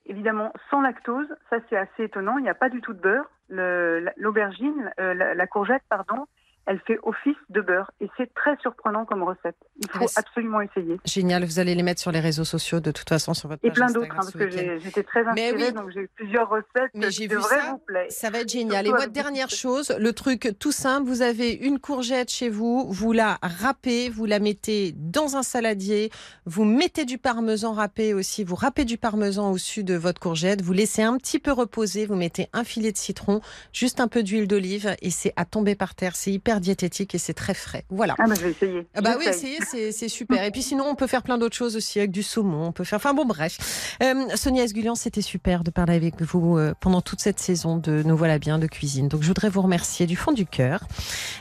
évidemment 0.07 0.51
sans 0.69 0.81
lactose. 0.81 1.33
Ça 1.49 1.55
c'est 1.69 1.77
assez 1.77 2.03
étonnant. 2.03 2.37
Il 2.37 2.43
n'y 2.43 2.49
a 2.49 2.53
pas 2.53 2.67
du 2.67 2.81
tout 2.81 2.91
de 2.91 2.99
beurre. 2.99 3.31
L'aubergine, 3.51 4.91
euh, 4.99 5.13
la 5.13 5.47
courgette, 5.47 5.83
pardon, 5.89 6.25
elle 6.65 6.79
fait 6.85 6.99
office 7.03 7.35
de 7.49 7.61
beurre 7.61 7.91
et 8.01 8.09
c'est 8.17 8.33
très 8.33 8.55
surprenant 8.57 9.05
comme 9.05 9.23
recette. 9.23 9.55
Il 9.81 9.89
faut 9.89 10.07
absolument 10.15 10.61
essayer. 10.61 10.99
Génial, 11.05 11.43
vous 11.43 11.59
allez 11.59 11.75
les 11.75 11.83
mettre 11.83 12.01
sur 12.01 12.11
les 12.11 12.19
réseaux 12.19 12.43
sociaux 12.43 12.79
de 12.79 12.91
toute 12.91 13.09
façon 13.09 13.33
sur 13.33 13.49
votre 13.49 13.63
Et 13.65 13.69
page 13.69 13.75
plein 13.75 13.91
d'autres, 13.91 14.11
hein, 14.11 14.15
parce 14.15 14.31
ce 14.31 14.37
que 14.37 14.49
j'étais 14.49 15.03
très 15.03 15.25
inspirée, 15.25 15.53
oui. 15.67 15.73
donc 15.73 15.89
j'ai 15.91 16.01
eu 16.01 16.09
plusieurs 16.15 16.49
recettes 16.49 16.91
Mais 16.93 17.11
j'ai 17.11 17.27
vu 17.27 17.41
ça. 17.41 17.71
vous 17.71 17.77
plaire. 17.79 18.05
Ça 18.09 18.29
va 18.29 18.39
être 18.39 18.49
génial. 18.49 18.85
Et 18.85 18.89
Surtout 18.89 19.01
avec 19.01 19.13
dernière 19.13 19.49
chose, 19.49 19.93
le 19.99 20.13
truc 20.13 20.55
tout 20.59 20.71
simple, 20.71 21.07
vous 21.07 21.21
avez 21.21 21.51
une 21.51 21.79
courgette 21.79 22.29
chez 22.31 22.49
vous, 22.49 22.87
vous 22.91 23.11
la 23.11 23.39
râpez, 23.41 24.09
vous 24.09 24.25
la 24.25 24.39
mettez 24.39 24.93
dans 24.95 25.35
un 25.35 25.43
saladier, 25.43 26.11
vous 26.45 26.65
mettez 26.65 27.05
du 27.05 27.17
parmesan 27.17 27.73
râpé 27.73 28.13
aussi, 28.13 28.43
vous 28.43 28.55
râpez 28.55 28.85
du 28.85 28.97
parmesan 28.97 29.51
au-dessus 29.51 29.83
de 29.83 29.95
votre 29.95 30.19
courgette, 30.21 30.61
vous 30.61 30.73
laissez 30.73 31.01
un 31.01 31.17
petit 31.17 31.39
peu 31.39 31.51
reposer, 31.51 32.05
vous 32.05 32.15
mettez 32.15 32.47
un 32.53 32.63
filet 32.63 32.91
de 32.91 32.97
citron, 32.97 33.41
juste 33.73 33.99
un 33.99 34.07
peu 34.07 34.23
d'huile 34.23 34.47
d'olive 34.47 34.95
et 35.01 35.09
c'est 35.09 35.33
à 35.35 35.45
tomber 35.45 35.75
par 35.75 35.95
terre. 35.95 36.15
C'est 36.15 36.31
hyper 36.31 36.50
diététique 36.59 37.15
et 37.15 37.17
c'est 37.17 37.33
très 37.33 37.53
frais. 37.53 37.85
Voilà. 37.89 38.15
Ah 38.19 38.25
bah 38.27 38.33
je 38.35 38.41
vais 38.41 38.51
essayer. 38.51 38.87
Ah 38.95 39.01
bah 39.01 39.15
oui, 39.17 39.25
essayez, 39.27 39.59
c'est, 39.91 40.09
super. 40.09 40.43
Et 40.43 40.51
puis 40.51 40.61
sinon, 40.61 40.85
on 40.87 40.95
peut 40.95 41.07
faire 41.07 41.23
plein 41.23 41.37
d'autres 41.37 41.55
choses 41.55 41.75
aussi 41.75 41.99
avec 41.99 42.11
du 42.11 42.23
saumon. 42.23 42.67
On 42.67 42.71
peut 42.71 42.83
faire. 42.83 42.97
Enfin 42.97 43.13
bon, 43.13 43.25
bref. 43.25 43.97
Euh, 44.03 44.25
Sonia 44.35 44.63
Esgulian, 44.63 44.95
c'était 44.95 45.21
super 45.21 45.63
de 45.63 45.71
parler 45.71 45.95
avec 45.95 46.21
vous 46.21 46.57
euh, 46.57 46.73
pendant 46.79 47.01
toute 47.01 47.21
cette 47.21 47.39
saison 47.39 47.77
de 47.77 48.03
Nous 48.03 48.17
voilà 48.17 48.39
bien 48.39 48.59
de 48.59 48.67
cuisine. 48.67 49.07
Donc 49.07 49.21
je 49.21 49.27
voudrais 49.27 49.49
vous 49.49 49.61
remercier 49.61 50.05
du 50.05 50.15
fond 50.15 50.31
du 50.31 50.45
cœur 50.45 50.81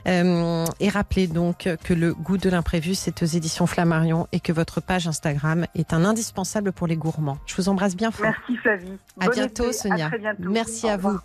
Euh, 0.07 0.64
et 0.81 0.88
rappeler 0.88 1.27
donc 1.27 1.68
que 1.85 1.94
le 1.94 2.14
goût 2.14 2.38
de 2.38 2.49
l'imprévu, 2.49 2.94
c'est 2.94 3.23
aux 3.23 3.27
éditions 3.27 3.66
Flammarion 3.66 4.27
et 4.33 4.40
que 4.40 4.53
votre 4.53 4.81
page 4.81 5.07
Instagram 5.07 5.66
est 5.75 5.92
un 5.92 6.05
indispensable 6.05 6.73
pour 6.73 6.87
les 6.87 6.96
gourmands. 6.96 7.38
Je 7.46 7.55
vous 7.57 7.68
embrasse 7.68 7.96
bien 7.96 8.11
fort. 8.11 8.27
Merci 8.27 8.57
Flavie. 8.57 8.92
À 9.20 9.27
Bon 9.27 9.33
bientôt, 9.33 9.64
été, 9.64 9.73
Sonia. 9.73 10.07
À 10.07 10.09
très 10.09 10.18
bientôt. 10.18 10.42
Merci 10.51 10.88
à 10.88 10.96
vous. 10.96 11.18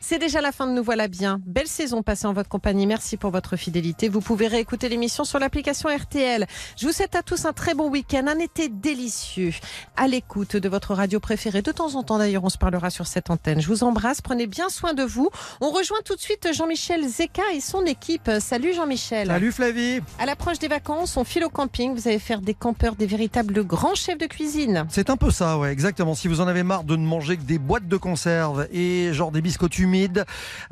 C'est 0.00 0.18
déjà 0.18 0.40
la 0.40 0.52
fin 0.52 0.66
de 0.66 0.72
Nous 0.72 0.82
voilà 0.82 1.08
bien. 1.08 1.40
Belle 1.46 1.66
saison 1.66 2.02
passée 2.02 2.26
en 2.26 2.32
votre 2.32 2.48
compagnie. 2.48 2.86
Merci 2.86 3.16
pour 3.16 3.29
votre 3.30 3.56
fidélité. 3.56 4.08
Vous 4.08 4.20
pouvez 4.20 4.46
réécouter 4.46 4.88
l'émission 4.88 5.24
sur 5.24 5.38
l'application 5.38 5.88
RTL. 5.88 6.46
Je 6.76 6.86
vous 6.86 6.92
souhaite 6.92 7.14
à 7.16 7.22
tous 7.22 7.44
un 7.44 7.52
très 7.52 7.74
bon 7.74 7.88
week-end, 7.88 8.26
un 8.26 8.38
été 8.38 8.68
délicieux, 8.68 9.52
à 9.96 10.08
l'écoute 10.08 10.56
de 10.56 10.68
votre 10.68 10.94
radio 10.94 11.20
préférée. 11.20 11.62
De 11.62 11.72
temps 11.72 11.94
en 11.94 12.02
temps, 12.02 12.18
d'ailleurs, 12.18 12.44
on 12.44 12.48
se 12.48 12.58
parlera 12.58 12.90
sur 12.90 13.06
cette 13.06 13.30
antenne. 13.30 13.60
Je 13.60 13.68
vous 13.68 13.84
embrasse. 13.84 14.20
Prenez 14.20 14.46
bien 14.46 14.68
soin 14.68 14.94
de 14.94 15.02
vous. 15.02 15.30
On 15.60 15.70
rejoint 15.70 15.98
tout 16.04 16.14
de 16.14 16.20
suite 16.20 16.48
Jean-Michel 16.52 17.06
Zeka 17.06 17.42
et 17.54 17.60
son 17.60 17.84
équipe. 17.84 18.30
Salut 18.40 18.74
Jean-Michel. 18.74 19.28
Salut 19.28 19.52
Flavie 19.52 20.00
À 20.18 20.26
l'approche 20.26 20.58
des 20.58 20.68
vacances, 20.68 21.16
on 21.16 21.24
file 21.24 21.44
au 21.44 21.50
camping. 21.50 21.94
Vous 21.94 22.08
allez 22.08 22.18
faire 22.18 22.40
des 22.40 22.54
campeurs, 22.54 22.96
des 22.96 23.06
véritables 23.06 23.64
grands 23.64 23.94
chefs 23.94 24.18
de 24.18 24.26
cuisine. 24.26 24.86
C'est 24.90 25.10
un 25.10 25.16
peu 25.16 25.30
ça, 25.30 25.58
ouais, 25.58 25.72
exactement. 25.72 26.14
Si 26.14 26.28
vous 26.28 26.40
en 26.40 26.48
avez 26.48 26.62
marre 26.62 26.84
de 26.84 26.96
ne 26.96 27.06
manger 27.06 27.36
que 27.36 27.42
des 27.42 27.58
boîtes 27.58 27.88
de 27.88 27.96
conserve 27.96 28.66
et 28.72 29.12
genre 29.12 29.32
des 29.32 29.40
biscottes 29.40 29.78
humides 29.78 30.24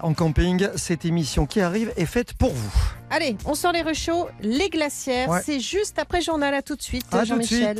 en 0.03 0.15
camping, 0.15 0.69
cette 0.77 1.05
émission 1.05 1.47
qui 1.47 1.61
arrive 1.61 1.93
est 1.97 2.07
faite 2.07 2.33
pour 2.35 2.48
vous. 2.53 2.71
Allez, 3.11 3.37
on 3.45 3.55
sort 3.55 3.73
les 3.73 3.83
rechauds, 3.83 4.29
les 4.41 4.69
glacières. 4.69 5.29
Ouais. 5.29 5.41
C'est 5.45 5.61
juste 5.61 5.99
après 5.99 6.21
journal. 6.21 6.55
À 6.55 6.63
tout 6.63 6.77
de 6.77 6.83
suite, 6.83 7.07
Jean-Michel. 7.25 7.77